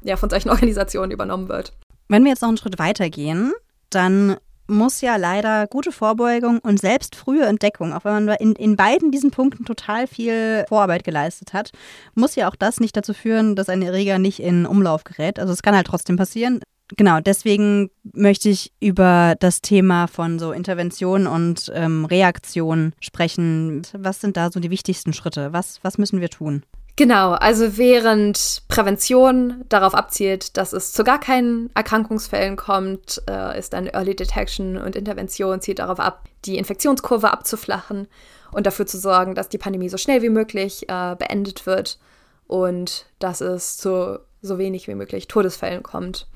ja, 0.02 0.16
von 0.16 0.30
solchen 0.30 0.50
Organisationen 0.50 1.10
übernommen 1.10 1.48
wird. 1.48 1.72
Wenn 2.08 2.24
wir 2.24 2.30
jetzt 2.30 2.42
noch 2.42 2.48
einen 2.48 2.58
Schritt 2.58 2.78
weiter 2.78 3.10
gehen, 3.10 3.52
dann 3.90 4.36
muss 4.70 5.00
ja 5.00 5.16
leider 5.16 5.66
gute 5.66 5.92
Vorbeugung 5.92 6.60
und 6.60 6.80
selbst 6.80 7.16
frühe 7.16 7.44
Entdeckung, 7.44 7.92
auch 7.92 8.04
wenn 8.04 8.24
man 8.24 8.36
in, 8.36 8.54
in 8.54 8.76
beiden 8.76 9.10
diesen 9.10 9.30
Punkten 9.30 9.64
total 9.64 10.06
viel 10.06 10.64
Vorarbeit 10.68 11.04
geleistet 11.04 11.52
hat, 11.52 11.72
muss 12.14 12.36
ja 12.36 12.48
auch 12.48 12.56
das 12.56 12.80
nicht 12.80 12.96
dazu 12.96 13.12
führen, 13.12 13.56
dass 13.56 13.68
ein 13.68 13.82
Erreger 13.82 14.18
nicht 14.18 14.40
in 14.40 14.66
Umlauf 14.66 15.04
gerät. 15.04 15.38
Also 15.38 15.52
es 15.52 15.62
kann 15.62 15.74
halt 15.74 15.86
trotzdem 15.86 16.16
passieren. 16.16 16.60
Genau, 16.96 17.20
deswegen 17.20 17.90
möchte 18.12 18.48
ich 18.48 18.72
über 18.80 19.36
das 19.38 19.60
Thema 19.60 20.08
von 20.08 20.38
so 20.38 20.52
Intervention 20.52 21.26
und 21.26 21.70
ähm, 21.74 22.04
Reaktion 22.04 22.92
sprechen. 23.00 23.82
Was 23.92 24.20
sind 24.20 24.36
da 24.36 24.50
so 24.50 24.58
die 24.58 24.70
wichtigsten 24.70 25.12
Schritte? 25.12 25.52
Was, 25.52 25.78
was 25.82 25.98
müssen 25.98 26.20
wir 26.20 26.30
tun? 26.30 26.64
Genau, 26.96 27.32
also 27.32 27.78
während 27.78 28.62
Prävention 28.68 29.64
darauf 29.68 29.94
abzielt, 29.94 30.56
dass 30.56 30.72
es 30.72 30.92
zu 30.92 31.04
gar 31.04 31.18
keinen 31.18 31.70
Erkrankungsfällen 31.74 32.56
kommt, 32.56 33.22
äh, 33.28 33.58
ist 33.58 33.72
dann 33.72 33.86
Early 33.86 34.14
Detection 34.14 34.76
und 34.76 34.96
Intervention 34.96 35.60
zielt 35.60 35.78
darauf 35.78 35.98
ab, 35.98 36.24
die 36.44 36.58
Infektionskurve 36.58 37.32
abzuflachen 37.32 38.06
und 38.52 38.66
dafür 38.66 38.86
zu 38.86 38.98
sorgen, 38.98 39.34
dass 39.34 39.48
die 39.48 39.58
Pandemie 39.58 39.88
so 39.88 39.96
schnell 39.96 40.22
wie 40.22 40.28
möglich 40.28 40.88
äh, 40.88 41.16
beendet 41.16 41.66
wird 41.66 41.98
und 42.46 43.06
dass 43.18 43.40
es 43.40 43.76
zu 43.76 44.20
so 44.42 44.58
wenig 44.58 44.88
wie 44.88 44.94
möglich 44.94 45.28
Todesfällen 45.28 45.82
kommt. 45.82 46.26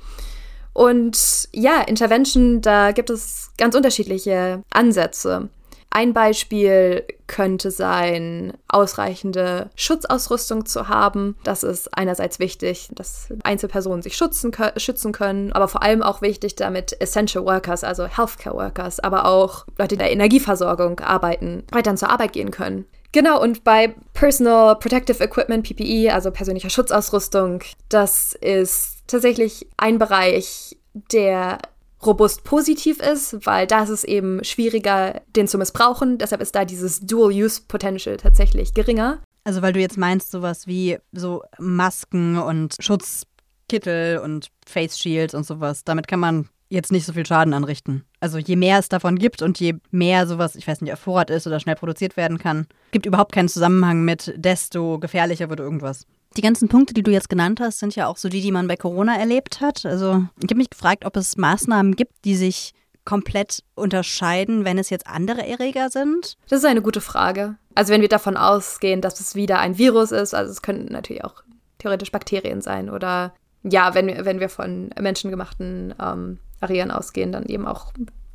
Und 0.72 1.48
ja, 1.52 1.80
Intervention, 1.82 2.60
da 2.60 2.92
gibt 2.92 3.10
es 3.10 3.50
ganz 3.56 3.74
unterschiedliche 3.74 4.62
Ansätze. 4.70 5.48
Ein 5.96 6.12
Beispiel 6.12 7.04
könnte 7.28 7.70
sein, 7.70 8.52
ausreichende 8.66 9.70
Schutzausrüstung 9.76 10.66
zu 10.66 10.88
haben. 10.88 11.36
Das 11.44 11.62
ist 11.62 11.96
einerseits 11.96 12.40
wichtig, 12.40 12.88
dass 12.96 13.28
Einzelpersonen 13.44 14.02
sich 14.02 14.16
schützen, 14.16 14.50
schützen 14.76 15.12
können, 15.12 15.52
aber 15.52 15.68
vor 15.68 15.84
allem 15.84 16.02
auch 16.02 16.20
wichtig, 16.20 16.56
damit 16.56 17.00
Essential 17.00 17.44
Workers, 17.44 17.84
also 17.84 18.06
Healthcare 18.06 18.56
Workers, 18.56 18.98
aber 18.98 19.24
auch 19.24 19.66
Leute, 19.78 19.94
in 19.94 20.00
der 20.00 20.10
Energieversorgung 20.10 20.98
arbeiten, 20.98 21.62
weiterhin 21.70 21.96
zur 21.96 22.10
Arbeit 22.10 22.32
gehen 22.32 22.50
können. 22.50 22.86
Genau, 23.12 23.40
und 23.40 23.62
bei 23.62 23.94
Personal 24.14 24.74
Protective 24.74 25.22
Equipment, 25.22 25.64
PPE, 25.64 26.12
also 26.12 26.32
persönlicher 26.32 26.70
Schutzausrüstung, 26.70 27.60
das 27.88 28.32
ist 28.40 29.04
tatsächlich 29.06 29.68
ein 29.76 30.00
Bereich, 30.00 30.76
der 31.12 31.58
robust 32.06 32.44
positiv 32.44 33.00
ist, 33.00 33.46
weil 33.46 33.66
da 33.66 33.82
ist 33.82 33.90
es 33.90 34.04
eben 34.04 34.42
schwieriger, 34.44 35.22
den 35.34 35.48
zu 35.48 35.58
missbrauchen. 35.58 36.18
Deshalb 36.18 36.40
ist 36.40 36.54
da 36.54 36.64
dieses 36.64 37.00
Dual-Use-Potential 37.00 38.16
tatsächlich 38.16 38.74
geringer. 38.74 39.20
Also 39.44 39.62
weil 39.62 39.72
du 39.72 39.80
jetzt 39.80 39.98
meinst, 39.98 40.30
sowas 40.30 40.66
wie 40.66 40.98
so 41.12 41.42
Masken 41.58 42.38
und 42.38 42.76
Schutzkittel 42.80 44.18
und 44.18 44.48
Face 44.66 44.98
Shields 44.98 45.34
und 45.34 45.44
sowas, 45.44 45.84
damit 45.84 46.08
kann 46.08 46.20
man 46.20 46.48
jetzt 46.70 46.92
nicht 46.92 47.04
so 47.06 47.12
viel 47.12 47.26
Schaden 47.26 47.54
anrichten. 47.54 48.04
Also 48.20 48.38
je 48.38 48.56
mehr 48.56 48.78
es 48.78 48.88
davon 48.88 49.18
gibt 49.18 49.42
und 49.42 49.60
je 49.60 49.74
mehr 49.90 50.26
sowas, 50.26 50.56
ich 50.56 50.66
weiß 50.66 50.80
nicht, 50.80 50.92
auf 50.92 50.98
Vorrat 50.98 51.30
ist 51.30 51.46
oder 51.46 51.60
schnell 51.60 51.76
produziert 51.76 52.16
werden 52.16 52.38
kann, 52.38 52.66
gibt 52.90 53.06
überhaupt 53.06 53.32
keinen 53.32 53.48
Zusammenhang 53.48 54.02
mit, 54.02 54.32
desto 54.36 54.98
gefährlicher 54.98 55.50
wird 55.50 55.60
irgendwas. 55.60 56.06
Die 56.36 56.42
ganzen 56.42 56.68
Punkte, 56.68 56.94
die 56.94 57.02
du 57.02 57.10
jetzt 57.10 57.28
genannt 57.28 57.60
hast, 57.60 57.78
sind 57.78 57.94
ja 57.94 58.06
auch 58.06 58.16
so 58.16 58.28
die, 58.28 58.40
die 58.40 58.52
man 58.52 58.66
bei 58.66 58.76
Corona 58.76 59.16
erlebt 59.16 59.60
hat. 59.60 59.86
Also 59.86 60.24
ich 60.38 60.50
habe 60.50 60.56
mich 60.56 60.70
gefragt, 60.70 61.04
ob 61.04 61.16
es 61.16 61.36
Maßnahmen 61.36 61.94
gibt, 61.94 62.12
die 62.24 62.34
sich 62.34 62.74
komplett 63.04 63.62
unterscheiden, 63.74 64.64
wenn 64.64 64.78
es 64.78 64.90
jetzt 64.90 65.06
andere 65.06 65.46
Erreger 65.46 65.90
sind? 65.90 66.36
Das 66.48 66.60
ist 66.60 66.64
eine 66.64 66.82
gute 66.82 67.00
Frage. 67.00 67.56
Also 67.74 67.92
wenn 67.92 68.00
wir 68.00 68.08
davon 68.08 68.36
ausgehen, 68.36 69.00
dass 69.00 69.20
es 69.20 69.34
wieder 69.34 69.58
ein 69.58 69.78
Virus 69.78 70.10
ist, 70.10 70.34
also 70.34 70.50
es 70.50 70.62
könnten 70.62 70.92
natürlich 70.92 71.24
auch 71.24 71.42
theoretisch 71.78 72.12
Bakterien 72.12 72.62
sein 72.62 72.88
oder 72.88 73.34
ja, 73.62 73.94
wenn 73.94 74.06
wir, 74.06 74.24
wenn 74.24 74.40
wir 74.40 74.48
von 74.48 74.90
menschengemachten 74.98 75.94
ähm, 76.00 76.38
Erregern 76.60 76.90
ausgehen, 76.90 77.32
dann 77.32 77.46
eben 77.46 77.66
auch 77.66 77.92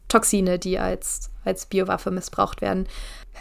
Toxine, 0.08 0.58
die 0.58 0.80
als, 0.80 1.30
als 1.46 1.68
Biowaffe 1.68 2.12
missbraucht 2.12 2.62
werden. 2.62 2.88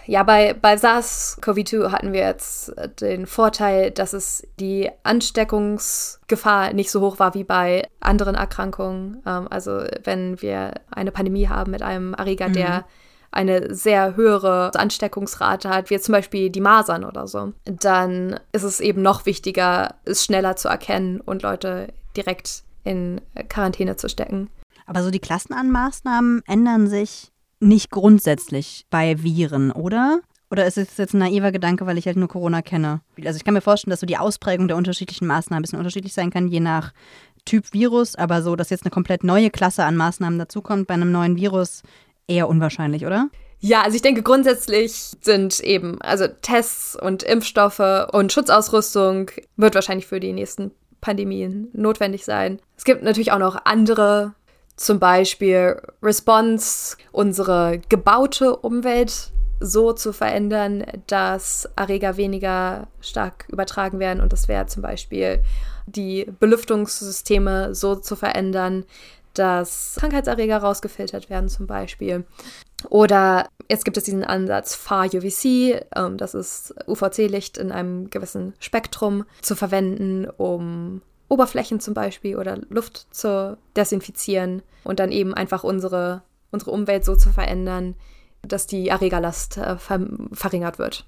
Ja, 0.06 0.22
bei, 0.22 0.54
bei 0.54 0.74
SARS-CoV-2 0.74 1.92
hatten 1.92 2.14
wir 2.14 2.20
jetzt 2.20 2.72
den 3.00 3.26
Vorteil, 3.26 3.90
dass 3.90 4.14
es 4.14 4.46
die 4.58 4.90
Ansteckungsgefahr 5.02 6.72
nicht 6.72 6.90
so 6.90 7.02
hoch 7.02 7.18
war 7.18 7.34
wie 7.34 7.44
bei 7.44 7.86
anderen 8.00 8.34
Erkrankungen. 8.34 9.22
Ähm, 9.26 9.48
also 9.50 9.82
wenn 10.04 10.40
wir 10.40 10.72
eine 10.90 11.12
Pandemie 11.12 11.48
haben 11.48 11.70
mit 11.70 11.82
einem 11.82 12.14
Erreger, 12.14 12.48
mhm. 12.48 12.52
der 12.54 12.84
eine 13.30 13.74
sehr 13.74 14.16
höhere 14.16 14.70
Ansteckungsrate 14.74 15.68
hat, 15.68 15.90
wie 15.90 16.00
zum 16.00 16.12
Beispiel 16.12 16.48
die 16.48 16.62
Masern 16.62 17.04
oder 17.04 17.28
so, 17.28 17.52
dann 17.64 18.40
ist 18.52 18.62
es 18.62 18.80
eben 18.80 19.02
noch 19.02 19.26
wichtiger, 19.26 19.94
es 20.06 20.24
schneller 20.24 20.56
zu 20.56 20.68
erkennen 20.68 21.20
und 21.20 21.42
Leute 21.42 21.88
direkt 22.16 22.62
in 22.84 23.20
Quarantäne 23.50 23.96
zu 23.96 24.08
stecken. 24.08 24.48
Aber 24.86 25.02
so 25.02 25.10
die 25.10 25.18
Klassenanmaßnahmen 25.18 26.42
ändern 26.46 26.86
sich 26.88 27.30
nicht 27.60 27.90
grundsätzlich 27.90 28.86
bei 28.90 29.22
Viren, 29.22 29.72
oder? 29.72 30.20
Oder 30.50 30.66
ist 30.66 30.78
es 30.78 30.96
jetzt 30.96 31.14
ein 31.14 31.18
naiver 31.18 31.52
Gedanke, 31.52 31.84
weil 31.86 31.98
ich 31.98 32.06
halt 32.06 32.16
nur 32.16 32.28
Corona 32.28 32.62
kenne? 32.62 33.00
Also 33.24 33.36
ich 33.36 33.44
kann 33.44 33.54
mir 33.54 33.60
vorstellen, 33.60 33.90
dass 33.90 34.00
so 34.00 34.06
die 34.06 34.16
Ausprägung 34.16 34.66
der 34.66 34.78
unterschiedlichen 34.78 35.26
Maßnahmen 35.26 35.60
ein 35.60 35.62
bisschen 35.62 35.78
unterschiedlich 35.78 36.14
sein 36.14 36.30
kann, 36.30 36.48
je 36.48 36.60
nach 36.60 36.92
Typ 37.44 37.72
Virus, 37.72 38.14
aber 38.14 38.42
so, 38.42 38.56
dass 38.56 38.70
jetzt 38.70 38.84
eine 38.84 38.90
komplett 38.90 39.24
neue 39.24 39.50
Klasse 39.50 39.84
an 39.84 39.96
Maßnahmen 39.96 40.38
dazukommt 40.38 40.86
bei 40.86 40.94
einem 40.94 41.12
neuen 41.12 41.36
Virus, 41.36 41.82
eher 42.26 42.48
unwahrscheinlich, 42.48 43.06
oder? 43.06 43.28
Ja, 43.60 43.82
also 43.82 43.96
ich 43.96 44.02
denke 44.02 44.22
grundsätzlich 44.22 44.92
sind 45.20 45.60
eben, 45.60 46.00
also 46.00 46.26
Tests 46.28 46.94
und 46.94 47.22
Impfstoffe 47.22 48.08
und 48.12 48.32
Schutzausrüstung 48.32 49.30
wird 49.56 49.74
wahrscheinlich 49.74 50.06
für 50.06 50.20
die 50.20 50.32
nächsten 50.32 50.70
Pandemien 51.00 51.68
notwendig 51.72 52.24
sein. 52.24 52.60
Es 52.76 52.84
gibt 52.84 53.02
natürlich 53.02 53.32
auch 53.32 53.38
noch 53.38 53.64
andere 53.64 54.34
zum 54.78 54.98
Beispiel 54.98 55.82
Response, 56.02 56.96
unsere 57.12 57.80
gebaute 57.88 58.56
Umwelt 58.56 59.32
so 59.60 59.92
zu 59.92 60.12
verändern, 60.12 60.86
dass 61.08 61.68
Erreger 61.76 62.16
weniger 62.16 62.86
stark 63.00 63.46
übertragen 63.50 63.98
werden. 63.98 64.20
Und 64.20 64.32
das 64.32 64.46
wäre 64.46 64.66
zum 64.66 64.82
Beispiel 64.82 65.42
die 65.86 66.30
Belüftungssysteme 66.38 67.74
so 67.74 67.96
zu 67.96 68.14
verändern, 68.14 68.84
dass 69.34 69.96
Krankheitserreger 69.98 70.58
rausgefiltert 70.58 71.28
werden 71.28 71.48
zum 71.48 71.66
Beispiel. 71.66 72.24
Oder 72.88 73.48
jetzt 73.68 73.84
gibt 73.84 73.96
es 73.96 74.04
diesen 74.04 74.24
Ansatz 74.24 74.76
Far-UVC, 74.76 75.84
ähm, 75.96 76.16
das 76.16 76.34
ist 76.34 76.74
UVC-Licht 76.86 77.58
in 77.58 77.72
einem 77.72 78.10
gewissen 78.10 78.54
Spektrum 78.60 79.24
zu 79.42 79.56
verwenden, 79.56 80.28
um 80.36 81.02
Oberflächen 81.28 81.80
zum 81.80 81.94
Beispiel 81.94 82.36
oder 82.36 82.58
Luft 82.68 83.06
zu 83.10 83.58
desinfizieren 83.76 84.62
und 84.84 84.98
dann 84.98 85.12
eben 85.12 85.34
einfach 85.34 85.64
unsere, 85.64 86.22
unsere 86.50 86.70
Umwelt 86.70 87.04
so 87.04 87.16
zu 87.16 87.30
verändern, 87.30 87.94
dass 88.42 88.66
die 88.66 88.88
Erregerlast 88.88 89.58
äh, 89.58 89.76
ver 89.76 90.00
verringert 90.32 90.78
wird. 90.78 91.06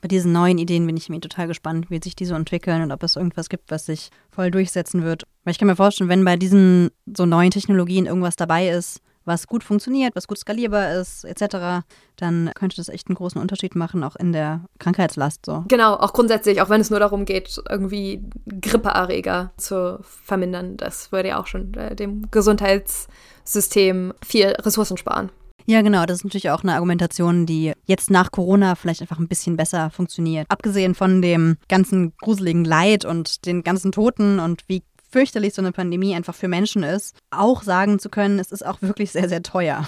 Bei 0.00 0.08
diesen 0.08 0.32
neuen 0.32 0.58
Ideen 0.58 0.84
bin 0.84 0.96
ich 0.96 1.08
mir 1.08 1.20
total 1.20 1.46
gespannt, 1.46 1.88
wie 1.88 2.00
sich 2.02 2.16
die 2.16 2.24
so 2.24 2.34
entwickeln 2.34 2.82
und 2.82 2.90
ob 2.90 3.04
es 3.04 3.14
irgendwas 3.14 3.48
gibt, 3.48 3.70
was 3.70 3.86
sich 3.86 4.10
voll 4.30 4.50
durchsetzen 4.50 5.04
wird. 5.04 5.22
Weil 5.44 5.52
ich 5.52 5.58
kann 5.58 5.68
mir 5.68 5.76
vorstellen, 5.76 6.10
wenn 6.10 6.24
bei 6.24 6.36
diesen 6.36 6.90
so 7.06 7.24
neuen 7.24 7.52
Technologien 7.52 8.06
irgendwas 8.06 8.34
dabei 8.34 8.68
ist, 8.68 9.00
was 9.24 9.46
gut 9.46 9.64
funktioniert, 9.64 10.14
was 10.14 10.26
gut 10.26 10.38
skalierbar 10.38 10.92
ist, 10.94 11.24
etc., 11.24 11.84
dann 12.16 12.50
könnte 12.54 12.76
das 12.76 12.88
echt 12.88 13.08
einen 13.08 13.16
großen 13.16 13.40
Unterschied 13.40 13.74
machen, 13.74 14.04
auch 14.04 14.16
in 14.16 14.32
der 14.32 14.62
Krankheitslast 14.78 15.46
so. 15.46 15.64
Genau, 15.68 15.94
auch 15.94 16.12
grundsätzlich, 16.12 16.60
auch 16.60 16.68
wenn 16.68 16.80
es 16.80 16.90
nur 16.90 17.00
darum 17.00 17.24
geht, 17.24 17.60
irgendwie 17.68 18.22
Grippeerreger 18.60 19.52
zu 19.56 19.98
vermindern. 20.02 20.76
Das 20.76 21.10
würde 21.10 21.30
ja 21.30 21.40
auch 21.40 21.46
schon 21.46 21.74
äh, 21.74 21.96
dem 21.96 22.30
Gesundheitssystem 22.30 24.14
viel 24.24 24.48
Ressourcen 24.48 24.96
sparen. 24.96 25.30
Ja, 25.66 25.82
genau. 25.82 26.04
Das 26.06 26.18
ist 26.18 26.24
natürlich 26.24 26.50
auch 26.50 26.62
eine 26.62 26.74
Argumentation, 26.74 27.46
die 27.46 27.72
jetzt 27.84 28.10
nach 28.10 28.30
Corona 28.30 28.74
vielleicht 28.74 29.00
einfach 29.00 29.18
ein 29.18 29.28
bisschen 29.28 29.56
besser 29.56 29.90
funktioniert. 29.90 30.46
Abgesehen 30.50 30.94
von 30.94 31.22
dem 31.22 31.56
ganzen 31.68 32.14
gruseligen 32.20 32.64
Leid 32.64 33.04
und 33.04 33.46
den 33.46 33.62
ganzen 33.62 33.92
Toten 33.92 34.40
und 34.40 34.64
wie 34.68 34.82
fürchterlich 35.12 35.54
so 35.54 35.62
eine 35.62 35.72
Pandemie 35.72 36.14
einfach 36.14 36.34
für 36.34 36.48
Menschen 36.48 36.82
ist, 36.82 37.16
auch 37.30 37.62
sagen 37.62 37.98
zu 37.98 38.08
können, 38.08 38.38
es 38.38 38.50
ist 38.50 38.66
auch 38.66 38.80
wirklich 38.82 39.12
sehr, 39.12 39.28
sehr 39.28 39.42
teuer. 39.42 39.86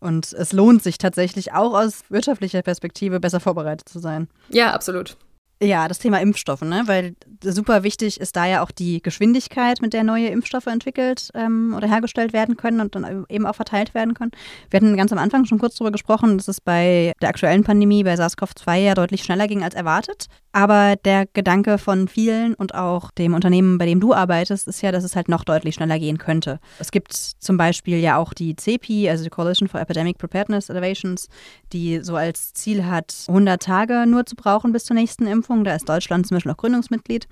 Und 0.00 0.32
es 0.32 0.52
lohnt 0.52 0.82
sich 0.82 0.98
tatsächlich 0.98 1.52
auch 1.52 1.74
aus 1.74 2.02
wirtschaftlicher 2.10 2.62
Perspektive 2.62 3.20
besser 3.20 3.40
vorbereitet 3.40 3.88
zu 3.88 3.98
sein. 3.98 4.28
Ja, 4.50 4.72
absolut. 4.72 5.16
Ja, 5.62 5.88
das 5.88 5.98
Thema 5.98 6.20
Impfstoffe, 6.20 6.60
ne? 6.60 6.82
weil 6.84 7.14
super 7.42 7.82
wichtig 7.82 8.20
ist 8.20 8.36
da 8.36 8.44
ja 8.44 8.62
auch 8.62 8.70
die 8.70 9.00
Geschwindigkeit, 9.00 9.80
mit 9.80 9.94
der 9.94 10.04
neue 10.04 10.28
Impfstoffe 10.28 10.66
entwickelt 10.66 11.30
ähm, 11.34 11.72
oder 11.74 11.88
hergestellt 11.88 12.34
werden 12.34 12.58
können 12.58 12.80
und 12.80 12.94
dann 12.94 13.24
eben 13.30 13.46
auch 13.46 13.54
verteilt 13.54 13.94
werden 13.94 14.12
können. 14.12 14.32
Wir 14.68 14.80
hatten 14.80 14.98
ganz 14.98 15.12
am 15.12 15.18
Anfang 15.18 15.46
schon 15.46 15.58
kurz 15.58 15.76
darüber 15.76 15.92
gesprochen, 15.92 16.36
dass 16.36 16.48
es 16.48 16.60
bei 16.60 17.14
der 17.22 17.30
aktuellen 17.30 17.64
Pandemie 17.64 18.04
bei 18.04 18.14
SARS-CoV-2 18.14 18.76
ja 18.76 18.94
deutlich 18.94 19.22
schneller 19.24 19.46
ging 19.48 19.62
als 19.62 19.74
erwartet. 19.74 20.26
Aber 20.52 20.96
der 20.96 21.26
Gedanke 21.26 21.76
von 21.76 22.08
vielen 22.08 22.54
und 22.54 22.74
auch 22.74 23.10
dem 23.10 23.34
Unternehmen, 23.34 23.76
bei 23.76 23.84
dem 23.84 24.00
du 24.00 24.14
arbeitest, 24.14 24.66
ist 24.68 24.80
ja, 24.80 24.90
dass 24.90 25.04
es 25.04 25.14
halt 25.14 25.28
noch 25.28 25.44
deutlich 25.44 25.74
schneller 25.74 25.98
gehen 25.98 26.16
könnte. 26.16 26.60
Es 26.78 26.90
gibt 26.90 27.12
zum 27.12 27.58
Beispiel 27.58 27.98
ja 27.98 28.16
auch 28.16 28.32
die 28.32 28.56
CEPI, 28.56 29.10
also 29.10 29.24
die 29.24 29.28
Coalition 29.28 29.68
for 29.68 29.80
Epidemic 29.80 30.16
Preparedness 30.16 30.70
Innovations, 30.70 31.28
die 31.74 32.00
so 32.02 32.16
als 32.16 32.54
Ziel 32.54 32.86
hat, 32.86 33.14
100 33.28 33.62
Tage 33.62 34.06
nur 34.06 34.24
zu 34.24 34.34
brauchen 34.34 34.72
bis 34.72 34.86
zur 34.86 34.96
nächsten 34.96 35.26
Impfung. 35.26 35.45
Da 35.48 35.74
ist 35.74 35.88
Deutschland 35.88 36.26
zum 36.26 36.36
Beispiel 36.36 36.52
auch 36.52 36.56
Gründungsmitglied. 36.56 37.28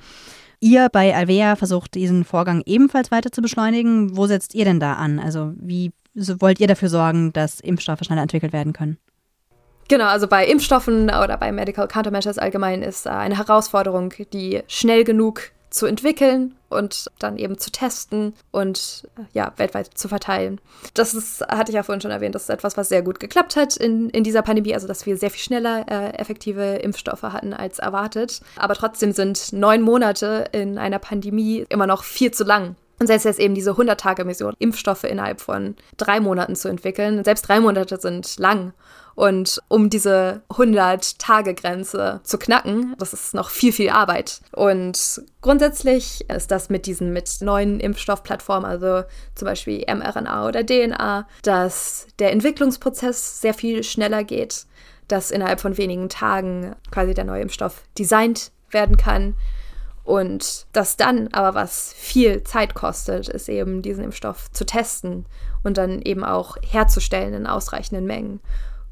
Ihr 0.60 0.88
bei 0.90 1.14
Alvea 1.14 1.56
versucht 1.56 1.94
diesen 1.94 2.24
Vorgang 2.24 2.62
ebenfalls 2.64 3.10
weiter 3.10 3.30
zu 3.30 3.42
beschleunigen. 3.42 4.16
Wo 4.16 4.26
setzt 4.26 4.54
ihr 4.54 4.64
denn 4.64 4.80
da 4.80 4.94
an? 4.94 5.18
Also 5.18 5.52
wie 5.56 5.92
wollt 6.14 6.60
ihr 6.60 6.68
dafür 6.68 6.88
sorgen, 6.88 7.32
dass 7.32 7.60
Impfstoffe 7.60 8.00
schneller 8.02 8.22
entwickelt 8.22 8.52
werden 8.52 8.72
können? 8.72 8.98
Genau, 9.88 10.06
also 10.06 10.26
bei 10.26 10.46
Impfstoffen 10.46 11.04
oder 11.04 11.36
bei 11.36 11.52
Medical 11.52 11.88
Countermeasures 11.88 12.38
allgemein 12.38 12.82
ist 12.82 13.06
eine 13.06 13.36
Herausforderung, 13.36 14.14
die 14.32 14.62
schnell 14.66 15.04
genug 15.04 15.50
zu 15.74 15.86
entwickeln 15.86 16.54
und 16.68 17.10
dann 17.18 17.36
eben 17.36 17.58
zu 17.58 17.72
testen 17.72 18.34
und 18.52 19.08
ja, 19.32 19.52
weltweit 19.56 19.90
zu 19.98 20.06
verteilen. 20.06 20.60
Das 20.94 21.14
ist, 21.14 21.40
hatte 21.48 21.72
ich 21.72 21.74
ja 21.74 21.82
vorhin 21.82 22.00
schon 22.00 22.12
erwähnt, 22.12 22.36
das 22.36 22.44
ist 22.44 22.50
etwas, 22.50 22.76
was 22.76 22.88
sehr 22.88 23.02
gut 23.02 23.18
geklappt 23.18 23.56
hat 23.56 23.76
in, 23.76 24.08
in 24.10 24.22
dieser 24.22 24.42
Pandemie, 24.42 24.72
also 24.72 24.86
dass 24.86 25.04
wir 25.04 25.16
sehr 25.16 25.30
viel 25.30 25.42
schneller 25.42 25.84
äh, 25.88 26.16
effektive 26.16 26.76
Impfstoffe 26.76 27.24
hatten 27.24 27.52
als 27.52 27.80
erwartet. 27.80 28.40
Aber 28.54 28.74
trotzdem 28.74 29.10
sind 29.10 29.52
neun 29.52 29.82
Monate 29.82 30.44
in 30.52 30.78
einer 30.78 31.00
Pandemie 31.00 31.66
immer 31.68 31.88
noch 31.88 32.04
viel 32.04 32.30
zu 32.30 32.44
lang. 32.44 32.76
Und 33.00 33.08
selbst 33.08 33.24
jetzt 33.24 33.40
eben 33.40 33.56
diese 33.56 33.72
100-Tage-Mission, 33.72 34.54
Impfstoffe 34.60 35.02
innerhalb 35.02 35.40
von 35.40 35.74
drei 35.96 36.20
Monaten 36.20 36.54
zu 36.54 36.68
entwickeln, 36.68 37.24
selbst 37.24 37.48
drei 37.48 37.58
Monate 37.58 37.98
sind 38.00 38.38
lang. 38.38 38.74
Und 39.14 39.62
um 39.68 39.90
diese 39.90 40.42
100-Tage-Grenze 40.50 42.20
zu 42.24 42.38
knacken, 42.38 42.94
das 42.98 43.12
ist 43.12 43.34
noch 43.34 43.50
viel, 43.50 43.72
viel 43.72 43.90
Arbeit. 43.90 44.40
Und 44.52 45.22
grundsätzlich 45.40 46.28
ist 46.28 46.50
das 46.50 46.68
mit 46.68 46.86
diesen 46.86 47.12
mit 47.12 47.30
neuen 47.40 47.78
Impfstoffplattformen, 47.80 48.68
also 48.68 49.04
zum 49.34 49.46
Beispiel 49.46 49.84
mRNA 49.86 50.48
oder 50.48 50.66
DNA, 50.66 51.26
dass 51.42 52.08
der 52.18 52.32
Entwicklungsprozess 52.32 53.40
sehr 53.40 53.54
viel 53.54 53.84
schneller 53.84 54.24
geht, 54.24 54.66
dass 55.06 55.30
innerhalb 55.30 55.60
von 55.60 55.78
wenigen 55.78 56.08
Tagen 56.08 56.74
quasi 56.90 57.14
der 57.14 57.24
neue 57.24 57.42
Impfstoff 57.42 57.82
designt 57.96 58.50
werden 58.70 58.96
kann. 58.96 59.36
Und 60.02 60.66
das 60.72 60.96
dann 60.96 61.28
aber, 61.28 61.54
was 61.54 61.94
viel 61.96 62.42
Zeit 62.42 62.74
kostet, 62.74 63.28
ist 63.28 63.48
eben 63.48 63.80
diesen 63.80 64.04
Impfstoff 64.04 64.50
zu 64.50 64.66
testen 64.66 65.24
und 65.62 65.78
dann 65.78 66.02
eben 66.02 66.24
auch 66.24 66.56
herzustellen 66.62 67.32
in 67.32 67.46
ausreichenden 67.46 68.04
Mengen 68.04 68.40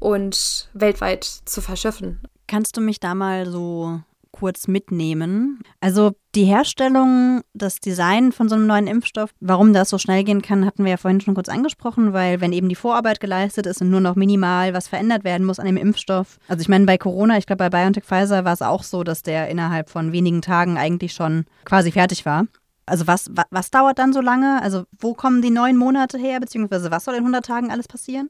und 0.03 0.69
weltweit 0.73 1.23
zu 1.23 1.61
verschiffen. 1.61 2.19
Kannst 2.47 2.75
du 2.75 2.81
mich 2.81 2.99
da 2.99 3.15
mal 3.15 3.49
so 3.49 4.01
kurz 4.31 4.67
mitnehmen? 4.67 5.61
Also 5.79 6.11
die 6.35 6.43
Herstellung, 6.43 7.41
das 7.53 7.79
Design 7.79 8.31
von 8.33 8.49
so 8.49 8.55
einem 8.55 8.67
neuen 8.67 8.87
Impfstoff, 8.87 9.29
warum 9.39 9.71
das 9.71 9.89
so 9.89 9.97
schnell 9.97 10.23
gehen 10.25 10.41
kann, 10.41 10.65
hatten 10.65 10.83
wir 10.83 10.91
ja 10.91 10.97
vorhin 10.97 11.21
schon 11.21 11.35
kurz 11.35 11.47
angesprochen, 11.47 12.11
weil 12.11 12.41
wenn 12.41 12.51
eben 12.51 12.67
die 12.67 12.75
Vorarbeit 12.75 13.21
geleistet 13.21 13.65
ist 13.65 13.81
und 13.81 13.91
nur 13.91 14.01
noch 14.01 14.15
minimal 14.15 14.73
was 14.73 14.89
verändert 14.89 15.23
werden 15.23 15.45
muss 15.45 15.59
an 15.59 15.67
dem 15.67 15.77
Impfstoff. 15.77 16.37
Also 16.49 16.61
ich 16.61 16.69
meine, 16.69 16.85
bei 16.85 16.97
Corona, 16.97 17.37
ich 17.37 17.45
glaube 17.45 17.69
bei 17.69 17.69
BioNTech 17.69 18.03
Pfizer 18.03 18.43
war 18.43 18.53
es 18.53 18.61
auch 18.61 18.83
so, 18.83 19.03
dass 19.03 19.23
der 19.23 19.47
innerhalb 19.47 19.89
von 19.89 20.11
wenigen 20.11 20.41
Tagen 20.41 20.77
eigentlich 20.77 21.13
schon 21.13 21.45
quasi 21.63 21.91
fertig 21.91 22.25
war. 22.25 22.47
Also 22.85 23.07
was, 23.07 23.29
was, 23.31 23.45
was 23.51 23.71
dauert 23.71 23.99
dann 23.99 24.11
so 24.11 24.19
lange? 24.19 24.61
Also 24.61 24.83
wo 24.99 25.13
kommen 25.13 25.41
die 25.41 25.51
neun 25.51 25.77
Monate 25.77 26.17
her, 26.17 26.41
beziehungsweise 26.41 26.91
was 26.91 27.05
soll 27.05 27.13
in 27.13 27.21
100 27.21 27.45
Tagen 27.45 27.71
alles 27.71 27.87
passieren? 27.87 28.29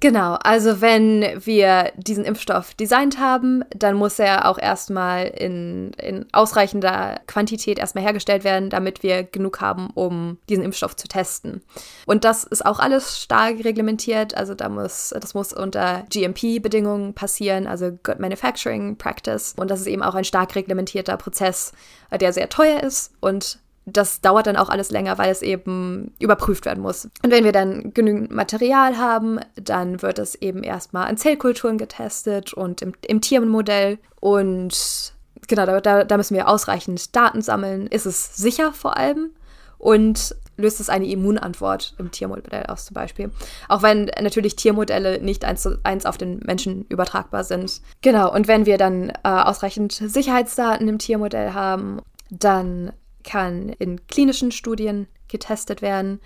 Genau, 0.00 0.34
also 0.42 0.82
wenn 0.82 1.22
wir 1.46 1.90
diesen 1.96 2.26
Impfstoff 2.26 2.74
designt 2.74 3.18
haben, 3.18 3.64
dann 3.70 3.94
muss 3.94 4.18
er 4.18 4.48
auch 4.48 4.58
erstmal 4.58 5.26
in, 5.26 5.92
in 5.94 6.26
ausreichender 6.32 7.20
Quantität 7.26 7.78
erstmal 7.78 8.04
hergestellt 8.04 8.44
werden, 8.44 8.68
damit 8.68 9.02
wir 9.02 9.24
genug 9.24 9.62
haben, 9.62 9.88
um 9.94 10.38
diesen 10.50 10.64
Impfstoff 10.64 10.96
zu 10.96 11.08
testen. 11.08 11.62
Und 12.04 12.24
das 12.24 12.44
ist 12.44 12.66
auch 12.66 12.78
alles 12.78 13.22
stark 13.22 13.64
reglementiert, 13.64 14.36
also 14.36 14.54
da 14.54 14.68
muss, 14.68 15.14
das 15.18 15.32
muss 15.32 15.54
unter 15.54 16.04
GMP-Bedingungen 16.10 17.14
passieren, 17.14 17.66
also 17.66 17.90
Good 17.90 18.20
Manufacturing 18.20 18.98
Practice. 18.98 19.54
Und 19.56 19.70
das 19.70 19.80
ist 19.80 19.86
eben 19.86 20.02
auch 20.02 20.14
ein 20.14 20.24
stark 20.24 20.54
reglementierter 20.56 21.16
Prozess, 21.16 21.72
der 22.12 22.34
sehr 22.34 22.50
teuer 22.50 22.82
ist 22.82 23.12
und 23.20 23.60
das 23.86 24.20
dauert 24.20 24.48
dann 24.48 24.56
auch 24.56 24.68
alles 24.68 24.90
länger, 24.90 25.16
weil 25.16 25.30
es 25.30 25.42
eben 25.42 26.12
überprüft 26.18 26.66
werden 26.66 26.82
muss. 26.82 27.08
Und 27.24 27.30
wenn 27.30 27.44
wir 27.44 27.52
dann 27.52 27.94
genügend 27.94 28.32
Material 28.32 28.98
haben, 28.98 29.38
dann 29.54 30.02
wird 30.02 30.18
es 30.18 30.34
eben 30.34 30.64
erstmal 30.64 31.06
an 31.06 31.16
Zellkulturen 31.16 31.78
getestet 31.78 32.52
und 32.52 32.82
im, 32.82 32.92
im 33.06 33.20
Tiermodell. 33.20 33.98
Und 34.20 35.14
genau, 35.46 35.80
da, 35.80 36.04
da 36.04 36.16
müssen 36.16 36.34
wir 36.34 36.48
ausreichend 36.48 37.14
Daten 37.14 37.42
sammeln. 37.42 37.86
Ist 37.86 38.06
es 38.06 38.36
sicher 38.36 38.72
vor 38.72 38.96
allem? 38.96 39.30
Und 39.78 40.34
löst 40.56 40.80
es 40.80 40.88
eine 40.88 41.06
Immunantwort 41.06 41.94
im 41.98 42.10
Tiermodell 42.10 42.64
aus 42.66 42.86
zum 42.86 42.94
Beispiel. 42.94 43.30
Auch 43.68 43.82
wenn 43.82 44.06
natürlich 44.20 44.56
Tiermodelle 44.56 45.20
nicht 45.20 45.44
eins 45.44 45.62
zu 45.62 45.78
eins 45.84 46.06
auf 46.06 46.16
den 46.16 46.40
Menschen 46.40 46.86
übertragbar 46.88 47.44
sind. 47.44 47.82
Genau, 48.00 48.32
und 48.32 48.48
wenn 48.48 48.66
wir 48.66 48.78
dann 48.78 49.10
äh, 49.10 49.28
ausreichend 49.28 49.92
Sicherheitsdaten 49.92 50.88
im 50.88 50.98
Tiermodell 50.98 51.52
haben, 51.52 52.00
dann 52.30 52.92
kann 53.26 53.68
in 53.68 54.06
klinischen 54.06 54.52
Studien 54.52 55.06
getestet 55.28 55.82
werden. 55.82 56.20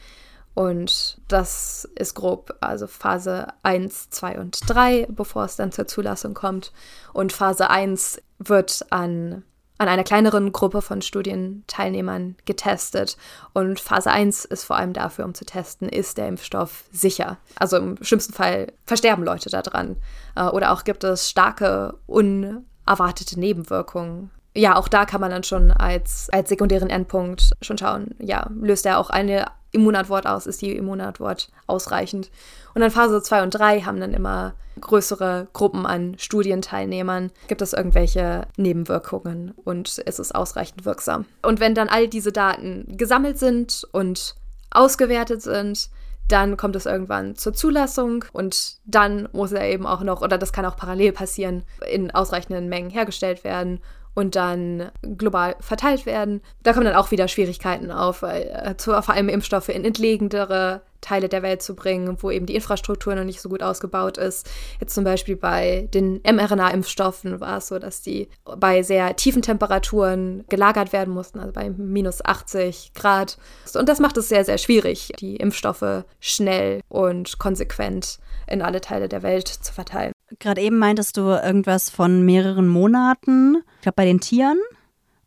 Und 0.54 1.20
das 1.28 1.88
ist 1.94 2.14
grob, 2.14 2.56
also 2.60 2.86
Phase 2.86 3.48
1, 3.62 4.10
2 4.10 4.38
und 4.38 4.60
3, 4.66 5.06
bevor 5.08 5.44
es 5.44 5.56
dann 5.56 5.72
zur 5.72 5.86
Zulassung 5.86 6.34
kommt. 6.34 6.72
Und 7.12 7.32
Phase 7.32 7.70
1 7.70 8.20
wird 8.38 8.84
an, 8.90 9.44
an 9.78 9.88
einer 9.88 10.02
kleineren 10.02 10.52
Gruppe 10.52 10.82
von 10.82 11.02
Studienteilnehmern 11.02 12.36
getestet. 12.46 13.16
Und 13.52 13.78
Phase 13.78 14.10
1 14.10 14.44
ist 14.44 14.64
vor 14.64 14.76
allem 14.76 14.92
dafür, 14.92 15.24
um 15.24 15.34
zu 15.34 15.44
testen, 15.44 15.88
ist 15.88 16.18
der 16.18 16.28
Impfstoff 16.28 16.84
sicher. 16.90 17.38
Also 17.56 17.76
im 17.76 18.02
schlimmsten 18.02 18.32
Fall 18.32 18.72
versterben 18.84 19.24
Leute 19.24 19.50
daran. 19.50 19.96
Äh, 20.34 20.46
oder 20.46 20.72
auch 20.72 20.84
gibt 20.84 21.04
es 21.04 21.30
starke, 21.30 21.94
unerwartete 22.06 23.38
Nebenwirkungen 23.38 24.30
ja, 24.54 24.76
auch 24.76 24.88
da 24.88 25.04
kann 25.04 25.20
man 25.20 25.30
dann 25.30 25.44
schon 25.44 25.70
als, 25.70 26.28
als 26.32 26.48
sekundären 26.48 26.90
Endpunkt 26.90 27.52
schon 27.62 27.78
schauen, 27.78 28.14
ja, 28.18 28.50
löst 28.54 28.86
er 28.86 28.98
auch 28.98 29.10
eine 29.10 29.46
Immunantwort 29.72 30.26
aus, 30.26 30.46
ist 30.46 30.62
die 30.62 30.76
Immunantwort 30.76 31.48
ausreichend. 31.66 32.30
Und 32.74 32.80
dann 32.80 32.90
Phase 32.90 33.22
2 33.22 33.42
und 33.42 33.50
3 33.50 33.82
haben 33.82 34.00
dann 34.00 34.14
immer 34.14 34.54
größere 34.80 35.48
Gruppen 35.52 35.86
an 35.86 36.16
Studienteilnehmern. 36.18 37.30
Gibt 37.48 37.62
es 37.62 37.72
irgendwelche 37.72 38.46
Nebenwirkungen 38.56 39.52
und 39.64 39.98
ist 39.98 40.18
es 40.18 40.32
ausreichend 40.32 40.84
wirksam? 40.84 41.26
Und 41.42 41.60
wenn 41.60 41.74
dann 41.74 41.88
all 41.88 42.08
diese 42.08 42.32
Daten 42.32 42.96
gesammelt 42.96 43.38
sind 43.38 43.86
und 43.92 44.34
ausgewertet 44.70 45.42
sind, 45.42 45.90
dann 46.28 46.56
kommt 46.56 46.76
es 46.76 46.86
irgendwann 46.86 47.34
zur 47.34 47.52
Zulassung 47.52 48.24
und 48.32 48.78
dann 48.84 49.28
muss 49.32 49.50
er 49.50 49.68
eben 49.68 49.84
auch 49.84 50.02
noch, 50.02 50.22
oder 50.22 50.38
das 50.38 50.52
kann 50.52 50.64
auch 50.64 50.76
parallel 50.76 51.12
passieren, 51.12 51.64
in 51.90 52.12
ausreichenden 52.12 52.68
Mengen 52.68 52.90
hergestellt 52.90 53.42
werden 53.42 53.80
und 54.14 54.36
dann 54.36 54.90
global 55.16 55.56
verteilt 55.60 56.06
werden. 56.06 56.40
Da 56.62 56.72
kommen 56.72 56.86
dann 56.86 56.96
auch 56.96 57.10
wieder 57.10 57.28
Schwierigkeiten 57.28 57.90
auf, 57.90 58.22
äh, 58.22 58.74
zu, 58.76 58.90
vor 59.02 59.14
allem 59.14 59.28
Impfstoffe 59.28 59.68
in 59.68 59.84
entlegendere 59.84 60.82
Teile 61.00 61.28
der 61.28 61.42
Welt 61.42 61.62
zu 61.62 61.74
bringen, 61.74 62.16
wo 62.20 62.30
eben 62.30 62.46
die 62.46 62.54
Infrastruktur 62.54 63.14
noch 63.14 63.24
nicht 63.24 63.40
so 63.40 63.48
gut 63.48 63.62
ausgebaut 63.62 64.18
ist. 64.18 64.48
Jetzt 64.80 64.94
zum 64.94 65.04
Beispiel 65.04 65.36
bei 65.36 65.88
den 65.94 66.20
mRNA-Impfstoffen 66.22 67.40
war 67.40 67.58
es 67.58 67.68
so, 67.68 67.78
dass 67.78 68.02
die 68.02 68.28
bei 68.44 68.82
sehr 68.82 69.16
tiefen 69.16 69.42
Temperaturen 69.42 70.44
gelagert 70.48 70.92
werden 70.92 71.14
mussten, 71.14 71.40
also 71.40 71.52
bei 71.52 71.70
minus 71.70 72.24
80 72.24 72.92
Grad. 72.94 73.38
Und 73.74 73.88
das 73.88 74.00
macht 74.00 74.16
es 74.16 74.28
sehr, 74.28 74.44
sehr 74.44 74.58
schwierig, 74.58 75.12
die 75.18 75.36
Impfstoffe 75.36 76.04
schnell 76.20 76.80
und 76.88 77.38
konsequent 77.38 78.18
in 78.46 78.62
alle 78.62 78.80
Teile 78.80 79.08
der 79.08 79.22
Welt 79.22 79.48
zu 79.48 79.72
verteilen. 79.72 80.12
Gerade 80.38 80.60
eben 80.60 80.78
meintest 80.78 81.16
du 81.16 81.22
irgendwas 81.22 81.90
von 81.90 82.24
mehreren 82.24 82.68
Monaten, 82.68 83.56
ich 83.76 83.82
glaube 83.82 83.96
bei 83.96 84.04
den 84.04 84.20
Tieren. 84.20 84.58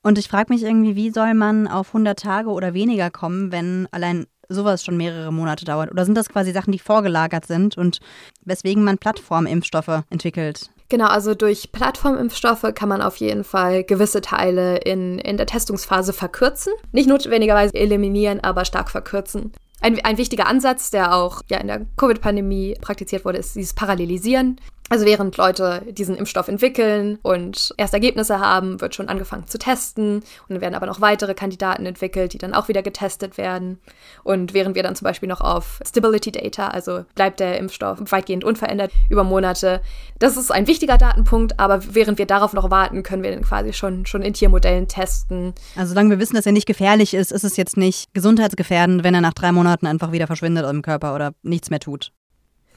Und 0.02 0.18
ich 0.18 0.28
frage 0.28 0.54
mich 0.54 0.64
irgendwie, 0.64 0.96
wie 0.96 1.12
soll 1.12 1.34
man 1.34 1.68
auf 1.68 1.88
100 1.90 2.20
Tage 2.20 2.50
oder 2.50 2.74
weniger 2.74 3.10
kommen, 3.10 3.52
wenn 3.52 3.88
allein 3.92 4.26
sowas 4.50 4.84
schon 4.84 4.98
mehrere 4.98 5.32
Monate 5.32 5.66
dauert? 5.66 5.92
Oder 5.92 6.06
sind 6.06 6.16
das 6.16 6.30
quasi 6.30 6.52
Sachen, 6.52 6.72
die 6.72 6.80
vorgelagert 6.80 7.46
sind 7.46 7.78
und 7.78 8.00
weswegen 8.44 8.84
man 8.84 8.98
Plattformimpfstoffe 8.98 10.04
entwickelt? 10.10 10.70
Genau, 10.90 11.08
also 11.08 11.34
durch 11.34 11.72
Plattformimpfstoffe 11.72 12.74
kann 12.76 12.90
man 12.90 13.02
auf 13.02 13.16
jeden 13.18 13.44
Fall 13.44 13.84
gewisse 13.84 14.22
Teile 14.22 14.78
in, 14.78 15.18
in 15.20 15.38
der 15.38 15.46
Testungsphase 15.46 16.14
verkürzen. 16.14 16.74
Nicht 16.92 17.08
notwendigerweise 17.08 17.74
eliminieren, 17.74 18.42
aber 18.42 18.66
stark 18.66 18.92
verkürzen. 18.92 19.54
Ein, 19.82 20.00
ein 20.04 20.18
wichtiger 20.18 20.48
Ansatz, 20.48 20.92
der 20.92 21.16
auch 21.16 21.42
ja, 21.50 21.58
in 21.58 21.68
der 21.68 21.86
Covid-Pandemie 21.98 22.76
praktiziert 22.80 23.26
wurde, 23.26 23.40
ist 23.40 23.56
dieses 23.56 23.74
Parallelisieren. 23.74 24.58
Also 24.94 25.08
während 25.08 25.38
Leute 25.38 25.82
diesen 25.90 26.16
Impfstoff 26.16 26.48
entwickeln 26.48 27.18
und 27.24 27.74
erste 27.78 27.98
Ergebnisse 27.98 28.40
haben, 28.40 28.80
wird 28.80 28.94
schon 28.94 29.10
angefangen 29.10 29.48
zu 29.48 29.58
testen 29.58 30.18
und 30.18 30.50
dann 30.50 30.62
werden 30.62 30.76
aber 30.76 30.86
noch 30.86 31.02
weitere 31.02 31.34
Kandidaten 31.34 31.88
entwickelt, 31.88 32.34
die 32.34 32.38
dann 32.38 32.54
auch 32.54 32.68
wieder 32.68 32.84
getestet 32.84 33.40
werden. 33.40 33.80
Und 34.24 34.54
während 34.54 34.76
wir 34.76 34.84
dann 34.84 34.96
zum 34.96 35.06
Beispiel 35.06 35.28
noch 35.28 35.42
auf 35.42 35.80
Stability 35.84 36.32
Data, 36.32 36.68
also 36.68 37.06
bleibt 37.16 37.40
der 37.40 37.58
Impfstoff 37.58 37.98
weitgehend 38.12 38.44
unverändert 38.44 38.92
über 39.10 39.24
Monate, 39.24 39.82
das 40.20 40.38
ist 40.38 40.52
ein 40.52 40.68
wichtiger 40.68 41.00
Datenpunkt, 41.00 41.60
aber 41.60 41.82
während 41.96 42.20
wir 42.20 42.28
darauf 42.28 42.54
noch 42.54 42.70
warten, 42.70 43.02
können 43.02 43.24
wir 43.24 43.32
dann 43.32 43.42
quasi 43.42 43.74
schon, 43.74 44.06
schon 44.06 44.22
in 44.22 44.34
Tiermodellen 44.34 44.88
testen. 44.88 45.56
Also 45.76 45.90
solange 45.90 46.12
wir 46.12 46.20
wissen, 46.20 46.36
dass 46.36 46.46
er 46.46 46.52
nicht 46.52 46.68
gefährlich 46.68 47.16
ist, 47.16 47.32
ist 47.32 47.44
es 47.44 47.58
jetzt 47.58 47.78
nicht 47.78 48.14
gesundheitsgefährdend, 48.14 49.04
wenn 49.04 49.16
er 49.16 49.22
nach 49.22 49.34
drei 49.34 49.52
Monaten 49.52 49.88
einfach 49.88 50.12
wieder 50.12 50.28
verschwindet 50.28 50.70
im 50.70 50.84
Körper 50.84 51.16
oder 51.16 51.34
nichts 51.42 51.72
mehr 51.72 51.80
tut. 51.80 52.12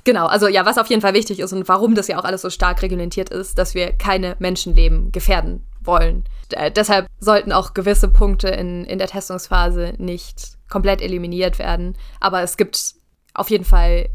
Genau, 0.06 0.26
also 0.26 0.46
ja, 0.46 0.64
was 0.64 0.78
auf 0.78 0.86
jeden 0.86 1.02
Fall 1.02 1.14
wichtig 1.14 1.40
ist 1.40 1.52
und 1.52 1.68
warum 1.68 1.96
das 1.96 2.06
ja 2.06 2.16
auch 2.16 2.24
alles 2.24 2.42
so 2.42 2.48
stark 2.48 2.80
reglementiert 2.80 3.28
ist, 3.28 3.58
dass 3.58 3.74
wir 3.74 3.90
keine 3.90 4.36
Menschenleben 4.38 5.10
gefährden 5.10 5.66
wollen. 5.80 6.22
Äh, 6.50 6.70
deshalb 6.70 7.08
sollten 7.18 7.50
auch 7.50 7.74
gewisse 7.74 8.06
Punkte 8.06 8.46
in, 8.46 8.84
in 8.84 8.98
der 8.98 9.08
Testungsphase 9.08 9.94
nicht 9.98 10.58
komplett 10.70 11.02
eliminiert 11.02 11.58
werden. 11.58 11.96
Aber 12.20 12.42
es 12.42 12.56
gibt 12.56 12.94
auf 13.34 13.50
jeden 13.50 13.64
Fall 13.64 14.08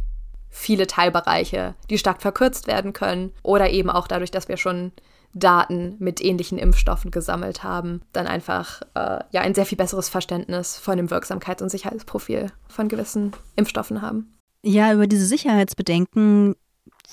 viele 0.47 0.87
Teilbereiche, 0.87 1.75
die 1.89 1.97
stark 1.97 2.21
verkürzt 2.21 2.67
werden 2.67 2.93
können 2.93 3.33
oder 3.43 3.69
eben 3.69 3.89
auch 3.89 4.07
dadurch, 4.07 4.31
dass 4.31 4.47
wir 4.47 4.55
schon 4.55 4.93
Daten 5.33 5.97
mit 5.99 6.23
ähnlichen 6.23 6.57
Impfstoffen 6.57 7.11
gesammelt 7.11 7.65
haben, 7.65 8.01
dann 8.13 8.27
einfach 8.27 8.81
äh, 8.93 9.19
ja 9.31 9.41
ein 9.41 9.55
sehr 9.55 9.65
viel 9.65 9.77
besseres 9.77 10.07
Verständnis 10.07 10.77
von 10.77 10.95
dem 10.95 11.09
Wirksamkeits- 11.09 11.61
und 11.61 11.69
Sicherheitsprofil 11.69 12.53
von 12.69 12.87
gewissen 12.87 13.33
Impfstoffen 13.57 14.01
haben. 14.01 14.33
Ja, 14.63 14.93
über 14.93 15.07
diese 15.07 15.25
Sicherheitsbedenken 15.25 16.55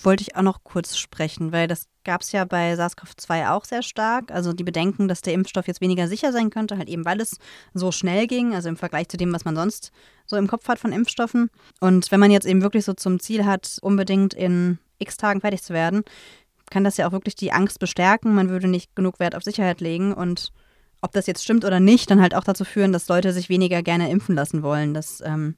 wollte 0.02 0.22
ich 0.22 0.36
auch 0.36 0.42
noch 0.42 0.64
kurz 0.64 0.96
sprechen, 0.96 1.50
weil 1.52 1.66
das 1.66 1.86
gab 2.04 2.20
es 2.20 2.32
ja 2.32 2.44
bei 2.44 2.74
SARS-CoV-2 2.74 3.50
auch 3.50 3.64
sehr 3.64 3.82
stark. 3.82 4.30
Also 4.30 4.52
die 4.52 4.64
Bedenken, 4.64 5.08
dass 5.08 5.22
der 5.22 5.34
Impfstoff 5.34 5.66
jetzt 5.66 5.80
weniger 5.80 6.08
sicher 6.08 6.32
sein 6.32 6.50
könnte, 6.50 6.78
halt 6.78 6.88
eben 6.88 7.04
weil 7.04 7.20
es 7.20 7.38
so 7.74 7.90
schnell 7.90 8.26
ging, 8.26 8.54
also 8.54 8.68
im 8.68 8.76
Vergleich 8.76 9.08
zu 9.08 9.16
dem, 9.16 9.32
was 9.32 9.44
man 9.44 9.56
sonst 9.56 9.92
so 10.26 10.36
im 10.36 10.46
Kopf 10.46 10.68
hat 10.68 10.78
von 10.78 10.92
Impfstoffen. 10.92 11.50
Und 11.80 12.10
wenn 12.10 12.20
man 12.20 12.30
jetzt 12.30 12.46
eben 12.46 12.62
wirklich 12.62 12.84
so 12.84 12.92
zum 12.92 13.18
Ziel 13.18 13.44
hat, 13.44 13.78
unbedingt 13.82 14.34
in 14.34 14.78
x 14.98 15.16
Tagen 15.16 15.40
fertig 15.40 15.62
zu 15.62 15.72
werden, 15.72 16.02
kann 16.70 16.84
das 16.84 16.96
ja 16.96 17.08
auch 17.08 17.12
wirklich 17.12 17.34
die 17.34 17.52
Angst 17.52 17.78
bestärken. 17.78 18.34
Man 18.34 18.50
würde 18.50 18.68
nicht 18.68 18.94
genug 18.94 19.20
Wert 19.20 19.34
auf 19.34 19.42
Sicherheit 19.42 19.80
legen 19.80 20.12
und 20.12 20.52
ob 21.00 21.12
das 21.12 21.26
jetzt 21.26 21.44
stimmt 21.44 21.64
oder 21.64 21.80
nicht, 21.80 22.10
dann 22.10 22.20
halt 22.20 22.34
auch 22.34 22.44
dazu 22.44 22.64
führen, 22.64 22.92
dass 22.92 23.08
Leute 23.08 23.32
sich 23.32 23.48
weniger 23.48 23.82
gerne 23.82 24.10
impfen 24.10 24.34
lassen 24.34 24.62
wollen. 24.62 24.94
Das 24.94 25.22
ähm, 25.24 25.56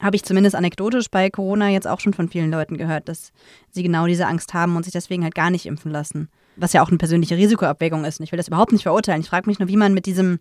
habe 0.00 0.16
ich 0.16 0.24
zumindest 0.24 0.56
anekdotisch 0.56 1.06
bei 1.10 1.30
Corona 1.30 1.70
jetzt 1.70 1.86
auch 1.86 2.00
schon 2.00 2.12
von 2.12 2.28
vielen 2.28 2.50
Leuten 2.50 2.76
gehört, 2.76 3.08
dass 3.08 3.32
sie 3.70 3.82
genau 3.82 4.06
diese 4.06 4.26
Angst 4.26 4.54
haben 4.54 4.76
und 4.76 4.84
sich 4.84 4.92
deswegen 4.92 5.22
halt 5.22 5.34
gar 5.34 5.50
nicht 5.50 5.66
impfen 5.66 5.90
lassen. 5.90 6.28
Was 6.56 6.72
ja 6.72 6.82
auch 6.82 6.88
eine 6.88 6.98
persönliche 6.98 7.36
Risikoabwägung 7.36 8.04
ist. 8.04 8.20
Und 8.20 8.24
ich 8.24 8.32
will 8.32 8.36
das 8.36 8.48
überhaupt 8.48 8.72
nicht 8.72 8.82
verurteilen. 8.82 9.20
Ich 9.20 9.28
frage 9.28 9.48
mich 9.48 9.58
nur, 9.58 9.68
wie 9.68 9.76
man 9.76 9.94
mit 9.94 10.06
diesem, 10.06 10.38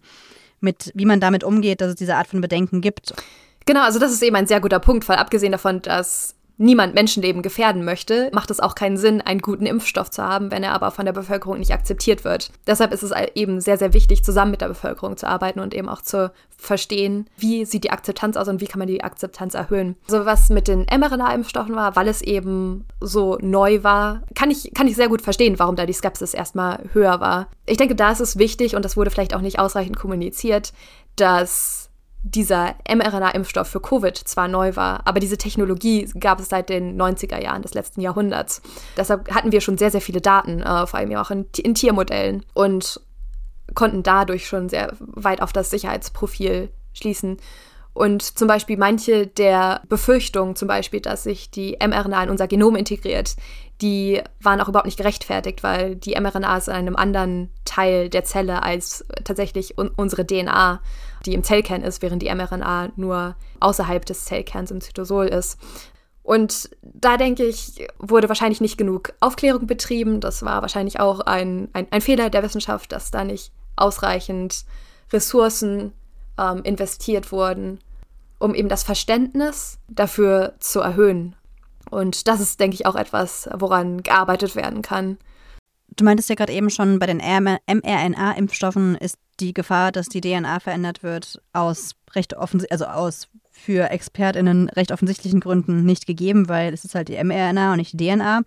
mit, 0.60 0.92
wie 0.96 1.06
man 1.06 1.20
damit 1.20 1.44
umgeht, 1.44 1.82
dass 1.82 1.90
es 1.90 1.96
diese 1.96 2.16
Art 2.16 2.28
von 2.28 2.42
Bedenken 2.42 2.82
gibt. 2.82 3.14
Genau, 3.66 3.84
also 3.84 4.00
das 4.00 4.12
ist 4.12 4.22
eben 4.22 4.36
ein 4.36 4.48
sehr 4.48 4.60
guter 4.60 4.80
Punkt, 4.80 5.08
weil 5.08 5.18
abgesehen 5.18 5.52
davon, 5.52 5.82
dass 5.82 6.36
niemand 6.64 6.96
Menschenleben 6.96 7.42
gefährden 7.42 7.84
möchte, 7.84 8.30
macht 8.34 8.50
es 8.50 8.60
auch 8.60 8.74
keinen 8.74 8.98
Sinn, 8.98 9.22
einen 9.22 9.42
guten 9.42 9.66
Impfstoff 9.66 10.10
zu 10.10 10.24
haben, 10.24 10.50
wenn 10.50 10.64
er 10.64 10.74
aber 10.74 10.92
von 10.92 11.06
der 11.06 11.14
Bevölkerung 11.14 11.60
nicht 11.60 11.74
akzeptiert 11.74 12.24
wird. 12.24 12.52
Deshalb 12.66 12.94
ist 12.94 13.04
es 13.04 13.12
eben 13.36 13.62
sehr, 13.62 13.78
sehr 13.78 13.94
wichtig, 13.94 14.24
zusammen 14.24 14.52
mit 14.52 14.62
der 14.62 14.70
Bevölkerung 14.70 15.18
zu 15.18 15.28
arbeiten 15.28 15.60
und 15.60 15.74
eben 15.74 15.90
auch 15.90 16.02
zu 16.02 16.32
verstehen, 16.58 17.28
wie 17.38 17.66
sieht 17.66 17.84
die 17.84 17.92
Akzeptanz 17.92 18.38
aus 18.38 18.48
und 18.48 18.62
wie 18.62 18.68
kann 18.68 18.80
man 18.80 18.88
die 18.88 19.04
Akzeptanz 19.04 19.54
erhöhen. 19.54 19.98
So 20.08 20.26
was 20.26 20.50
mit 20.50 20.68
den 20.68 20.86
mRNA-Impfstoffen 20.86 21.76
war, 21.76 21.96
weil 21.96 22.08
es 22.08 22.22
eben 22.22 22.86
so 23.02 23.38
neu 23.42 23.84
war, 23.84 24.22
kann 24.34 24.50
ich, 24.50 24.74
kann 24.74 24.88
ich 24.88 24.96
sehr 24.96 25.10
gut 25.10 25.22
verstehen, 25.22 25.60
warum 25.60 25.76
da 25.76 25.86
die 25.86 25.94
Skepsis 25.94 26.34
erstmal 26.34 26.86
höher 26.94 27.20
war. 27.20 27.50
Ich 27.66 27.78
denke, 27.78 27.96
da 27.96 28.12
ist 28.12 28.22
es 28.22 28.38
wichtig 28.38 28.76
und 28.76 28.86
das 28.86 28.96
wurde 28.96 29.12
vielleicht 29.12 29.36
auch 29.36 29.42
nicht 29.42 29.60
ausreichend 29.60 29.98
kommuniziert, 29.98 30.74
dass 31.16 31.83
dieser 32.24 32.76
mRNA-Impfstoff 32.90 33.68
für 33.68 33.82
Covid 33.82 34.18
zwar 34.18 34.48
neu 34.48 34.76
war, 34.76 35.06
aber 35.06 35.20
diese 35.20 35.38
Technologie 35.38 36.10
gab 36.20 36.40
es 36.40 36.50
seit 36.50 36.70
den 36.70 37.00
90er 37.00 37.42
Jahren 37.42 37.62
des 37.62 37.74
letzten 37.74 38.00
Jahrhunderts. 38.00 38.62
Deshalb 38.96 39.30
hatten 39.34 39.52
wir 39.52 39.60
schon 39.60 39.78
sehr, 39.78 39.92
sehr 39.92 40.02
viele 40.02 40.22
Daten, 40.22 40.62
äh, 40.62 40.88
vor 40.88 41.00
allem 41.00 41.12
ja 41.12 41.22
auch 41.22 41.32
in, 41.32 41.46
in 41.58 41.76
Tiermodellen 41.76 42.46
und 42.54 43.02
konnten 43.76 44.04
dadurch 44.04 44.48
schon 44.48 44.70
sehr 44.70 44.94
weit 45.00 45.42
auf 45.42 45.52
das 45.52 45.70
Sicherheitsprofil 45.70 46.70
schließen. 46.94 47.38
Und 47.94 48.24
zum 48.24 48.48
Beispiel 48.48 48.78
manche 48.78 49.28
der 49.28 49.82
Befürchtungen, 49.88 50.56
zum 50.56 50.68
Beispiel, 50.68 51.00
dass 51.00 51.24
sich 51.24 51.52
die 51.52 51.78
mRNA 51.80 52.24
in 52.24 52.30
unser 52.32 52.48
Genom 52.48 52.76
integriert, 52.76 53.36
die 53.82 54.22
waren 54.42 54.62
auch 54.62 54.68
überhaupt 54.68 54.88
nicht 54.88 54.98
gerechtfertigt, 54.98 55.62
weil 55.62 55.96
die 55.96 56.20
mRNA 56.20 56.58
ist 56.58 56.70
in 56.70 56.74
einem 56.74 56.96
anderen 56.96 57.52
Teil 57.66 58.10
der 58.10 58.24
Zelle 58.24 58.64
als 58.64 59.06
tatsächlich 59.24 59.78
un 59.78 59.90
unsere 59.96 60.26
DNA 60.26 60.82
die 61.26 61.34
im 61.34 61.44
Zellkern 61.44 61.84
ist, 61.84 62.02
während 62.02 62.22
die 62.22 62.34
mRNA 62.34 62.92
nur 62.96 63.36
außerhalb 63.60 64.06
des 64.06 64.26
Zellkerns 64.26 64.72
im 64.72 64.82
Zytosol 64.82 65.28
ist. 65.28 65.58
Und 66.24 66.70
da 66.82 67.18
denke 67.18 67.44
ich, 67.44 67.88
wurde 68.00 68.30
wahrscheinlich 68.30 68.62
nicht 68.62 68.78
genug 68.78 69.14
Aufklärung 69.20 69.68
betrieben. 69.68 70.22
Das 70.22 70.44
war 70.44 70.62
wahrscheinlich 70.62 71.00
auch 71.00 71.20
ein, 71.20 71.68
ein, 71.74 71.88
ein 71.92 72.02
Fehler 72.02 72.30
der 72.30 72.44
Wissenschaft, 72.44 72.94
dass 72.94 73.12
da 73.12 73.26
nicht 73.26 73.52
ausreichend 73.76 74.64
Ressourcen 75.12 75.92
ähm, 76.38 76.62
investiert 76.64 77.32
wurden, 77.32 77.80
um 78.40 78.56
eben 78.56 78.70
das 78.70 78.84
Verständnis 78.84 79.80
dafür 79.90 80.54
zu 80.60 80.80
erhöhen. 80.80 81.36
Und 81.90 82.28
das 82.28 82.40
ist, 82.40 82.60
denke 82.60 82.76
ich, 82.76 82.86
auch 82.86 82.96
etwas, 82.96 83.50
woran 83.54 84.02
gearbeitet 84.02 84.56
werden 84.56 84.82
kann. 84.82 85.18
Du 85.96 86.06
meintest 86.06 86.30
ja 86.30 86.36
gerade 86.36 86.54
eben 86.54 86.70
schon, 86.70 87.00
bei 87.00 87.06
den 87.06 87.18
mRNA-Impfstoffen 87.20 88.96
ist 88.96 89.18
die 89.40 89.54
Gefahr, 89.54 89.92
dass 89.92 90.10
die 90.10 90.22
DNA 90.22 90.60
verändert 90.60 91.04
wird, 91.04 91.42
aus 91.54 91.96
recht 92.14 92.36
offensichtlich, 92.36 92.72
also 92.72 92.86
aus 92.86 93.28
für 93.52 93.92
ExpertInnen 93.92 94.70
recht 94.70 94.92
offensichtlichen 94.92 95.40
Gründen 95.40 95.86
nicht 95.86 96.08
gegeben, 96.08 96.50
weil 96.50 96.74
es 96.74 96.84
ist 96.86 96.96
halt 96.96 97.08
die 97.08 97.24
mRNA 97.24 97.72
und 97.72 97.78
nicht 97.78 97.94
die 97.94 98.08
DNA. 98.08 98.42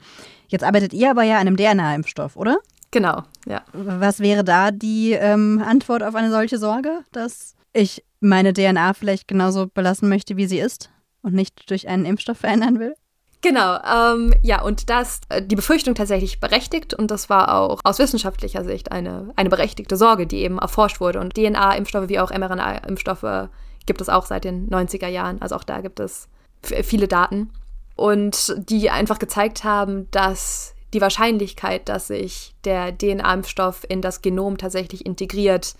Jetzt 0.48 0.64
arbeitet 0.64 0.92
ihr 0.92 1.10
aber 1.10 1.22
ja 1.22 1.38
an 1.38 1.46
einem 1.46 1.56
DNA-Impfstoff, 1.56 2.36
oder? 2.36 2.58
Genau, 2.90 3.22
ja. 3.46 3.62
Was 3.72 4.20
wäre 4.20 4.44
da 4.44 4.70
die 4.70 5.12
ähm, 5.12 5.62
Antwort 5.64 6.02
auf 6.02 6.14
eine 6.14 6.30
solche 6.30 6.58
Sorge, 6.58 7.00
dass 7.12 7.54
ich 7.72 8.04
meine 8.20 8.52
DNA 8.52 8.94
vielleicht 8.94 9.28
genauso 9.28 9.66
belassen 9.66 10.08
möchte, 10.08 10.36
wie 10.36 10.46
sie 10.46 10.58
ist 10.58 10.90
und 11.22 11.34
nicht 11.34 11.70
durch 11.70 11.88
einen 11.88 12.04
Impfstoff 12.04 12.38
verändern 12.38 12.78
will? 12.78 12.94
Genau, 13.42 13.78
ähm, 13.84 14.34
ja, 14.42 14.62
und 14.62 14.90
das 14.90 15.20
äh, 15.28 15.42
die 15.42 15.56
Befürchtung 15.56 15.94
tatsächlich 15.94 16.40
berechtigt 16.40 16.94
und 16.94 17.10
das 17.10 17.28
war 17.28 17.54
auch 17.54 17.80
aus 17.84 17.98
wissenschaftlicher 17.98 18.64
Sicht 18.64 18.92
eine, 18.92 19.32
eine 19.36 19.50
berechtigte 19.50 19.96
Sorge, 19.96 20.26
die 20.26 20.38
eben 20.38 20.58
erforscht 20.58 21.00
wurde. 21.00 21.20
Und 21.20 21.34
DNA-Impfstoffe 21.34 22.08
wie 22.08 22.18
auch 22.18 22.30
mRNA-Impfstoffe 22.30 23.48
gibt 23.84 24.00
es 24.00 24.08
auch 24.08 24.26
seit 24.26 24.44
den 24.44 24.68
90er 24.68 25.08
Jahren. 25.08 25.40
Also 25.40 25.54
auch 25.54 25.64
da 25.64 25.80
gibt 25.80 26.00
es 26.00 26.28
viele 26.62 27.08
Daten. 27.08 27.50
Und 27.94 28.54
die 28.68 28.90
einfach 28.90 29.18
gezeigt 29.18 29.64
haben, 29.64 30.10
dass 30.10 30.74
die 30.92 31.00
Wahrscheinlichkeit, 31.00 31.88
dass 31.88 32.08
sich 32.08 32.54
der 32.64 32.96
DNA-Impfstoff 32.96 33.84
in 33.88 34.02
das 34.02 34.22
Genom 34.22 34.58
tatsächlich 34.58 35.06
integriert, 35.06 35.74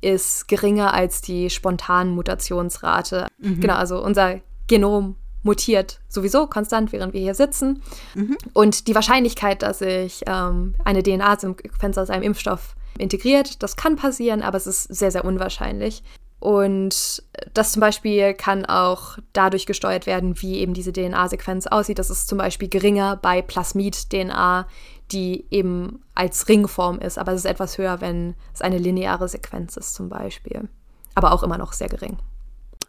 ist 0.00 0.48
geringer 0.48 0.94
als 0.94 1.20
die 1.20 1.50
spontanen 1.50 2.14
Mutationsrate. 2.14 3.26
Mhm. 3.38 3.60
Genau, 3.60 3.74
also 3.74 4.02
unser 4.02 4.40
Genom 4.66 5.16
mutiert 5.48 5.98
sowieso 6.08 6.46
konstant, 6.46 6.92
während 6.92 7.14
wir 7.14 7.22
hier 7.22 7.34
sitzen. 7.34 7.82
Mhm. 8.14 8.36
Und 8.52 8.86
die 8.86 8.94
Wahrscheinlichkeit, 8.94 9.62
dass 9.62 9.78
sich 9.78 10.22
ähm, 10.26 10.74
eine 10.84 11.02
DNA-Sequenz 11.02 11.96
aus 11.96 12.10
einem 12.10 12.22
Impfstoff 12.22 12.76
integriert, 12.98 13.62
das 13.62 13.76
kann 13.76 13.96
passieren, 13.96 14.42
aber 14.42 14.58
es 14.58 14.66
ist 14.66 14.82
sehr, 14.82 15.10
sehr 15.10 15.24
unwahrscheinlich. 15.24 16.02
Und 16.38 17.22
das 17.54 17.72
zum 17.72 17.80
Beispiel 17.80 18.34
kann 18.34 18.66
auch 18.66 19.18
dadurch 19.32 19.64
gesteuert 19.64 20.06
werden, 20.06 20.40
wie 20.42 20.58
eben 20.58 20.74
diese 20.74 20.92
DNA-Sequenz 20.92 21.66
aussieht. 21.66 21.98
Das 21.98 22.10
ist 22.10 22.28
zum 22.28 22.36
Beispiel 22.36 22.68
geringer 22.68 23.16
bei 23.16 23.40
Plasmid-DNA, 23.40 24.68
die 25.10 25.46
eben 25.50 26.04
als 26.14 26.46
Ringform 26.48 26.98
ist, 26.98 27.18
aber 27.18 27.32
es 27.32 27.40
ist 27.40 27.50
etwas 27.50 27.78
höher, 27.78 28.02
wenn 28.02 28.34
es 28.52 28.60
eine 28.60 28.76
lineare 28.76 29.28
Sequenz 29.28 29.78
ist 29.78 29.94
zum 29.94 30.10
Beispiel. 30.10 30.68
Aber 31.14 31.32
auch 31.32 31.42
immer 31.42 31.58
noch 31.58 31.72
sehr 31.72 31.88
gering. 31.88 32.18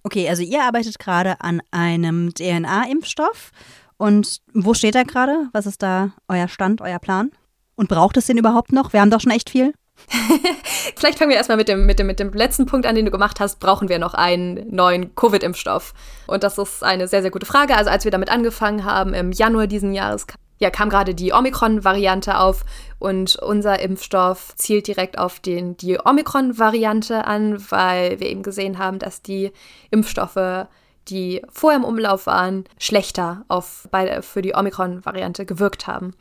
Okay, 0.03 0.29
also 0.29 0.43
ihr 0.43 0.63
arbeitet 0.63 0.99
gerade 0.99 1.41
an 1.41 1.61
einem 1.71 2.33
DNA-Impfstoff. 2.33 3.51
Und 3.97 4.39
wo 4.53 4.73
steht 4.73 4.95
er 4.95 5.03
gerade? 5.03 5.49
Was 5.51 5.65
ist 5.65 5.83
da 5.83 6.11
euer 6.27 6.47
Stand, 6.47 6.81
euer 6.81 6.99
Plan? 6.99 7.31
Und 7.75 7.89
braucht 7.89 8.17
es 8.17 8.27
den 8.27 8.37
überhaupt 8.37 8.71
noch? 8.71 8.93
Wir 8.93 9.01
haben 9.01 9.11
doch 9.11 9.21
schon 9.21 9.31
echt 9.31 9.49
viel. 9.49 9.73
Vielleicht 10.95 11.17
fangen 11.17 11.29
wir 11.29 11.37
erstmal 11.37 11.57
mit 11.57 11.67
dem, 11.67 11.85
mit, 11.85 11.99
dem, 11.99 12.07
mit 12.07 12.19
dem 12.19 12.31
letzten 12.31 12.65
Punkt 12.65 12.85
an, 12.85 12.95
den 12.95 13.05
du 13.05 13.11
gemacht 13.11 13.39
hast. 13.39 13.59
Brauchen 13.59 13.89
wir 13.89 13.99
noch 13.99 14.13
einen 14.13 14.73
neuen 14.73 15.15
Covid-Impfstoff? 15.15 15.93
Und 16.27 16.43
das 16.43 16.57
ist 16.57 16.83
eine 16.83 17.07
sehr, 17.07 17.21
sehr 17.21 17.31
gute 17.31 17.45
Frage. 17.45 17.75
Also 17.75 17.89
als 17.89 18.05
wir 18.05 18.11
damit 18.11 18.29
angefangen 18.29 18.85
haben, 18.85 19.13
im 19.13 19.31
Januar 19.31 19.67
diesen 19.67 19.93
Jahres 19.93 20.27
ja, 20.59 20.69
kam 20.69 20.89
gerade 20.89 21.15
die 21.15 21.31
Omikron-Variante 21.33 22.37
auf 22.37 22.65
und 22.99 23.37
unser 23.37 23.79
Impfstoff 23.79 24.53
zielt 24.55 24.87
direkt 24.87 25.17
auf 25.17 25.39
den, 25.39 25.77
die 25.77 25.97
Omikron-Variante 26.03 27.25
an, 27.25 27.63
weil 27.71 28.19
wir 28.19 28.27
eben 28.27 28.43
gesehen 28.43 28.77
haben, 28.77 28.99
dass 28.99 29.21
die 29.21 29.51
Impfstoffe, 29.89 30.67
die 31.07 31.41
vorher 31.49 31.79
im 31.79 31.85
Umlauf 31.85 32.27
waren, 32.27 32.65
schlechter 32.77 33.45
auf, 33.47 33.87
bei, 33.89 34.21
für 34.21 34.41
die 34.41 34.53
Omikron-Variante 34.53 35.45
gewirkt 35.45 35.87
haben. 35.87 36.13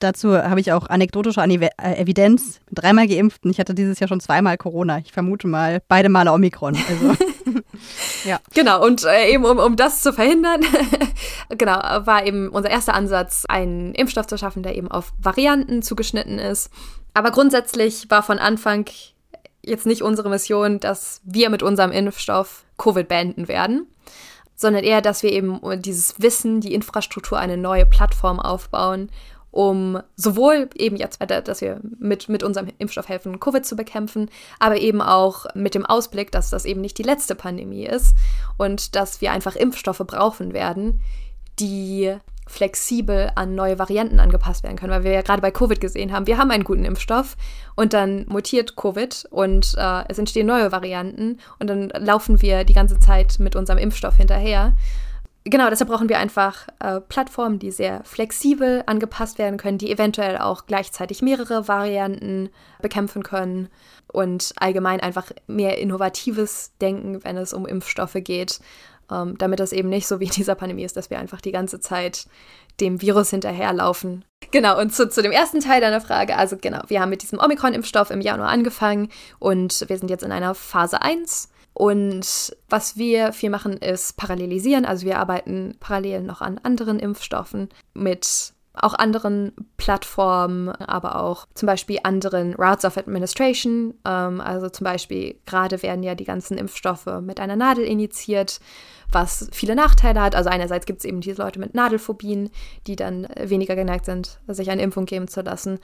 Dazu 0.00 0.36
habe 0.36 0.60
ich 0.60 0.72
auch 0.72 0.86
anekdotische 0.86 1.40
äh, 1.40 2.00
Evidenz. 2.00 2.60
Dreimal 2.70 3.08
geimpft 3.08 3.44
und 3.44 3.50
ich 3.50 3.58
hatte 3.58 3.74
dieses 3.74 3.98
Jahr 3.98 4.08
schon 4.08 4.20
zweimal 4.20 4.56
Corona. 4.56 4.98
Ich 4.98 5.12
vermute 5.12 5.48
mal 5.48 5.82
beide 5.88 6.08
Male 6.08 6.32
Omikron. 6.32 6.76
Also. 6.76 7.16
ja. 8.24 8.38
Genau, 8.54 8.84
und 8.84 9.04
äh, 9.04 9.32
eben 9.32 9.44
um, 9.44 9.58
um 9.58 9.74
das 9.74 10.02
zu 10.02 10.12
verhindern, 10.12 10.60
genau, 11.50 11.76
war 12.06 12.24
eben 12.24 12.48
unser 12.48 12.70
erster 12.70 12.94
Ansatz, 12.94 13.44
einen 13.48 13.94
Impfstoff 13.94 14.28
zu 14.28 14.38
schaffen, 14.38 14.62
der 14.62 14.76
eben 14.76 14.88
auf 14.88 15.12
Varianten 15.18 15.82
zugeschnitten 15.82 16.38
ist. 16.38 16.70
Aber 17.12 17.32
grundsätzlich 17.32 18.08
war 18.08 18.22
von 18.22 18.38
Anfang 18.38 18.84
jetzt 19.64 19.86
nicht 19.86 20.02
unsere 20.02 20.30
Mission, 20.30 20.78
dass 20.78 21.20
wir 21.24 21.50
mit 21.50 21.64
unserem 21.64 21.90
Impfstoff 21.90 22.64
Covid 22.76 23.08
beenden 23.08 23.48
werden, 23.48 23.86
sondern 24.54 24.84
eher, 24.84 25.02
dass 25.02 25.24
wir 25.24 25.32
eben 25.32 25.60
dieses 25.82 26.20
Wissen, 26.20 26.60
die 26.60 26.74
Infrastruktur, 26.74 27.38
eine 27.38 27.56
neue 27.56 27.84
Plattform 27.84 28.38
aufbauen 28.38 29.10
um 29.58 30.00
sowohl 30.14 30.70
eben 30.76 30.94
jetzt, 30.94 31.18
dass 31.20 31.60
wir 31.60 31.80
mit, 31.98 32.28
mit 32.28 32.44
unserem 32.44 32.68
Impfstoff 32.78 33.08
helfen, 33.08 33.40
Covid 33.40 33.66
zu 33.66 33.74
bekämpfen, 33.74 34.30
aber 34.60 34.76
eben 34.76 35.02
auch 35.02 35.46
mit 35.52 35.74
dem 35.74 35.84
Ausblick, 35.84 36.30
dass 36.30 36.48
das 36.48 36.64
eben 36.64 36.80
nicht 36.80 36.96
die 36.96 37.02
letzte 37.02 37.34
Pandemie 37.34 37.84
ist 37.84 38.14
und 38.56 38.94
dass 38.94 39.20
wir 39.20 39.32
einfach 39.32 39.56
Impfstoffe 39.56 40.04
brauchen 40.06 40.52
werden, 40.52 41.00
die 41.58 42.14
flexibel 42.46 43.32
an 43.34 43.56
neue 43.56 43.80
Varianten 43.80 44.20
angepasst 44.20 44.62
werden 44.62 44.76
können, 44.76 44.92
weil 44.92 45.02
wir 45.02 45.10
ja 45.10 45.22
gerade 45.22 45.42
bei 45.42 45.50
Covid 45.50 45.80
gesehen 45.80 46.12
haben, 46.12 46.28
wir 46.28 46.38
haben 46.38 46.52
einen 46.52 46.62
guten 46.62 46.84
Impfstoff 46.84 47.36
und 47.74 47.94
dann 47.94 48.26
mutiert 48.28 48.76
Covid 48.76 49.26
und 49.30 49.74
äh, 49.76 50.04
es 50.06 50.20
entstehen 50.20 50.46
neue 50.46 50.70
Varianten 50.70 51.40
und 51.58 51.68
dann 51.68 51.88
laufen 51.88 52.42
wir 52.42 52.62
die 52.62 52.74
ganze 52.74 53.00
Zeit 53.00 53.40
mit 53.40 53.56
unserem 53.56 53.80
Impfstoff 53.80 54.14
hinterher 54.14 54.74
genau, 55.48 55.70
deshalb 55.70 55.90
brauchen 55.90 56.08
wir 56.08 56.18
einfach 56.18 56.68
äh, 56.80 57.00
Plattformen, 57.00 57.58
die 57.58 57.70
sehr 57.70 58.02
flexibel 58.04 58.82
angepasst 58.86 59.38
werden 59.38 59.58
können, 59.58 59.78
die 59.78 59.90
eventuell 59.90 60.38
auch 60.38 60.66
gleichzeitig 60.66 61.22
mehrere 61.22 61.68
Varianten 61.68 62.50
bekämpfen 62.80 63.22
können 63.22 63.68
und 64.12 64.52
allgemein 64.56 65.00
einfach 65.00 65.30
mehr 65.46 65.78
innovatives 65.78 66.72
Denken, 66.80 67.22
wenn 67.24 67.36
es 67.36 67.52
um 67.52 67.66
Impfstoffe 67.66 68.16
geht. 68.16 68.60
ähm, 69.10 69.38
damit 69.38 69.58
das 69.58 69.72
eben 69.72 69.88
nicht 69.88 70.06
so 70.06 70.20
wie 70.20 70.26
in 70.26 70.30
dieser 70.36 70.54
Pandemie 70.54 70.84
ist, 70.84 70.96
dass 70.96 71.10
wir 71.10 71.18
einfach 71.18 71.40
die 71.40 71.52
ganze 71.52 71.80
Zeit 71.80 72.26
dem 72.80 73.00
Virus 73.00 73.30
hinterherlaufen. 73.30 74.24
Genau, 74.50 74.78
und 74.78 74.94
zu, 74.94 75.08
zu 75.08 75.22
dem 75.22 75.32
ersten 75.32 75.60
Teil 75.60 75.80
deiner 75.80 76.00
Frage, 76.00 76.36
also 76.36 76.56
genau, 76.56 76.80
wir 76.88 77.00
haben 77.00 77.10
mit 77.10 77.22
diesem 77.22 77.38
Omikron-Impfstoff 77.38 78.10
im 78.10 78.20
Januar 78.20 78.48
angefangen 78.48 79.08
und 79.38 79.84
wir 79.88 79.98
sind 79.98 80.10
jetzt 80.10 80.24
in 80.24 80.32
einer 80.32 80.54
Phase 80.54 81.02
1. 81.02 81.48
Und 81.78 82.56
was 82.68 82.96
wir 82.96 83.32
viel 83.32 83.50
machen, 83.50 83.74
ist 83.74 84.16
parallelisieren. 84.16 84.84
Also 84.84 85.06
wir 85.06 85.20
arbeiten 85.20 85.76
parallel 85.78 86.22
noch 86.22 86.40
an 86.40 86.58
anderen 86.58 86.98
Impfstoffen 86.98 87.68
mit 87.94 88.52
auch 88.74 88.94
anderen 88.94 89.52
Plattformen, 89.76 90.70
aber 90.70 91.22
auch 91.22 91.46
zum 91.54 91.68
Beispiel 91.68 92.00
anderen 92.02 92.54
Routes 92.54 92.84
of 92.84 92.96
Administration. 92.96 93.94
Ähm, 94.04 94.40
also 94.40 94.68
zum 94.70 94.86
Beispiel 94.86 95.38
gerade 95.46 95.80
werden 95.84 96.02
ja 96.02 96.16
die 96.16 96.24
ganzen 96.24 96.58
Impfstoffe 96.58 97.06
mit 97.20 97.38
einer 97.38 97.54
Nadel 97.54 97.84
initiiert 97.84 98.58
was 99.10 99.48
viele 99.52 99.74
Nachteile 99.74 100.20
hat. 100.20 100.34
Also 100.34 100.50
einerseits 100.50 100.86
gibt 100.86 100.98
es 100.98 101.04
eben 101.04 101.20
diese 101.20 101.42
Leute 101.42 101.58
mit 101.58 101.74
Nadelphobien, 101.74 102.50
die 102.86 102.96
dann 102.96 103.26
weniger 103.40 103.76
geneigt 103.76 104.04
sind, 104.04 104.38
sich 104.46 104.70
eine 104.70 104.82
Impfung 104.82 105.06
geben 105.06 105.28
zu 105.28 105.40
lassen. 105.40 105.78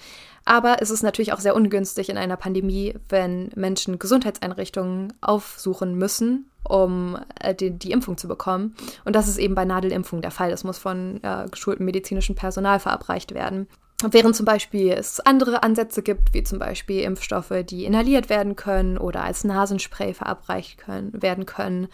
Aber 0.44 0.76
es 0.80 0.90
ist 0.90 1.02
natürlich 1.02 1.32
auch 1.32 1.40
sehr 1.40 1.56
ungünstig 1.56 2.10
in 2.10 2.18
einer 2.18 2.36
Pandemie, 2.36 2.94
wenn 3.08 3.50
Menschen 3.54 3.98
Gesundheitseinrichtungen 3.98 5.12
aufsuchen 5.20 5.96
müssen, 5.96 6.50
um 6.64 7.18
äh, 7.40 7.54
die, 7.54 7.70
die, 7.70 7.92
Impfung 7.92 8.16
zu 8.16 8.28
bekommen. 8.28 8.74
Und 9.04 9.16
das 9.16 9.28
ist 9.28 9.38
eben 9.38 9.54
bei 9.54 9.64
Nadelimpfung 9.64 10.22
der 10.22 10.30
Fall. 10.30 10.50
Das 10.50 10.64
muss 10.64 10.78
von 10.78 11.20
äh, 11.22 11.46
geschultem 11.50 11.86
medizinischen 11.86 12.34
Personal 12.34 12.80
verabreicht 12.80 13.34
werden. 13.34 13.68
Während 14.10 14.36
zum 14.36 14.46
Beispiel 14.46 14.90
es 14.92 15.20
andere 15.20 15.62
Ansätze 15.62 16.02
gibt, 16.02 16.34
wie 16.34 16.42
zum 16.42 16.58
Beispiel 16.58 17.00
Impfstoffe, 17.02 17.52
die 17.64 17.84
inhaliert 17.84 18.28
werden 18.28 18.56
können 18.56 18.98
oder 18.98 19.22
als 19.22 19.44
Nasenspray 19.44 20.14
verabreicht 20.14 20.78
können, 20.78 21.10
werden 21.12 21.46
können. 21.46 21.88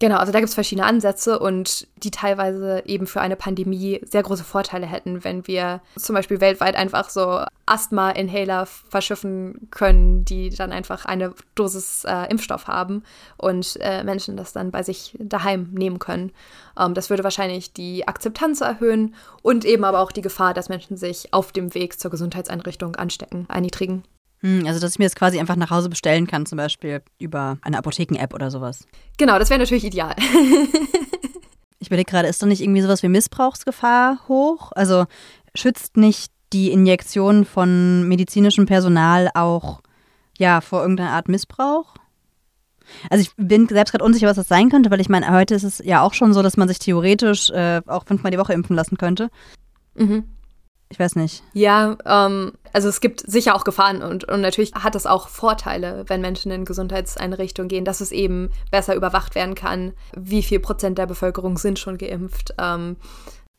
Genau, 0.00 0.16
also 0.16 0.32
da 0.32 0.40
gibt 0.40 0.48
es 0.48 0.54
verschiedene 0.54 0.86
Ansätze 0.86 1.38
und 1.38 1.86
die 1.96 2.10
teilweise 2.10 2.82
eben 2.84 3.06
für 3.06 3.20
eine 3.20 3.36
Pandemie 3.36 4.00
sehr 4.04 4.22
große 4.22 4.44
Vorteile 4.44 4.86
hätten, 4.86 5.22
wenn 5.24 5.46
wir 5.46 5.80
zum 5.96 6.14
Beispiel 6.14 6.40
weltweit 6.40 6.74
einfach 6.74 7.10
so 7.10 7.44
Asthma-Inhaler 7.66 8.66
verschiffen 8.66 9.68
können, 9.70 10.24
die 10.24 10.50
dann 10.50 10.72
einfach 10.72 11.04
eine 11.04 11.34
Dosis 11.54 12.04
äh, 12.04 12.30
Impfstoff 12.30 12.66
haben 12.66 13.04
und 13.36 13.78
äh, 13.80 14.02
Menschen 14.04 14.36
das 14.36 14.52
dann 14.52 14.70
bei 14.70 14.82
sich 14.82 15.16
daheim 15.18 15.68
nehmen 15.72 15.98
können. 15.98 16.32
Ähm, 16.78 16.94
das 16.94 17.10
würde 17.10 17.24
wahrscheinlich 17.24 17.72
die 17.72 18.06
Akzeptanz 18.06 18.60
erhöhen 18.60 19.14
und 19.42 19.64
eben 19.64 19.84
aber 19.84 20.00
auch 20.00 20.12
die 20.12 20.22
Gefahr, 20.22 20.54
dass 20.54 20.68
Menschen 20.68 20.96
sich 20.96 21.32
auf 21.32 21.52
dem 21.52 21.74
Weg 21.74 21.98
zur 21.98 22.10
Gesundheitseinrichtung 22.10 22.96
anstecken, 22.96 23.46
einniedrigen. 23.48 24.04
Hm, 24.40 24.66
also, 24.66 24.78
dass 24.78 24.92
ich 24.92 24.98
mir 24.98 25.06
das 25.06 25.14
quasi 25.14 25.40
einfach 25.40 25.56
nach 25.56 25.70
Hause 25.70 25.88
bestellen 25.88 26.26
kann, 26.26 26.44
zum 26.44 26.58
Beispiel 26.58 27.02
über 27.18 27.58
eine 27.62 27.78
Apotheken-App 27.78 28.34
oder 28.34 28.50
sowas. 28.50 28.86
Genau, 29.16 29.38
das 29.38 29.48
wäre 29.48 29.58
natürlich 29.58 29.84
ideal. 29.84 30.14
ich 31.78 31.86
überlege 31.86 32.10
gerade, 32.10 32.28
ist 32.28 32.42
doch 32.42 32.46
nicht 32.46 32.60
irgendwie 32.60 32.82
sowas 32.82 33.02
wie 33.02 33.08
Missbrauchsgefahr 33.08 34.20
hoch? 34.28 34.70
Also, 34.74 35.06
schützt 35.54 35.96
nicht 35.96 36.30
die 36.52 36.70
Injektion 36.70 37.46
von 37.46 38.06
medizinischem 38.06 38.66
Personal 38.66 39.30
auch 39.34 39.80
ja 40.38 40.60
vor 40.60 40.82
irgendeiner 40.82 41.12
Art 41.12 41.28
Missbrauch? 41.28 41.94
Also 43.10 43.22
ich 43.22 43.30
bin 43.36 43.68
selbst 43.68 43.92
gerade 43.92 44.04
unsicher, 44.04 44.28
was 44.28 44.36
das 44.36 44.48
sein 44.48 44.70
könnte, 44.70 44.90
weil 44.90 45.00
ich 45.00 45.08
meine, 45.08 45.30
heute 45.32 45.54
ist 45.54 45.64
es 45.64 45.78
ja 45.84 46.02
auch 46.02 46.14
schon 46.14 46.32
so, 46.32 46.42
dass 46.42 46.56
man 46.56 46.68
sich 46.68 46.78
theoretisch 46.78 47.50
äh, 47.50 47.82
auch 47.86 48.04
fünfmal 48.06 48.32
die 48.32 48.38
Woche 48.38 48.52
impfen 48.52 48.76
lassen 48.76 48.96
könnte. 48.96 49.30
Mhm. 49.94 50.24
Ich 50.90 50.98
weiß 51.00 51.16
nicht. 51.16 51.42
Ja, 51.54 51.96
ähm, 52.04 52.52
also 52.72 52.88
es 52.88 53.00
gibt 53.00 53.20
sicher 53.28 53.56
auch 53.56 53.64
Gefahren 53.64 54.02
und, 54.02 54.24
und 54.24 54.40
natürlich 54.40 54.74
hat 54.74 54.94
es 54.94 55.06
auch 55.06 55.28
Vorteile, 55.28 56.04
wenn 56.06 56.20
Menschen 56.20 56.52
in 56.52 56.64
Gesundheitseinrichtungen 56.64 57.68
gehen, 57.68 57.84
dass 57.84 58.00
es 58.00 58.12
eben 58.12 58.50
besser 58.70 58.94
überwacht 58.94 59.34
werden 59.34 59.54
kann, 59.54 59.92
wie 60.16 60.42
viel 60.42 60.60
Prozent 60.60 60.98
der 60.98 61.06
Bevölkerung 61.06 61.58
sind 61.58 61.78
schon 61.78 61.98
geimpft. 61.98 62.54
Ähm, 62.58 62.96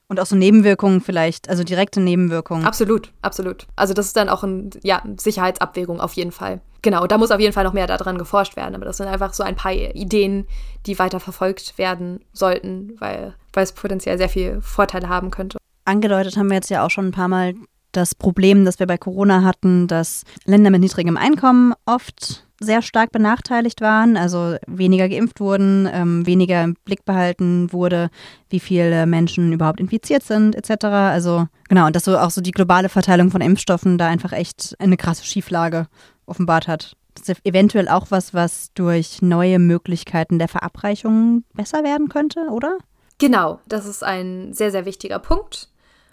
und 0.08 0.20
auch 0.20 0.26
so 0.26 0.36
Nebenwirkungen 0.36 1.02
vielleicht, 1.02 1.50
also 1.50 1.64
direkte 1.64 2.00
Nebenwirkungen. 2.00 2.66
Absolut, 2.66 3.12
absolut. 3.22 3.66
Also 3.76 3.94
das 3.94 4.06
ist 4.06 4.16
dann 4.16 4.30
auch 4.30 4.44
eine 4.44 4.70
ja, 4.84 5.04
Sicherheitsabwägung 5.18 6.00
auf 6.00 6.14
jeden 6.14 6.32
Fall. 6.32 6.62
Genau, 6.86 7.08
da 7.08 7.18
muss 7.18 7.32
auf 7.32 7.40
jeden 7.40 7.52
Fall 7.52 7.64
noch 7.64 7.74
mehr 7.74 7.88
daran 7.88 8.18
geforscht 8.18 8.56
werden. 8.56 8.76
Aber 8.76 8.86
das 8.86 8.98
sind 8.98 9.08
einfach 9.08 9.34
so 9.34 9.44
ein 9.44 9.56
paar 9.56 9.74
Ideen, 9.74 10.46
die 10.86 11.00
weiter 11.00 11.20
verfolgt 11.20 11.78
werden 11.78 12.24
sollten, 12.32 12.96
weil, 13.00 13.34
weil 13.54 13.64
es 13.64 13.72
potenziell 13.72 14.18
sehr 14.18 14.30
viele 14.30 14.62
Vorteile 14.62 15.10
haben 15.10 15.32
könnte 15.32 15.58
angedeutet 15.86 16.36
haben 16.36 16.50
wir 16.50 16.56
jetzt 16.56 16.70
ja 16.70 16.84
auch 16.84 16.90
schon 16.90 17.08
ein 17.08 17.12
paar 17.12 17.28
Mal 17.28 17.54
das 17.92 18.14
Problem, 18.14 18.66
das 18.66 18.80
wir 18.80 18.88
bei 18.88 18.98
Corona 18.98 19.44
hatten, 19.44 19.88
dass 19.88 20.24
Länder 20.44 20.70
mit 20.70 20.82
niedrigem 20.82 21.16
Einkommen 21.16 21.74
oft 21.86 22.46
sehr 22.60 22.82
stark 22.82 23.12
benachteiligt 23.12 23.82
waren, 23.82 24.18
also 24.18 24.56
weniger 24.66 25.08
geimpft 25.08 25.40
wurden, 25.40 25.88
ähm, 25.92 26.26
weniger 26.26 26.64
im 26.64 26.76
Blick 26.86 27.06
behalten 27.06 27.72
wurde, 27.72 28.10
wie 28.50 28.60
viele 28.60 29.06
Menschen 29.06 29.54
überhaupt 29.54 29.80
infiziert 29.80 30.24
sind, 30.24 30.56
etc. 30.56 30.86
Also 30.86 31.48
genau, 31.70 31.88
und 31.88 31.96
dass 31.96 32.06
so 32.06 32.18
auch 32.18 32.32
so 32.32 32.42
die 32.42 32.52
globale 32.52 32.90
Verteilung 32.90 33.30
von 33.30 33.42
Impfstoffen 33.42 33.98
da 33.98 34.08
einfach 34.08 34.32
echt 34.32 34.76
eine 34.80 34.98
krasse 34.98 35.26
Schieflage 35.26 35.88
offenbart 36.26 36.68
hat. 36.68 36.96
Das 37.16 37.30
ist 37.30 37.46
eventuell 37.46 37.88
auch 37.88 38.08
was, 38.10 38.34
was 38.34 38.74
durch 38.74 39.22
neue 39.22 39.60
Möglichkeiten 39.60 40.38
der 40.38 40.48
Verabreichung 40.48 41.44
besser 41.54 41.84
werden 41.84 42.10
könnte, 42.10 42.48
oder? 42.50 42.78
Genau, 43.18 43.60
das 43.68 43.86
ist 43.86 44.04
ein 44.04 44.54
sehr, 44.54 44.72
sehr 44.72 44.86
wichtiger 44.86 45.20
Punkt. 45.20 45.70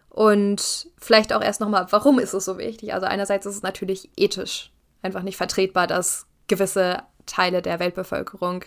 Und 0.08 0.88
vielleicht 0.98 1.32
auch 1.32 1.42
erst 1.42 1.60
nochmal, 1.60 1.86
warum 1.90 2.18
ist 2.18 2.34
es 2.34 2.44
so 2.44 2.58
wichtig? 2.58 2.92
Also 2.94 3.06
einerseits 3.06 3.46
ist 3.46 3.56
es 3.56 3.62
natürlich 3.62 4.10
ethisch 4.16 4.70
einfach 5.00 5.22
nicht 5.22 5.36
vertretbar, 5.36 5.86
dass 5.86 6.26
gewisse 6.48 7.02
Teile 7.26 7.62
der 7.62 7.80
Weltbevölkerung 7.80 8.64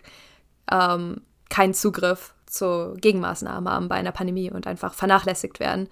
ähm, 0.72 1.22
keinen 1.50 1.74
Zugriff 1.74 2.34
zu 2.46 2.96
Gegenmaßnahmen 2.98 3.72
haben 3.72 3.88
bei 3.88 3.96
einer 3.96 4.12
Pandemie 4.12 4.52
und 4.52 4.68
einfach 4.68 4.94
vernachlässigt 4.94 5.60
werden. 5.60 5.88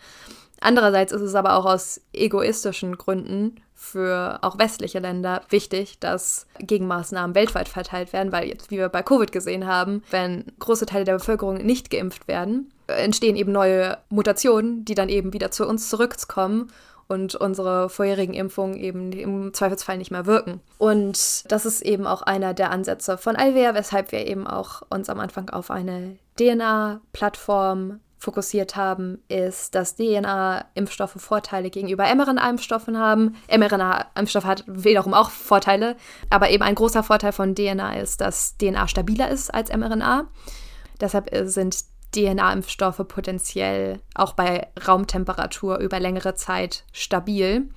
Andererseits 0.59 1.11
ist 1.11 1.21
es 1.21 1.35
aber 1.35 1.55
auch 1.55 1.65
aus 1.65 2.01
egoistischen 2.13 2.97
Gründen 2.97 3.57
für 3.83 4.39
auch 4.41 4.57
westliche 4.57 4.99
Länder 4.99 5.41
wichtig, 5.49 5.99
dass 5.99 6.47
Gegenmaßnahmen 6.59 7.35
weltweit 7.35 7.67
verteilt 7.67 8.13
werden, 8.13 8.31
weil 8.31 8.47
jetzt, 8.47 8.71
wie 8.71 8.77
wir 8.77 8.89
bei 8.89 9.03
Covid 9.03 9.31
gesehen 9.31 9.67
haben, 9.67 10.03
wenn 10.09 10.45
große 10.59 10.85
Teile 10.85 11.03
der 11.03 11.13
Bevölkerung 11.13 11.57
nicht 11.57 11.89
geimpft 11.89 12.27
werden, 12.27 12.71
entstehen 12.87 13.35
eben 13.35 13.51
neue 13.51 13.97
Mutationen, 14.09 14.85
die 14.85 14.95
dann 14.95 15.09
eben 15.09 15.33
wieder 15.33 15.51
zu 15.51 15.67
uns 15.67 15.89
zurückkommen 15.89 16.71
und 17.07 17.35
unsere 17.35 17.89
vorherigen 17.89 18.33
Impfungen 18.33 18.77
eben 18.77 19.11
im 19.11 19.53
Zweifelsfall 19.53 19.97
nicht 19.97 20.11
mehr 20.11 20.25
wirken. 20.25 20.61
Und 20.77 21.51
das 21.51 21.65
ist 21.65 21.81
eben 21.81 22.07
auch 22.07 22.21
einer 22.21 22.53
der 22.53 22.71
Ansätze 22.71 23.17
von 23.17 23.35
Alvea, 23.35 23.75
weshalb 23.75 24.11
wir 24.13 24.25
eben 24.25 24.47
auch 24.47 24.81
uns 24.89 25.09
am 25.09 25.19
Anfang 25.19 25.49
auf 25.49 25.69
eine 25.69 26.17
DNA-Plattform 26.39 27.99
fokussiert 28.23 28.77
haben, 28.77 29.21
ist, 29.27 29.75
dass 29.75 29.97
DNA-Impfstoffe 29.97 31.15
Vorteile 31.17 31.69
gegenüber 31.69 32.05
mRNA-Impfstoffen 32.05 32.97
haben. 32.97 33.35
mRNA-Impfstoff 33.49 34.45
hat 34.45 34.63
wiederum 34.65 35.13
auch 35.13 35.29
Vorteile, 35.29 35.97
aber 36.29 36.49
eben 36.49 36.63
ein 36.63 36.75
großer 36.75 37.03
Vorteil 37.03 37.33
von 37.33 37.53
DNA 37.53 37.99
ist, 37.99 38.21
dass 38.21 38.57
DNA 38.57 38.87
stabiler 38.87 39.29
ist 39.29 39.53
als 39.53 39.75
mRNA. 39.75 40.29
Deshalb 41.01 41.29
sind 41.49 41.83
DNA-Impfstoffe 42.15 43.01
potenziell 43.09 43.99
auch 44.15 44.33
bei 44.33 44.67
Raumtemperatur 44.87 45.79
über 45.79 45.99
längere 45.99 46.33
Zeit 46.35 46.85
stabil, 46.93 47.69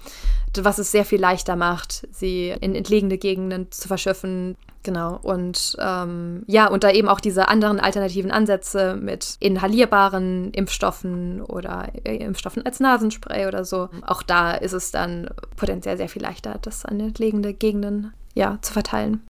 was 0.57 0.79
es 0.79 0.93
sehr 0.93 1.05
viel 1.05 1.21
leichter 1.21 1.57
macht, 1.57 2.07
sie 2.13 2.51
in 2.61 2.77
entlegene 2.77 3.19
Gegenden 3.19 3.73
zu 3.73 3.89
verschiffen. 3.89 4.57
Genau, 4.87 5.19
und 5.21 5.77
ähm, 5.81 6.45
ja, 6.47 6.69
und 6.69 6.85
da 6.85 6.93
eben 6.93 7.09
auch 7.09 7.19
diese 7.19 7.49
anderen 7.49 7.81
alternativen 7.81 8.31
Ansätze 8.31 8.95
mit 8.95 9.37
inhalierbaren 9.41 10.53
Impfstoffen 10.53 11.43
oder 11.43 11.89
äh, 12.05 12.19
Impfstoffen 12.19 12.65
als 12.65 12.79
Nasenspray 12.79 13.49
oder 13.49 13.65
so. 13.65 13.89
Auch 14.07 14.23
da 14.23 14.53
ist 14.53 14.75
es 14.75 14.93
dann 14.93 15.29
potenziell 15.57 15.97
sehr 15.97 16.09
viel 16.09 16.23
leichter, 16.23 16.59
das 16.63 16.85
an 16.85 17.01
entlegene 17.01 17.53
Gegenden 17.53 18.13
ja, 18.37 18.61
zu 18.63 18.73
verteilen. 18.73 19.27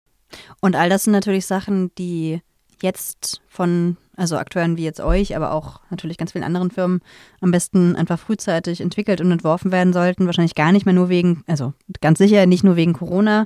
Und 0.61 0.75
all 0.75 0.89
das 0.89 1.05
sind 1.05 1.13
natürlich 1.13 1.47
Sachen, 1.47 1.89
die 1.95 2.43
jetzt 2.79 3.41
von 3.47 3.97
also 4.17 4.35
Akteuren 4.35 4.75
wie 4.75 4.83
jetzt 4.83 4.99
euch, 4.99 5.35
aber 5.35 5.53
auch 5.53 5.79
natürlich 5.89 6.17
ganz 6.17 6.33
vielen 6.33 6.43
anderen 6.43 6.71
Firmen, 6.71 7.01
am 7.39 7.51
besten 7.51 7.95
einfach 7.95 8.19
frühzeitig 8.19 8.81
entwickelt 8.81 9.21
und 9.21 9.31
entworfen 9.31 9.71
werden 9.71 9.93
sollten. 9.93 10.25
Wahrscheinlich 10.25 10.55
gar 10.55 10.71
nicht 10.71 10.85
mehr 10.85 10.95
nur 10.95 11.07
wegen, 11.07 11.43
also 11.47 11.73
ganz 12.01 12.17
sicher 12.17 12.45
nicht 12.47 12.63
nur 12.63 12.75
wegen 12.75 12.93
Corona, 12.93 13.45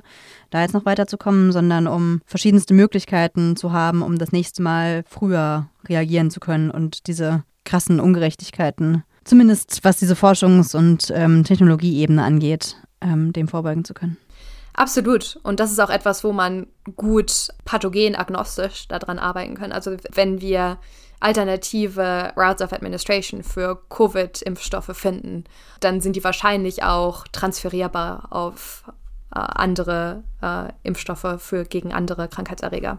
da 0.50 0.62
jetzt 0.62 0.74
noch 0.74 0.86
weiterzukommen, 0.86 1.52
sondern 1.52 1.86
um 1.86 2.20
verschiedenste 2.24 2.74
Möglichkeiten 2.74 3.54
zu 3.54 3.72
haben, 3.72 4.02
um 4.02 4.18
das 4.18 4.32
nächste 4.32 4.62
Mal 4.62 5.04
früher 5.06 5.68
reagieren 5.88 6.30
zu 6.30 6.40
können 6.40 6.70
und 6.70 7.06
diese 7.06 7.44
krassen 7.64 8.00
Ungerechtigkeiten, 8.00 9.04
zumindest 9.24 9.80
was 9.82 9.98
diese 9.98 10.14
Forschungs- 10.14 10.74
und 10.74 11.12
ähm, 11.14 11.44
Technologieebene 11.44 12.22
angeht, 12.22 12.76
ähm, 13.00 13.32
dem 13.32 13.46
vorbeugen 13.46 13.84
zu 13.84 13.94
können. 13.94 14.16
Absolut. 14.82 15.38
Und 15.44 15.60
das 15.60 15.70
ist 15.70 15.78
auch 15.78 15.90
etwas, 15.90 16.24
wo 16.24 16.32
man 16.32 16.66
gut 16.96 17.50
pathogenagnostisch 17.64 18.88
daran 18.88 19.20
arbeiten 19.20 19.54
kann. 19.54 19.70
Also 19.70 19.96
wenn 20.12 20.40
wir 20.40 20.76
alternative 21.20 22.32
Routes 22.36 22.62
of 22.62 22.72
Administration 22.72 23.44
für 23.44 23.80
Covid-Impfstoffe 23.90 24.90
finden, 24.92 25.44
dann 25.78 26.00
sind 26.00 26.16
die 26.16 26.24
wahrscheinlich 26.24 26.82
auch 26.82 27.28
transferierbar 27.28 28.26
auf 28.30 28.82
äh, 29.32 29.38
andere 29.38 30.24
äh, 30.42 30.72
Impfstoffe 30.82 31.36
für 31.38 31.62
gegen 31.64 31.92
andere 31.92 32.26
Krankheitserreger. 32.26 32.98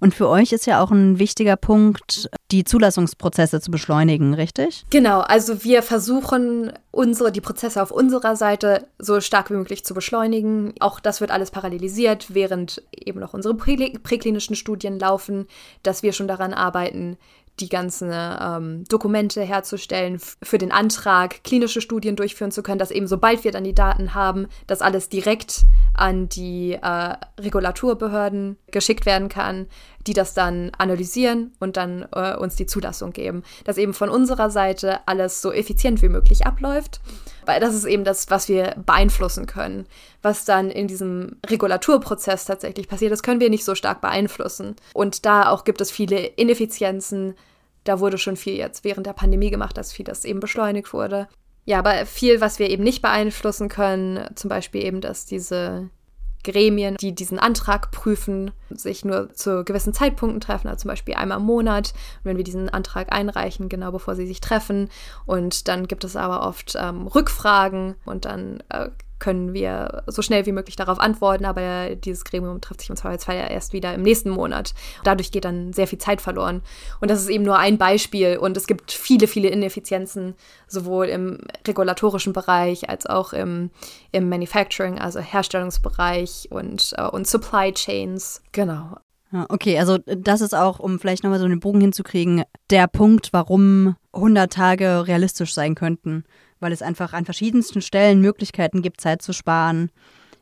Und 0.00 0.16
für 0.16 0.28
euch 0.28 0.50
ist 0.50 0.66
ja 0.66 0.82
auch 0.82 0.90
ein 0.90 1.20
wichtiger 1.20 1.54
Punkt, 1.54 2.28
die 2.50 2.64
Zulassungsprozesse 2.64 3.60
zu 3.60 3.70
beschleunigen, 3.70 4.34
richtig? 4.34 4.86
Genau, 4.90 5.20
also 5.20 5.64
wir 5.64 5.82
versuchen 5.82 6.72
unsere, 6.90 7.30
die 7.30 7.42
Prozesse 7.42 7.82
auf 7.82 7.90
unserer 7.90 8.36
Seite 8.36 8.86
so 8.98 9.20
stark 9.20 9.50
wie 9.50 9.54
möglich 9.54 9.84
zu 9.84 9.92
beschleunigen. 9.92 10.72
Auch 10.80 10.98
das 10.98 11.20
wird 11.20 11.30
alles 11.30 11.50
parallelisiert, 11.50 12.34
während 12.34 12.82
eben 12.92 13.20
noch 13.20 13.34
unsere 13.34 13.54
präklinischen 13.54 14.56
Studien 14.56 14.98
laufen, 14.98 15.46
dass 15.82 16.02
wir 16.02 16.12
schon 16.12 16.28
daran 16.28 16.54
arbeiten, 16.54 17.18
die 17.60 17.68
ganzen 17.68 18.10
ähm, 18.12 18.84
Dokumente 18.88 19.42
herzustellen, 19.42 20.20
für 20.42 20.58
den 20.58 20.72
Antrag 20.72 21.42
klinische 21.44 21.80
Studien 21.80 22.16
durchführen 22.16 22.52
zu 22.52 22.62
können, 22.62 22.78
dass 22.78 22.90
eben 22.90 23.06
sobald 23.06 23.44
wir 23.44 23.52
dann 23.52 23.64
die 23.64 23.74
Daten 23.74 24.14
haben, 24.14 24.46
das 24.66 24.82
alles 24.82 25.08
direkt 25.08 25.64
an 25.94 26.28
die 26.28 26.78
äh, 26.80 27.16
Regulaturbehörden 27.40 28.56
geschickt 28.70 29.06
werden 29.06 29.28
kann, 29.28 29.66
die 30.06 30.14
das 30.14 30.34
dann 30.34 30.70
analysieren 30.78 31.52
und 31.60 31.76
dann 31.76 32.06
äh, 32.12 32.34
uns 32.36 32.56
die 32.56 32.66
Zulassung 32.66 33.12
geben. 33.12 33.42
Dass 33.64 33.78
eben 33.78 33.94
von 33.94 34.08
unserer 34.08 34.50
Seite 34.50 35.00
alles 35.06 35.42
so 35.42 35.52
effizient 35.52 36.02
wie 36.02 36.08
möglich 36.08 36.46
abläuft, 36.46 37.00
weil 37.44 37.60
das 37.60 37.74
ist 37.74 37.84
eben 37.84 38.04
das, 38.04 38.30
was 38.30 38.48
wir 38.48 38.74
beeinflussen 38.84 39.46
können. 39.46 39.86
Was 40.22 40.44
dann 40.44 40.70
in 40.70 40.88
diesem 40.88 41.36
Regulaturprozess 41.46 42.44
tatsächlich 42.44 42.88
passiert, 42.88 43.12
das 43.12 43.22
können 43.22 43.40
wir 43.40 43.50
nicht 43.50 43.64
so 43.64 43.74
stark 43.74 44.00
beeinflussen. 44.00 44.76
Und 44.94 45.24
da 45.26 45.50
auch 45.50 45.64
gibt 45.64 45.80
es 45.80 45.90
viele 45.90 46.18
Ineffizienzen. 46.18 47.34
Da 47.88 48.00
wurde 48.00 48.18
schon 48.18 48.36
viel 48.36 48.54
jetzt 48.54 48.84
während 48.84 49.06
der 49.06 49.14
Pandemie 49.14 49.50
gemacht, 49.50 49.78
dass 49.78 49.92
viel 49.92 50.04
das 50.04 50.26
eben 50.26 50.40
beschleunigt 50.40 50.92
wurde. 50.92 51.26
Ja, 51.64 51.78
aber 51.78 52.04
viel, 52.04 52.42
was 52.42 52.58
wir 52.58 52.68
eben 52.68 52.84
nicht 52.84 53.00
beeinflussen 53.00 53.70
können, 53.70 54.28
zum 54.34 54.50
Beispiel 54.50 54.84
eben, 54.84 55.00
dass 55.00 55.24
diese 55.24 55.88
Gremien, 56.44 56.96
die 57.00 57.14
diesen 57.14 57.38
Antrag 57.38 57.90
prüfen, 57.90 58.50
sich 58.68 59.06
nur 59.06 59.32
zu 59.32 59.64
gewissen 59.64 59.94
Zeitpunkten 59.94 60.42
treffen, 60.42 60.68
also 60.68 60.82
zum 60.82 60.90
Beispiel 60.90 61.14
einmal 61.14 61.38
im 61.38 61.46
Monat, 61.46 61.94
wenn 62.24 62.36
wir 62.36 62.44
diesen 62.44 62.68
Antrag 62.68 63.10
einreichen, 63.10 63.70
genau 63.70 63.90
bevor 63.90 64.16
sie 64.16 64.26
sich 64.26 64.42
treffen. 64.42 64.90
Und 65.24 65.66
dann 65.68 65.88
gibt 65.88 66.04
es 66.04 66.14
aber 66.14 66.46
oft 66.46 66.76
ähm, 66.78 67.06
Rückfragen 67.06 67.94
und 68.04 68.26
dann 68.26 68.62
äh, 68.68 68.90
können 69.18 69.52
wir 69.52 70.02
so 70.06 70.22
schnell 70.22 70.46
wie 70.46 70.52
möglich 70.52 70.76
darauf 70.76 70.98
antworten, 70.98 71.44
aber 71.44 71.94
dieses 71.96 72.24
Gremium 72.24 72.60
trifft 72.60 72.80
sich 72.80 72.90
im 72.90 72.96
Zweifelsfall 72.96 73.36
ja 73.36 73.46
erst 73.46 73.72
wieder 73.72 73.94
im 73.94 74.02
nächsten 74.02 74.30
Monat. 74.30 74.74
Dadurch 75.04 75.30
geht 75.30 75.44
dann 75.44 75.72
sehr 75.72 75.86
viel 75.86 75.98
Zeit 75.98 76.20
verloren. 76.20 76.62
Und 77.00 77.10
das 77.10 77.20
ist 77.20 77.28
eben 77.28 77.44
nur 77.44 77.58
ein 77.58 77.78
Beispiel 77.78 78.36
und 78.38 78.56
es 78.56 78.66
gibt 78.66 78.92
viele, 78.92 79.26
viele 79.26 79.48
Ineffizienzen, 79.48 80.34
sowohl 80.66 81.06
im 81.06 81.38
regulatorischen 81.66 82.32
Bereich 82.32 82.88
als 82.88 83.06
auch 83.06 83.32
im, 83.32 83.70
im 84.12 84.28
Manufacturing, 84.28 84.98
also 84.98 85.20
Herstellungsbereich 85.20 86.48
und, 86.50 86.94
uh, 86.98 87.08
und 87.08 87.26
Supply 87.26 87.72
Chains. 87.72 88.42
Genau. 88.52 88.98
Okay, 89.50 89.78
also 89.78 89.98
das 90.06 90.40
ist 90.40 90.54
auch, 90.54 90.78
um 90.78 90.98
vielleicht 90.98 91.22
nochmal 91.22 91.38
so 91.38 91.44
einen 91.44 91.60
Bogen 91.60 91.82
hinzukriegen, 91.82 92.44
der 92.70 92.86
Punkt, 92.86 93.28
warum 93.32 93.94
100 94.14 94.50
Tage 94.50 95.06
realistisch 95.06 95.52
sein 95.52 95.74
könnten 95.74 96.24
weil 96.60 96.72
es 96.72 96.82
einfach 96.82 97.12
an 97.12 97.24
verschiedensten 97.24 97.80
Stellen 97.80 98.20
Möglichkeiten 98.20 98.82
gibt, 98.82 99.00
Zeit 99.00 99.22
zu 99.22 99.32
sparen, 99.32 99.90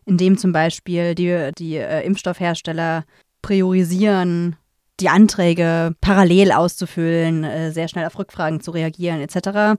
indem 0.05 0.39
zum 0.39 0.53
Beispiel 0.53 1.15
die, 1.15 1.51
die 1.59 1.77
äh, 1.77 2.05
Impfstoffhersteller 2.05 3.05
priorisieren, 3.43 4.57
die 5.01 5.09
Anträge 5.09 5.95
parallel 6.01 6.53
auszufüllen, 6.53 7.45
äh, 7.45 7.71
sehr 7.73 7.89
schnell 7.89 8.07
auf 8.07 8.19
Rückfragen 8.19 8.61
zu 8.61 8.71
reagieren, 8.71 9.21
etc. 9.21 9.79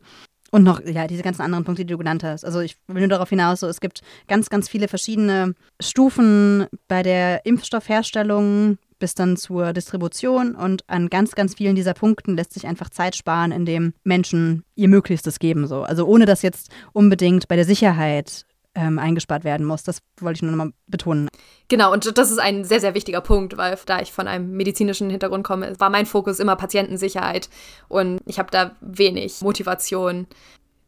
Und 0.52 0.64
noch, 0.64 0.80
ja, 0.86 1.08
diese 1.08 1.24
ganzen 1.24 1.42
anderen 1.42 1.66
Punkte, 1.66 1.84
die 1.84 1.92
du 1.92 1.98
genannt 1.98 2.24
hast. 2.24 2.46
Also 2.46 2.62
ich 2.62 2.78
will 2.88 3.02
nur 3.02 3.10
darauf 3.10 3.30
hinaus, 3.30 3.60
so, 3.60 3.68
es 3.68 3.82
gibt 3.82 4.02
ganz, 4.28 4.50
ganz 4.50 4.70
viele 4.70 4.88
verschiedene 4.88 5.56
Stufen 5.82 6.68
bei 6.88 7.04
der 7.04 7.46
Impfstoffherstellung, 7.46 8.78
bis 9.00 9.16
dann 9.16 9.38
zur 9.38 9.74
Distribution 9.74 10.56
und 10.56 10.84
an 10.88 11.10
ganz, 11.10 11.36
ganz 11.36 11.56
vielen 11.56 11.76
dieser 11.76 11.94
Punkten 11.94 12.36
lässt 12.36 12.54
sich 12.54 12.68
einfach 12.68 12.90
Zeit 12.90 13.16
sparen, 13.16 13.52
indem 13.52 13.94
Menschen 14.04 14.64
ihr 14.76 14.88
Möglichstes 14.88 15.40
geben. 15.40 15.68
So. 15.68 15.84
Also 15.84 16.06
ohne 16.06 16.26
dass 16.26 16.42
jetzt 16.42 16.70
unbedingt 16.94 17.48
bei 17.48 17.56
der 17.56 17.66
Sicherheit 17.66 18.46
ähm, 18.78 19.00
eingespart 19.00 19.44
werden 19.44 19.66
muss. 19.66 19.84
Das 19.84 20.00
wollte 20.22 20.38
ich 20.38 20.42
nur 20.44 20.52
nochmal 20.52 20.72
betonen. 20.86 21.30
Genau, 21.68 21.92
und 21.92 22.18
das 22.18 22.32
ist 22.32 22.38
ein 22.38 22.64
sehr, 22.64 22.80
sehr 22.80 22.94
wichtiger 22.94 23.22
Punkt, 23.22 23.58
weil 23.58 23.78
da 23.88 24.00
ich 24.02 24.12
von 24.14 24.28
einem 24.28 24.52
medizinischen 24.52 25.10
Hintergrund 25.10 25.44
komme, 25.44 25.78
war 25.80 25.90
mein 25.90 26.06
Fokus 26.06 26.40
immer 26.40 26.56
Patientensicherheit 26.56 27.50
und 27.88 28.20
ich 28.26 28.38
habe 28.38 28.52
da 28.52 28.76
wenig 28.80 29.42
Motivation, 29.42 30.28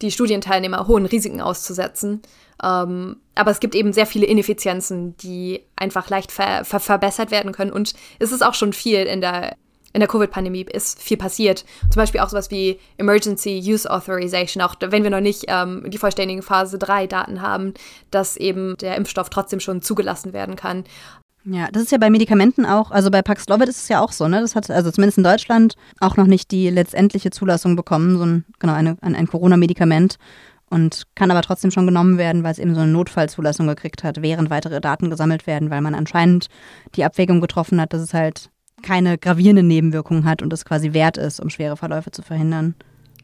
die 0.02 0.10
Studienteilnehmer 0.10 0.86
hohen 0.86 1.06
Risiken 1.06 1.40
auszusetzen. 1.40 2.22
Ähm, 2.62 3.16
aber 3.34 3.50
es 3.50 3.60
gibt 3.60 3.74
eben 3.74 3.92
sehr 3.92 4.06
viele 4.06 4.26
Ineffizienzen, 4.26 5.16
die 5.18 5.62
einfach 5.76 6.10
leicht 6.10 6.32
ver 6.32 6.64
ver 6.64 6.80
verbessert 6.80 7.30
werden 7.30 7.52
können. 7.52 7.72
Und 7.72 7.94
es 8.18 8.32
ist 8.32 8.42
auch 8.42 8.54
schon 8.54 8.72
viel 8.72 9.04
in 9.04 9.20
der 9.20 9.56
in 9.92 10.00
der 10.00 10.08
Covid-Pandemie 10.08 10.66
ist 10.72 11.02
viel 11.02 11.16
passiert. 11.16 11.64
Zum 11.90 11.96
Beispiel 11.96 12.20
auch 12.20 12.28
sowas 12.28 12.50
wie 12.50 12.78
Emergency 12.96 13.60
Use 13.60 13.90
Authorization, 13.90 14.62
auch 14.62 14.76
wenn 14.80 15.02
wir 15.02 15.10
noch 15.10 15.20
nicht 15.20 15.46
ähm, 15.48 15.84
die 15.88 15.98
vollständigen 15.98 16.42
Phase 16.42 16.78
3 16.78 17.08
Daten 17.08 17.42
haben, 17.42 17.74
dass 18.10 18.36
eben 18.36 18.76
der 18.76 18.96
Impfstoff 18.96 19.30
trotzdem 19.30 19.58
schon 19.58 19.82
zugelassen 19.82 20.32
werden 20.32 20.54
kann. 20.54 20.84
Ja, 21.44 21.68
das 21.72 21.84
ist 21.84 21.92
ja 21.92 21.98
bei 21.98 22.10
Medikamenten 22.10 22.66
auch, 22.66 22.90
also 22.90 23.10
bei 23.10 23.22
Paxlovid 23.22 23.68
ist 23.68 23.82
es 23.82 23.88
ja 23.88 24.00
auch 24.00 24.12
so, 24.12 24.28
ne? 24.28 24.40
Das 24.40 24.54
hat 24.54 24.70
also 24.70 24.90
zumindest 24.90 25.18
in 25.18 25.24
Deutschland 25.24 25.74
auch 25.98 26.16
noch 26.16 26.26
nicht 26.26 26.50
die 26.50 26.68
letztendliche 26.68 27.30
Zulassung 27.30 27.76
bekommen, 27.76 28.18
so 28.18 28.24
ein, 28.24 28.44
genau, 28.58 28.74
eine, 28.74 28.96
ein, 29.00 29.14
ein 29.14 29.26
Corona-Medikament 29.26 30.16
und 30.68 31.04
kann 31.14 31.30
aber 31.30 31.42
trotzdem 31.42 31.70
schon 31.70 31.86
genommen 31.86 32.18
werden, 32.18 32.44
weil 32.44 32.52
es 32.52 32.58
eben 32.58 32.74
so 32.74 32.80
eine 32.82 32.92
Notfallzulassung 32.92 33.66
gekriegt 33.66 34.04
hat, 34.04 34.22
während 34.22 34.50
weitere 34.50 34.80
Daten 34.80 35.10
gesammelt 35.10 35.46
werden, 35.46 35.70
weil 35.70 35.80
man 35.80 35.94
anscheinend 35.94 36.48
die 36.94 37.04
Abwägung 37.04 37.40
getroffen 37.40 37.80
hat, 37.80 37.92
dass 37.92 38.02
es 38.02 38.14
halt 38.14 38.50
keine 38.82 39.18
gravierenden 39.18 39.66
Nebenwirkungen 39.66 40.24
hat 40.24 40.42
und 40.42 40.52
es 40.52 40.64
quasi 40.64 40.92
wert 40.92 41.16
ist, 41.16 41.40
um 41.40 41.50
schwere 41.50 41.76
Verläufe 41.76 42.10
zu 42.10 42.22
verhindern. 42.22 42.74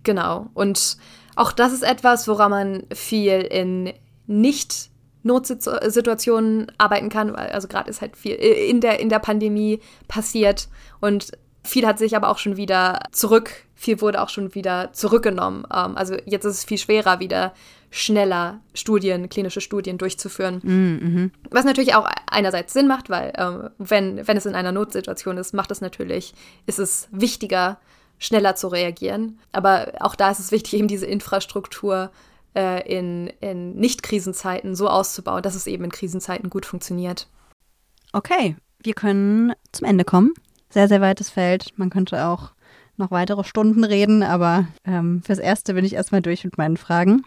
Genau. 0.03 0.49
Und 0.55 0.97
auch 1.37 1.53
das 1.53 1.73
ist 1.73 1.83
etwas, 1.83 2.29
woran 2.29 2.51
man 2.51 2.83
viel 2.93 3.41
in 3.41 3.93
nicht 4.27 4.91
Notsituationen 5.27 6.73
arbeiten 6.79 7.09
kann, 7.09 7.35
weil 7.35 7.51
also 7.51 7.69
gerade 7.69 7.91
ist 7.91 8.01
halt 8.01 8.17
viel 8.17 8.35
in 8.35 8.81
der, 8.81 9.01
in 9.01 9.09
der 9.09 9.19
Pandemie 9.19 9.81
passiert 10.09 10.69
und 11.01 11.33
viel 11.63 11.87
hat 11.87 11.99
sich 11.99 12.17
aber 12.17 12.29
auch 12.29 12.39
schon 12.39 12.57
wieder 12.57 13.01
zurück, 13.11 13.51
viel 13.75 14.01
wurde 14.01 14.23
auch 14.23 14.29
schon 14.29 14.55
wieder 14.55 14.93
zurückgenommen. 14.93 15.67
Ähm, 15.73 15.97
also 15.97 16.17
jetzt 16.25 16.45
ist 16.45 16.59
es 16.59 16.65
viel 16.65 16.79
schwerer, 16.79 17.19
wieder 17.21 17.53
schneller 17.91 18.61
Studien, 18.75 19.29
klinische 19.29 19.61
Studien 19.61 19.99
durchzuführen. 19.99 20.61
Mhm. 20.63 21.31
Was 21.51 21.65
natürlich 21.65 21.95
auch 21.95 22.09
einerseits 22.31 22.73
Sinn 22.73 22.87
macht, 22.87 23.11
weil 23.11 23.33
ähm, 23.37 23.71
wenn, 23.79 24.27
wenn 24.27 24.37
es 24.37 24.47
in 24.47 24.55
einer 24.55 24.73
Notsituation 24.73 25.39
ist, 25.39 25.55
macht 25.55 25.71
es 25.71 25.81
natürlich, 25.81 26.35
ist 26.67 26.79
es 26.79 27.09
wichtiger, 27.11 27.79
schneller 28.19 28.55
zu 28.55 28.69
reagieren. 28.69 29.39
Aber 29.53 29.93
auch 30.01 30.15
da 30.15 30.31
ist 30.31 30.39
es 30.39 30.53
wichtig, 30.53 30.75
eben 30.75 30.89
diese 30.89 31.07
Infrastruktur 31.07 32.11
äh, 32.57 32.81
in, 32.89 33.29
in 33.41 33.77
Nicht-Krisenzeiten 33.77 34.75
so 34.75 34.89
auszubauen, 34.89 35.43
dass 35.43 35.55
es 35.55 35.67
eben 35.67 35.85
in 35.85 35.91
Krisenzeiten 35.91 36.51
gut 36.51 36.67
funktioniert. 36.67 37.29
Okay, 38.13 38.57
wir 38.83 38.95
können 38.95 39.53
zum 39.73 39.87
Ende 39.87 40.05
kommen. 40.05 40.33
Sehr, 40.71 40.89
sehr 40.89 41.01
weites 41.01 41.31
Feld. 41.31 41.73
Man 41.77 41.91
könnte 41.91 42.27
auch 42.27 42.53
noch 42.97 43.11
weitere 43.11 43.45
Stunden 43.45 43.85
reden, 43.85 44.23
aber 44.23 44.67
ähm, 44.85 45.23
fürs 45.25 45.39
Erste 45.39 45.75
bin 45.75 45.85
ich 45.85 45.95
erstmal 45.95 46.23
durch 46.23 46.45
mit 46.45 46.57
meinen 46.57 46.79
Fragen. 46.79 47.23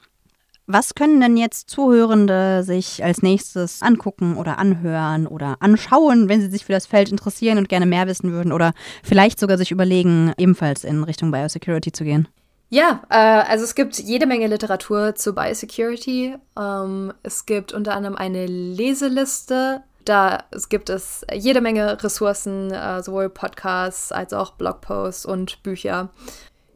Was 0.71 0.93
können 0.93 1.19
denn 1.19 1.35
jetzt 1.35 1.69
Zuhörende 1.69 2.63
sich 2.63 3.03
als 3.03 3.23
nächstes 3.23 3.81
angucken 3.81 4.35
oder 4.35 4.59
anhören 4.59 5.25
oder 5.25 5.57
anschauen, 5.61 6.29
wenn 6.29 6.41
sie 6.41 6.49
sich 6.49 6.65
für 6.65 6.73
das 6.73 6.85
Feld 6.85 7.11
interessieren 7.11 7.57
und 7.57 7.69
gerne 7.69 7.87
mehr 7.87 8.05
wissen 8.05 8.31
würden 8.31 8.51
oder 8.51 8.73
vielleicht 9.03 9.39
sogar 9.39 9.57
sich 9.57 9.71
überlegen, 9.71 10.31
ebenfalls 10.37 10.83
in 10.83 11.03
Richtung 11.03 11.31
Biosecurity 11.31 11.91
zu 11.91 12.03
gehen? 12.03 12.27
Ja, 12.69 13.01
äh, 13.09 13.15
also 13.15 13.63
es 13.63 13.73
gibt 13.73 13.97
jede 13.97 14.27
Menge 14.27 14.47
Literatur 14.47 15.15
zu 15.15 15.33
Biosecurity. 15.33 16.35
Ähm, 16.57 17.13
es 17.23 17.45
gibt 17.45 17.73
unter 17.73 17.95
anderem 17.95 18.15
eine 18.15 18.45
Leseliste. 18.45 19.83
Da 20.05 20.43
es 20.51 20.69
gibt 20.69 20.89
es 20.89 21.25
jede 21.33 21.61
Menge 21.61 22.01
Ressourcen, 22.03 22.71
äh, 22.71 23.01
sowohl 23.01 23.29
Podcasts 23.29 24.11
als 24.11 24.33
auch 24.33 24.51
Blogposts 24.51 25.25
und 25.25 25.61
Bücher. 25.63 26.09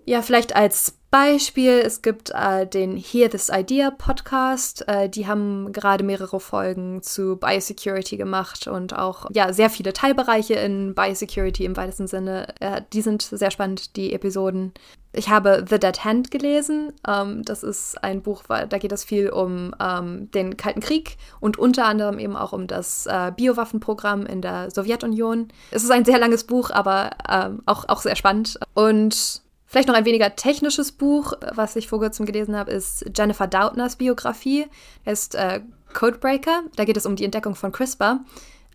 Ja, 0.05 0.21
vielleicht 0.21 0.55
als 0.55 0.97
Beispiel, 1.13 1.73
es 1.85 2.01
gibt 2.01 2.31
äh, 2.31 2.65
den 2.65 2.97
Hear 2.97 3.29
This 3.29 3.51
Idea 3.53 3.91
Podcast. 3.91 4.83
Äh, 4.87 5.09
die 5.09 5.27
haben 5.27 5.71
gerade 5.71 6.03
mehrere 6.03 6.39
Folgen 6.39 7.03
zu 7.03 7.35
Biosecurity 7.35 8.17
gemacht 8.17 8.65
und 8.65 8.97
auch 8.97 9.27
ja 9.31 9.53
sehr 9.53 9.69
viele 9.69 9.93
Teilbereiche 9.93 10.55
in 10.55 10.95
Biosecurity 10.95 11.65
im 11.65 11.77
weitesten 11.77 12.07
Sinne. 12.07 12.47
Äh, 12.59 12.81
die 12.93 13.03
sind 13.03 13.21
sehr 13.21 13.51
spannend, 13.51 13.95
die 13.95 14.11
Episoden. 14.11 14.73
Ich 15.11 15.29
habe 15.29 15.63
The 15.69 15.77
Dead 15.77 16.03
Hand 16.03 16.31
gelesen. 16.31 16.93
Ähm, 17.07 17.43
das 17.43 17.61
ist 17.61 18.03
ein 18.03 18.23
Buch, 18.23 18.41
da 18.47 18.65
geht 18.65 18.91
es 18.91 19.03
viel 19.03 19.29
um 19.29 19.75
ähm, 19.79 20.31
den 20.31 20.57
Kalten 20.57 20.79
Krieg 20.79 21.17
und 21.39 21.59
unter 21.59 21.85
anderem 21.85 22.17
eben 22.17 22.35
auch 22.35 22.53
um 22.53 22.65
das 22.65 23.05
äh, 23.05 23.31
Biowaffenprogramm 23.37 24.25
in 24.25 24.41
der 24.41 24.71
Sowjetunion. 24.71 25.49
Es 25.69 25.83
ist 25.83 25.91
ein 25.91 26.05
sehr 26.05 26.17
langes 26.17 26.43
Buch, 26.43 26.71
aber 26.71 27.11
ähm, 27.29 27.61
auch, 27.67 27.87
auch 27.87 28.01
sehr 28.01 28.15
spannend. 28.15 28.57
Und 28.73 29.42
Vielleicht 29.73 29.87
noch 29.87 29.95
ein 29.95 30.05
weniger 30.05 30.35
technisches 30.35 30.91
Buch, 30.91 31.33
was 31.55 31.75
ich 31.75 31.87
vor 31.87 31.97
kurzem 31.97 32.27
gelesen 32.27 32.55
habe, 32.55 32.69
ist 32.69 33.05
Jennifer 33.17 33.47
Doudners 33.47 33.95
Biografie. 33.95 34.67
Er 35.03 35.13
ist 35.13 35.33
äh, 35.33 35.61
Codebreaker. 35.93 36.61
Da 36.75 36.85
geht 36.85 36.95
es 36.95 37.07
um 37.07 37.15
die 37.15 37.25
Entdeckung 37.25 37.55
von 37.55 37.71
CRISPR. 37.71 38.19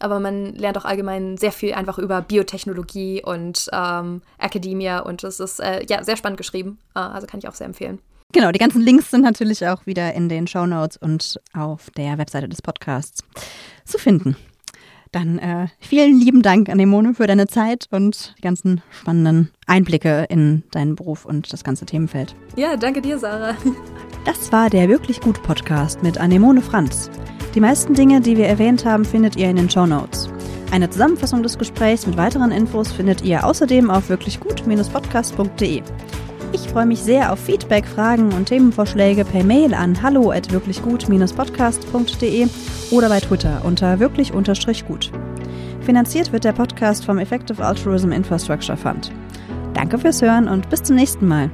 aber 0.00 0.18
man 0.18 0.56
lernt 0.56 0.76
auch 0.76 0.84
allgemein 0.84 1.36
sehr 1.36 1.52
viel 1.52 1.72
einfach 1.72 1.98
über 1.98 2.20
Biotechnologie 2.20 3.22
und 3.24 3.68
ähm, 3.72 4.22
Academia 4.38 4.98
und 4.98 5.22
es 5.22 5.38
ist 5.38 5.60
äh, 5.60 5.86
ja 5.88 6.02
sehr 6.02 6.16
spannend 6.16 6.36
geschrieben. 6.36 6.78
Äh, 6.96 6.98
also 6.98 7.28
kann 7.28 7.38
ich 7.38 7.46
auch 7.46 7.54
sehr 7.54 7.68
empfehlen. 7.68 8.00
Genau, 8.32 8.50
die 8.50 8.58
ganzen 8.58 8.82
Links 8.82 9.12
sind 9.12 9.22
natürlich 9.22 9.64
auch 9.68 9.86
wieder 9.86 10.14
in 10.14 10.28
den 10.28 10.48
Show 10.48 10.66
Notes 10.66 10.96
und 10.96 11.40
auf 11.54 11.90
der 11.90 12.18
Webseite 12.18 12.48
des 12.48 12.60
Podcasts 12.60 13.22
zu 13.84 13.98
finden. 13.98 14.36
Dann 15.18 15.40
äh, 15.40 15.66
vielen 15.80 16.20
lieben 16.20 16.42
Dank, 16.42 16.68
Anemone, 16.68 17.12
für 17.12 17.26
deine 17.26 17.48
Zeit 17.48 17.86
und 17.90 18.36
die 18.38 18.42
ganzen 18.42 18.82
spannenden 18.90 19.50
Einblicke 19.66 20.26
in 20.28 20.62
deinen 20.70 20.94
Beruf 20.94 21.24
und 21.24 21.52
das 21.52 21.64
ganze 21.64 21.86
Themenfeld. 21.86 22.36
Ja, 22.54 22.76
danke 22.76 23.02
dir, 23.02 23.18
Sarah. 23.18 23.56
Das 24.24 24.52
war 24.52 24.68
der 24.68 24.88
Wirklich 24.88 25.20
Gut 25.20 25.42
Podcast 25.42 26.02
mit 26.02 26.18
Anemone 26.18 26.60
Franz. 26.60 27.10
Die 27.54 27.60
meisten 27.60 27.94
Dinge, 27.94 28.20
die 28.20 28.36
wir 28.36 28.46
erwähnt 28.46 28.84
haben, 28.84 29.04
findet 29.04 29.36
ihr 29.36 29.48
in 29.48 29.56
den 29.56 29.70
Show 29.70 29.86
Notes. 29.86 30.28
Eine 30.70 30.90
Zusammenfassung 30.90 31.42
des 31.42 31.56
Gesprächs 31.56 32.06
mit 32.06 32.16
weiteren 32.16 32.52
Infos 32.52 32.92
findet 32.92 33.22
ihr 33.22 33.44
außerdem 33.44 33.90
auf 33.90 34.10
wirklichgut-podcast.de. 34.10 35.82
Ich 36.52 36.62
freue 36.68 36.86
mich 36.86 37.00
sehr 37.00 37.32
auf 37.32 37.38
Feedback, 37.40 37.86
Fragen 37.86 38.32
und 38.32 38.46
Themenvorschläge 38.46 39.24
per 39.24 39.44
Mail 39.44 39.74
an 39.74 40.00
hallo 40.02 40.30
at 40.30 40.50
wirklichgut-podcast.de 40.50 42.46
oder 42.90 43.08
bei 43.08 43.20
Twitter 43.20 43.60
unter 43.64 44.00
wirklich-gut. 44.00 45.12
Finanziert 45.82 46.32
wird 46.32 46.44
der 46.44 46.52
Podcast 46.52 47.04
vom 47.04 47.18
Effective 47.18 47.64
Altruism 47.64 48.12
Infrastructure 48.12 48.78
Fund. 48.78 49.12
Danke 49.74 49.98
fürs 49.98 50.22
Hören 50.22 50.48
und 50.48 50.70
bis 50.70 50.82
zum 50.82 50.96
nächsten 50.96 51.26
Mal. 51.26 51.50